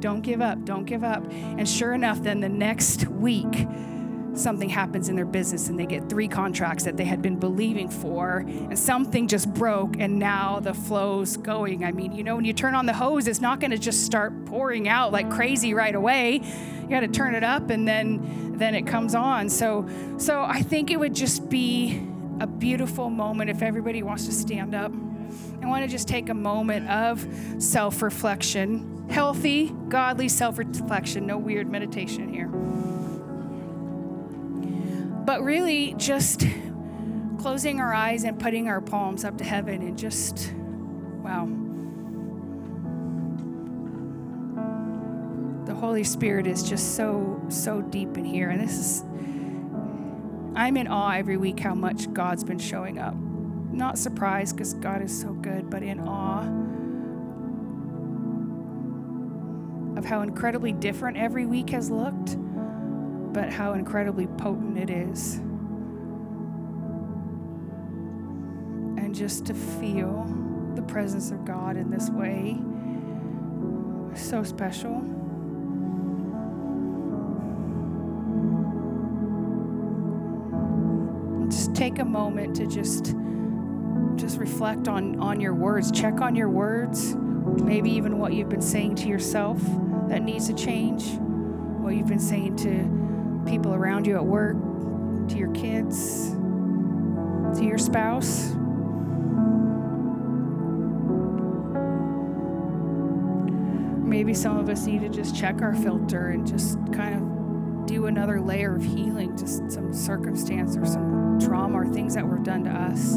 don't 0.00 0.22
give 0.22 0.40
up, 0.40 0.64
don't 0.64 0.86
give 0.86 1.04
up. 1.04 1.30
And 1.30 1.68
sure 1.68 1.92
enough, 1.92 2.22
then 2.22 2.40
the 2.40 2.48
next 2.48 3.06
week, 3.08 3.66
something 4.34 4.68
happens 4.68 5.08
in 5.08 5.16
their 5.16 5.24
business 5.24 5.68
and 5.68 5.78
they 5.78 5.86
get 5.86 6.08
three 6.08 6.28
contracts 6.28 6.84
that 6.84 6.96
they 6.96 7.04
had 7.04 7.22
been 7.22 7.38
believing 7.38 7.88
for 7.88 8.38
and 8.38 8.78
something 8.78 9.26
just 9.26 9.52
broke 9.54 9.96
and 9.98 10.18
now 10.18 10.60
the 10.60 10.74
flow's 10.74 11.36
going. 11.36 11.84
I 11.84 11.92
mean 11.92 12.12
you 12.12 12.22
know 12.22 12.36
when 12.36 12.44
you 12.44 12.52
turn 12.52 12.74
on 12.74 12.86
the 12.86 12.92
hose 12.92 13.26
it's 13.26 13.40
not 13.40 13.60
going 13.60 13.70
to 13.70 13.78
just 13.78 14.04
start 14.04 14.46
pouring 14.46 14.88
out 14.88 15.12
like 15.12 15.30
crazy 15.30 15.74
right 15.74 15.94
away. 15.94 16.40
You 16.82 16.88
got 16.88 17.00
to 17.00 17.08
turn 17.08 17.34
it 17.34 17.44
up 17.44 17.70
and 17.70 17.86
then 17.86 18.56
then 18.58 18.74
it 18.74 18.86
comes 18.86 19.14
on. 19.14 19.48
So 19.48 19.88
so 20.18 20.42
i 20.42 20.62
think 20.62 20.90
it 20.90 20.98
would 20.98 21.14
just 21.14 21.48
be 21.48 22.02
a 22.40 22.46
beautiful 22.46 23.10
moment 23.10 23.50
if 23.50 23.62
everybody 23.62 24.02
wants 24.02 24.26
to 24.26 24.32
stand 24.32 24.74
up. 24.74 24.92
I 25.62 25.66
want 25.66 25.84
to 25.84 25.90
just 25.90 26.08
take 26.08 26.28
a 26.28 26.34
moment 26.34 26.88
of 26.88 27.26
self-reflection. 27.58 29.08
Healthy 29.10 29.74
godly 29.88 30.28
self-reflection. 30.28 31.26
No 31.26 31.36
weird 31.38 31.68
meditation 31.68 32.32
here 32.32 32.48
but 35.28 35.42
really, 35.42 35.94
just 35.98 36.46
closing 37.36 37.80
our 37.80 37.92
eyes 37.92 38.24
and 38.24 38.40
putting 38.40 38.66
our 38.66 38.80
palms 38.80 39.26
up 39.26 39.36
to 39.36 39.44
heaven 39.44 39.82
and 39.82 39.98
just, 39.98 40.54
wow. 41.22 41.44
The 45.66 45.74
Holy 45.78 46.02
Spirit 46.02 46.46
is 46.46 46.66
just 46.66 46.96
so, 46.96 47.44
so 47.50 47.82
deep 47.82 48.16
in 48.16 48.24
here. 48.24 48.48
And 48.48 48.58
this 48.58 48.72
is, 48.72 49.02
I'm 50.56 50.78
in 50.78 50.88
awe 50.88 51.10
every 51.10 51.36
week 51.36 51.60
how 51.60 51.74
much 51.74 52.10
God's 52.14 52.42
been 52.42 52.58
showing 52.58 52.98
up. 52.98 53.14
Not 53.14 53.98
surprised 53.98 54.56
because 54.56 54.72
God 54.72 55.02
is 55.02 55.20
so 55.20 55.34
good, 55.34 55.68
but 55.68 55.82
in 55.82 56.00
awe 56.08 56.46
of 59.98 60.06
how 60.06 60.22
incredibly 60.22 60.72
different 60.72 61.18
every 61.18 61.44
week 61.44 61.68
has 61.68 61.90
looked 61.90 62.38
but 63.32 63.52
how 63.52 63.74
incredibly 63.74 64.26
potent 64.26 64.78
it 64.78 64.90
is. 64.90 65.36
And 68.96 69.14
just 69.14 69.46
to 69.46 69.54
feel 69.54 70.24
the 70.74 70.82
presence 70.82 71.30
of 71.30 71.44
God 71.44 71.76
in 71.76 71.90
this 71.90 72.10
way, 72.10 72.58
is 74.12 74.20
so 74.20 74.42
special. 74.42 75.02
Just 81.48 81.74
take 81.74 81.98
a 81.98 82.04
moment 82.04 82.56
to 82.56 82.66
just 82.66 83.14
just 84.16 84.38
reflect 84.38 84.88
on 84.88 85.18
on 85.20 85.40
your 85.40 85.54
words 85.54 85.92
check 85.92 86.20
on 86.20 86.34
your 86.34 86.48
words 86.48 87.14
maybe 87.62 87.88
even 87.88 88.18
what 88.18 88.32
you've 88.32 88.48
been 88.48 88.60
saying 88.60 88.94
to 88.96 89.06
yourself 89.06 89.60
that 90.08 90.22
needs 90.22 90.48
to 90.48 90.54
change 90.54 91.12
what 91.78 91.94
you've 91.94 92.08
been 92.08 92.18
saying 92.18 92.56
to 92.56 93.07
people 93.48 93.74
around 93.74 94.06
you 94.06 94.14
at 94.14 94.24
work, 94.24 94.56
to 95.28 95.36
your 95.36 95.50
kids, 95.52 96.30
to 97.58 97.64
your 97.64 97.78
spouse. 97.78 98.50
Maybe 104.06 104.34
some 104.34 104.58
of 104.58 104.68
us 104.68 104.84
need 104.86 105.00
to 105.00 105.08
just 105.08 105.34
check 105.34 105.62
our 105.62 105.74
filter 105.74 106.28
and 106.28 106.46
just 106.46 106.76
kind 106.92 107.14
of 107.14 107.86
do 107.86 108.06
another 108.06 108.40
layer 108.40 108.76
of 108.76 108.84
healing 108.84 109.34
to 109.36 109.46
some 109.46 109.94
circumstance 109.94 110.76
or 110.76 110.84
some 110.84 111.38
trauma 111.40 111.80
or 111.80 111.86
things 111.86 112.14
that 112.14 112.26
were 112.26 112.38
done 112.38 112.64
to 112.64 112.70
us 112.70 113.14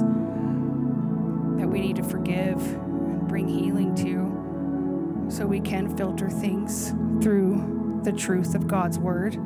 that 1.59 1.67
we 1.67 1.81
need 1.81 1.97
to 1.97 2.03
forgive 2.03 2.57
and 2.61 3.27
bring 3.27 3.47
healing 3.47 3.93
to 3.95 5.29
so 5.29 5.45
we 5.45 5.59
can 5.59 5.95
filter 5.97 6.29
things 6.29 6.91
through 7.21 8.01
the 8.03 8.11
truth 8.11 8.55
of 8.55 8.67
God's 8.67 8.97
word 8.97 9.37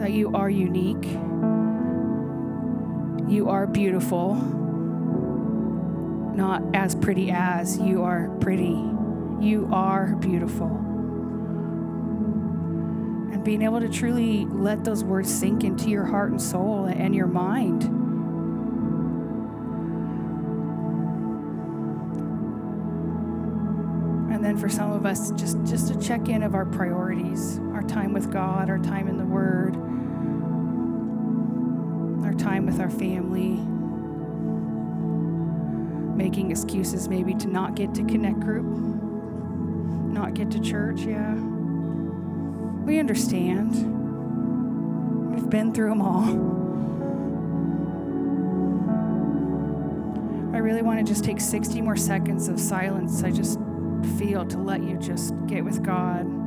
that 0.00 0.12
you 0.12 0.32
are 0.34 0.48
unique, 0.48 1.04
you 3.30 3.48
are 3.50 3.66
beautiful, 3.66 4.34
not 6.34 6.62
as 6.74 6.94
pretty 6.94 7.30
as, 7.30 7.78
you 7.78 8.02
are 8.02 8.28
pretty. 8.40 8.82
You 9.40 9.68
are 9.72 10.16
beautiful. 10.16 10.68
And 13.32 13.44
being 13.44 13.62
able 13.62 13.80
to 13.80 13.88
truly 13.88 14.46
let 14.46 14.84
those 14.84 15.04
words 15.04 15.32
sink 15.32 15.64
into 15.64 15.90
your 15.90 16.04
heart 16.04 16.30
and 16.30 16.40
soul 16.40 16.86
and 16.86 17.14
your 17.14 17.26
mind. 17.26 17.84
And 24.34 24.44
then 24.44 24.56
for 24.56 24.68
some 24.70 24.92
of 24.92 25.04
us, 25.04 25.30
just, 25.32 25.62
just 25.64 25.90
a 25.90 25.98
check 25.98 26.28
in 26.28 26.42
of 26.42 26.54
our 26.54 26.64
priorities, 26.64 27.58
our 27.74 27.82
time 27.82 28.14
with 28.14 28.32
God, 28.32 28.70
our 28.70 28.78
time 28.78 29.08
in 29.08 29.18
the 29.18 29.24
Word 29.40 29.74
our 32.26 32.34
time 32.34 32.66
with 32.66 32.78
our 32.78 32.90
family, 32.90 33.56
making 36.14 36.50
excuses 36.50 37.08
maybe 37.08 37.32
to 37.34 37.48
not 37.48 37.74
get 37.74 37.94
to 37.94 38.04
Connect 38.04 38.38
Group, 38.40 38.66
not 38.66 40.34
get 40.34 40.50
to 40.50 40.60
church. 40.60 41.00
Yeah. 41.00 41.34
We 42.84 42.98
understand. 42.98 43.72
We've 45.34 45.48
been 45.48 45.72
through 45.72 45.88
them 45.88 46.02
all. 46.02 46.28
I 50.54 50.58
really 50.58 50.82
want 50.82 50.98
to 50.98 51.04
just 51.04 51.24
take 51.24 51.40
60 51.40 51.80
more 51.80 51.96
seconds 51.96 52.48
of 52.48 52.60
silence. 52.60 53.24
I 53.24 53.30
just 53.30 53.58
feel 54.18 54.44
to 54.44 54.58
let 54.58 54.82
you 54.82 54.98
just 54.98 55.32
get 55.46 55.64
with 55.64 55.82
God. 55.82 56.39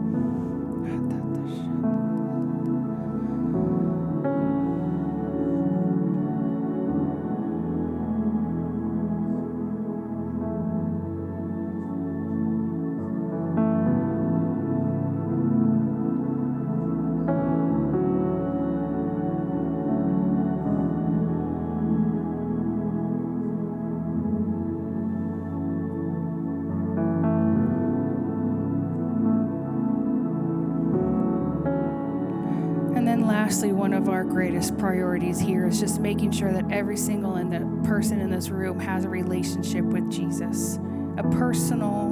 Priorities 35.24 35.40
here 35.40 35.68
is 35.68 35.80
just 35.80 36.02
making 36.02 36.32
sure 36.32 36.52
that 36.52 36.70
every 36.70 36.98
single 36.98 37.38
in 37.38 37.50
the 37.50 37.88
person 37.88 38.20
in 38.20 38.30
this 38.30 38.50
room 38.50 38.78
has 38.78 39.06
a 39.06 39.10
relationship 39.10 39.86
with 39.86 40.12
Jesus, 40.12 40.80
a 41.18 41.24
personal 41.24 42.10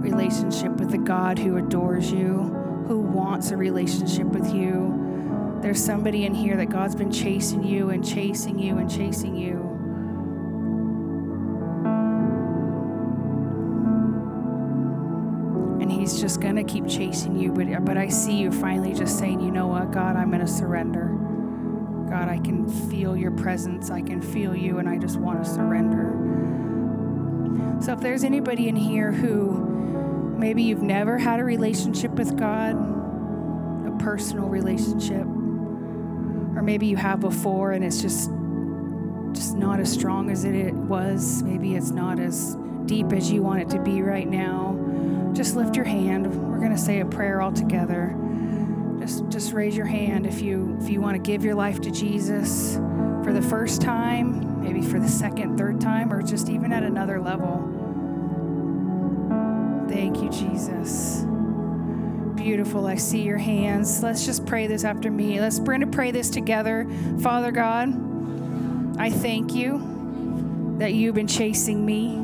relationship 0.00 0.72
with 0.72 0.90
the 0.90 0.98
God 0.98 1.38
who 1.38 1.56
adores 1.56 2.10
you, 2.10 2.38
who 2.88 2.98
wants 2.98 3.52
a 3.52 3.56
relationship 3.56 4.26
with 4.26 4.52
you. 4.52 5.58
There's 5.62 5.82
somebody 5.82 6.24
in 6.24 6.34
here 6.34 6.56
that 6.56 6.66
God's 6.66 6.96
been 6.96 7.12
chasing 7.12 7.62
you 7.62 7.90
and 7.90 8.04
chasing 8.04 8.58
you 8.58 8.78
and 8.78 8.90
chasing 8.90 9.36
you. 9.36 9.68
And 15.80 15.92
He's 15.92 16.20
just 16.20 16.40
going 16.40 16.56
to 16.56 16.64
keep 16.64 16.88
chasing 16.88 17.36
you. 17.36 17.52
But, 17.52 17.84
but 17.84 17.96
I 17.96 18.08
see 18.08 18.36
you 18.36 18.50
finally 18.50 18.94
just 18.94 19.16
saying, 19.16 19.40
you 19.40 19.52
know 19.52 19.68
what, 19.68 19.92
God, 19.92 20.16
I'm 20.16 20.30
going 20.30 20.44
to 20.44 20.52
surrender. 20.52 21.21
God, 22.12 22.28
I 22.28 22.36
can 22.36 22.68
feel 22.90 23.16
your 23.16 23.30
presence. 23.30 23.90
I 23.90 24.02
can 24.02 24.20
feel 24.20 24.54
you, 24.54 24.76
and 24.76 24.86
I 24.86 24.98
just 24.98 25.16
want 25.16 25.42
to 25.42 25.50
surrender. 25.50 26.12
So 27.82 27.94
if 27.94 28.00
there's 28.00 28.22
anybody 28.22 28.68
in 28.68 28.76
here 28.76 29.10
who 29.10 30.34
maybe 30.36 30.62
you've 30.62 30.82
never 30.82 31.16
had 31.16 31.40
a 31.40 31.44
relationship 31.44 32.10
with 32.10 32.36
God, 32.36 32.74
a 33.86 33.96
personal 33.98 34.48
relationship, 34.50 35.24
or 35.24 36.60
maybe 36.62 36.84
you 36.84 36.96
have 36.96 37.20
before 37.20 37.72
and 37.72 37.82
it's 37.82 38.02
just 38.02 38.28
just 39.32 39.56
not 39.56 39.80
as 39.80 39.90
strong 39.90 40.30
as 40.30 40.44
it 40.44 40.74
was. 40.74 41.42
Maybe 41.42 41.76
it's 41.76 41.92
not 41.92 42.20
as 42.20 42.58
deep 42.84 43.10
as 43.14 43.32
you 43.32 43.42
want 43.42 43.62
it 43.62 43.70
to 43.70 43.80
be 43.80 44.02
right 44.02 44.28
now 44.28 45.32
just 45.32 45.56
lift 45.56 45.76
your 45.76 45.84
hand. 45.86 46.26
We're 46.50 46.58
going 46.58 46.72
to 46.72 46.78
say 46.78 47.00
a 47.00 47.06
prayer 47.06 47.40
all 47.40 47.52
together. 47.52 48.14
Just, 49.02 49.28
just 49.30 49.52
raise 49.52 49.76
your 49.76 49.86
hand 49.86 50.26
if 50.26 50.40
you 50.40 50.78
if 50.80 50.88
you 50.88 51.00
want 51.00 51.16
to 51.16 51.30
give 51.30 51.44
your 51.44 51.56
life 51.56 51.80
to 51.80 51.90
Jesus 51.90 52.76
for 53.24 53.32
the 53.32 53.42
first 53.42 53.82
time, 53.82 54.62
maybe 54.62 54.80
for 54.80 55.00
the 55.00 55.08
second, 55.08 55.58
third 55.58 55.80
time, 55.80 56.12
or 56.12 56.22
just 56.22 56.48
even 56.48 56.72
at 56.72 56.84
another 56.84 57.20
level. 57.20 57.58
Thank 59.88 60.22
you, 60.22 60.30
Jesus. 60.30 61.24
Beautiful. 62.36 62.86
I 62.86 62.94
see 62.94 63.22
your 63.22 63.38
hands. 63.38 64.04
Let's 64.04 64.24
just 64.24 64.46
pray 64.46 64.68
this 64.68 64.84
after 64.84 65.10
me. 65.10 65.40
Let's 65.40 65.58
Brenda 65.58 65.88
pray 65.88 66.12
this 66.12 66.30
together. 66.30 66.88
Father 67.20 67.50
God, 67.50 67.88
I 69.00 69.10
thank 69.10 69.52
you 69.52 70.76
that 70.78 70.92
you've 70.94 71.16
been 71.16 71.26
chasing 71.26 71.84
me, 71.84 72.14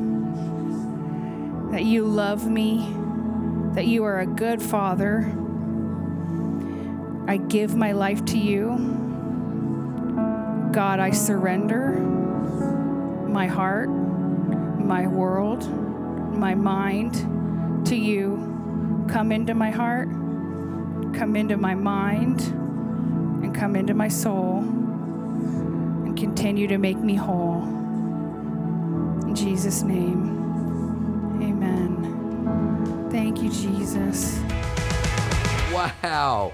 that 1.73 1.83
you 1.83 2.05
love 2.05 2.49
me 2.49 2.87
that 3.73 3.85
you 3.85 4.03
are 4.03 4.19
a 4.19 4.25
good 4.25 4.61
father. 4.61 5.31
I 7.29 7.37
give 7.37 7.75
my 7.75 7.91
life 7.91 8.25
to 8.25 8.39
you. 8.39 8.71
God, 10.73 10.99
I 10.99 11.11
surrender 11.11 11.91
my 13.29 13.45
heart, 13.45 13.87
my 13.87 15.05
world, 15.05 15.69
my 16.35 16.55
mind 16.55 17.85
to 17.85 17.95
you. 17.95 19.05
Come 19.07 19.31
into 19.31 19.53
my 19.53 19.69
heart, 19.69 20.09
come 21.13 21.35
into 21.35 21.55
my 21.55 21.75
mind, 21.75 22.41
and 23.43 23.53
come 23.53 23.75
into 23.75 23.93
my 23.93 24.07
soul, 24.07 24.61
and 24.61 26.17
continue 26.17 26.65
to 26.67 26.79
make 26.79 26.97
me 26.97 27.13
whole. 27.13 27.61
In 29.27 29.35
Jesus' 29.35 29.83
name, 29.83 31.39
amen. 31.43 33.07
Thank 33.11 33.43
you, 33.43 33.51
Jesus. 33.51 34.39
Wow. 35.71 36.53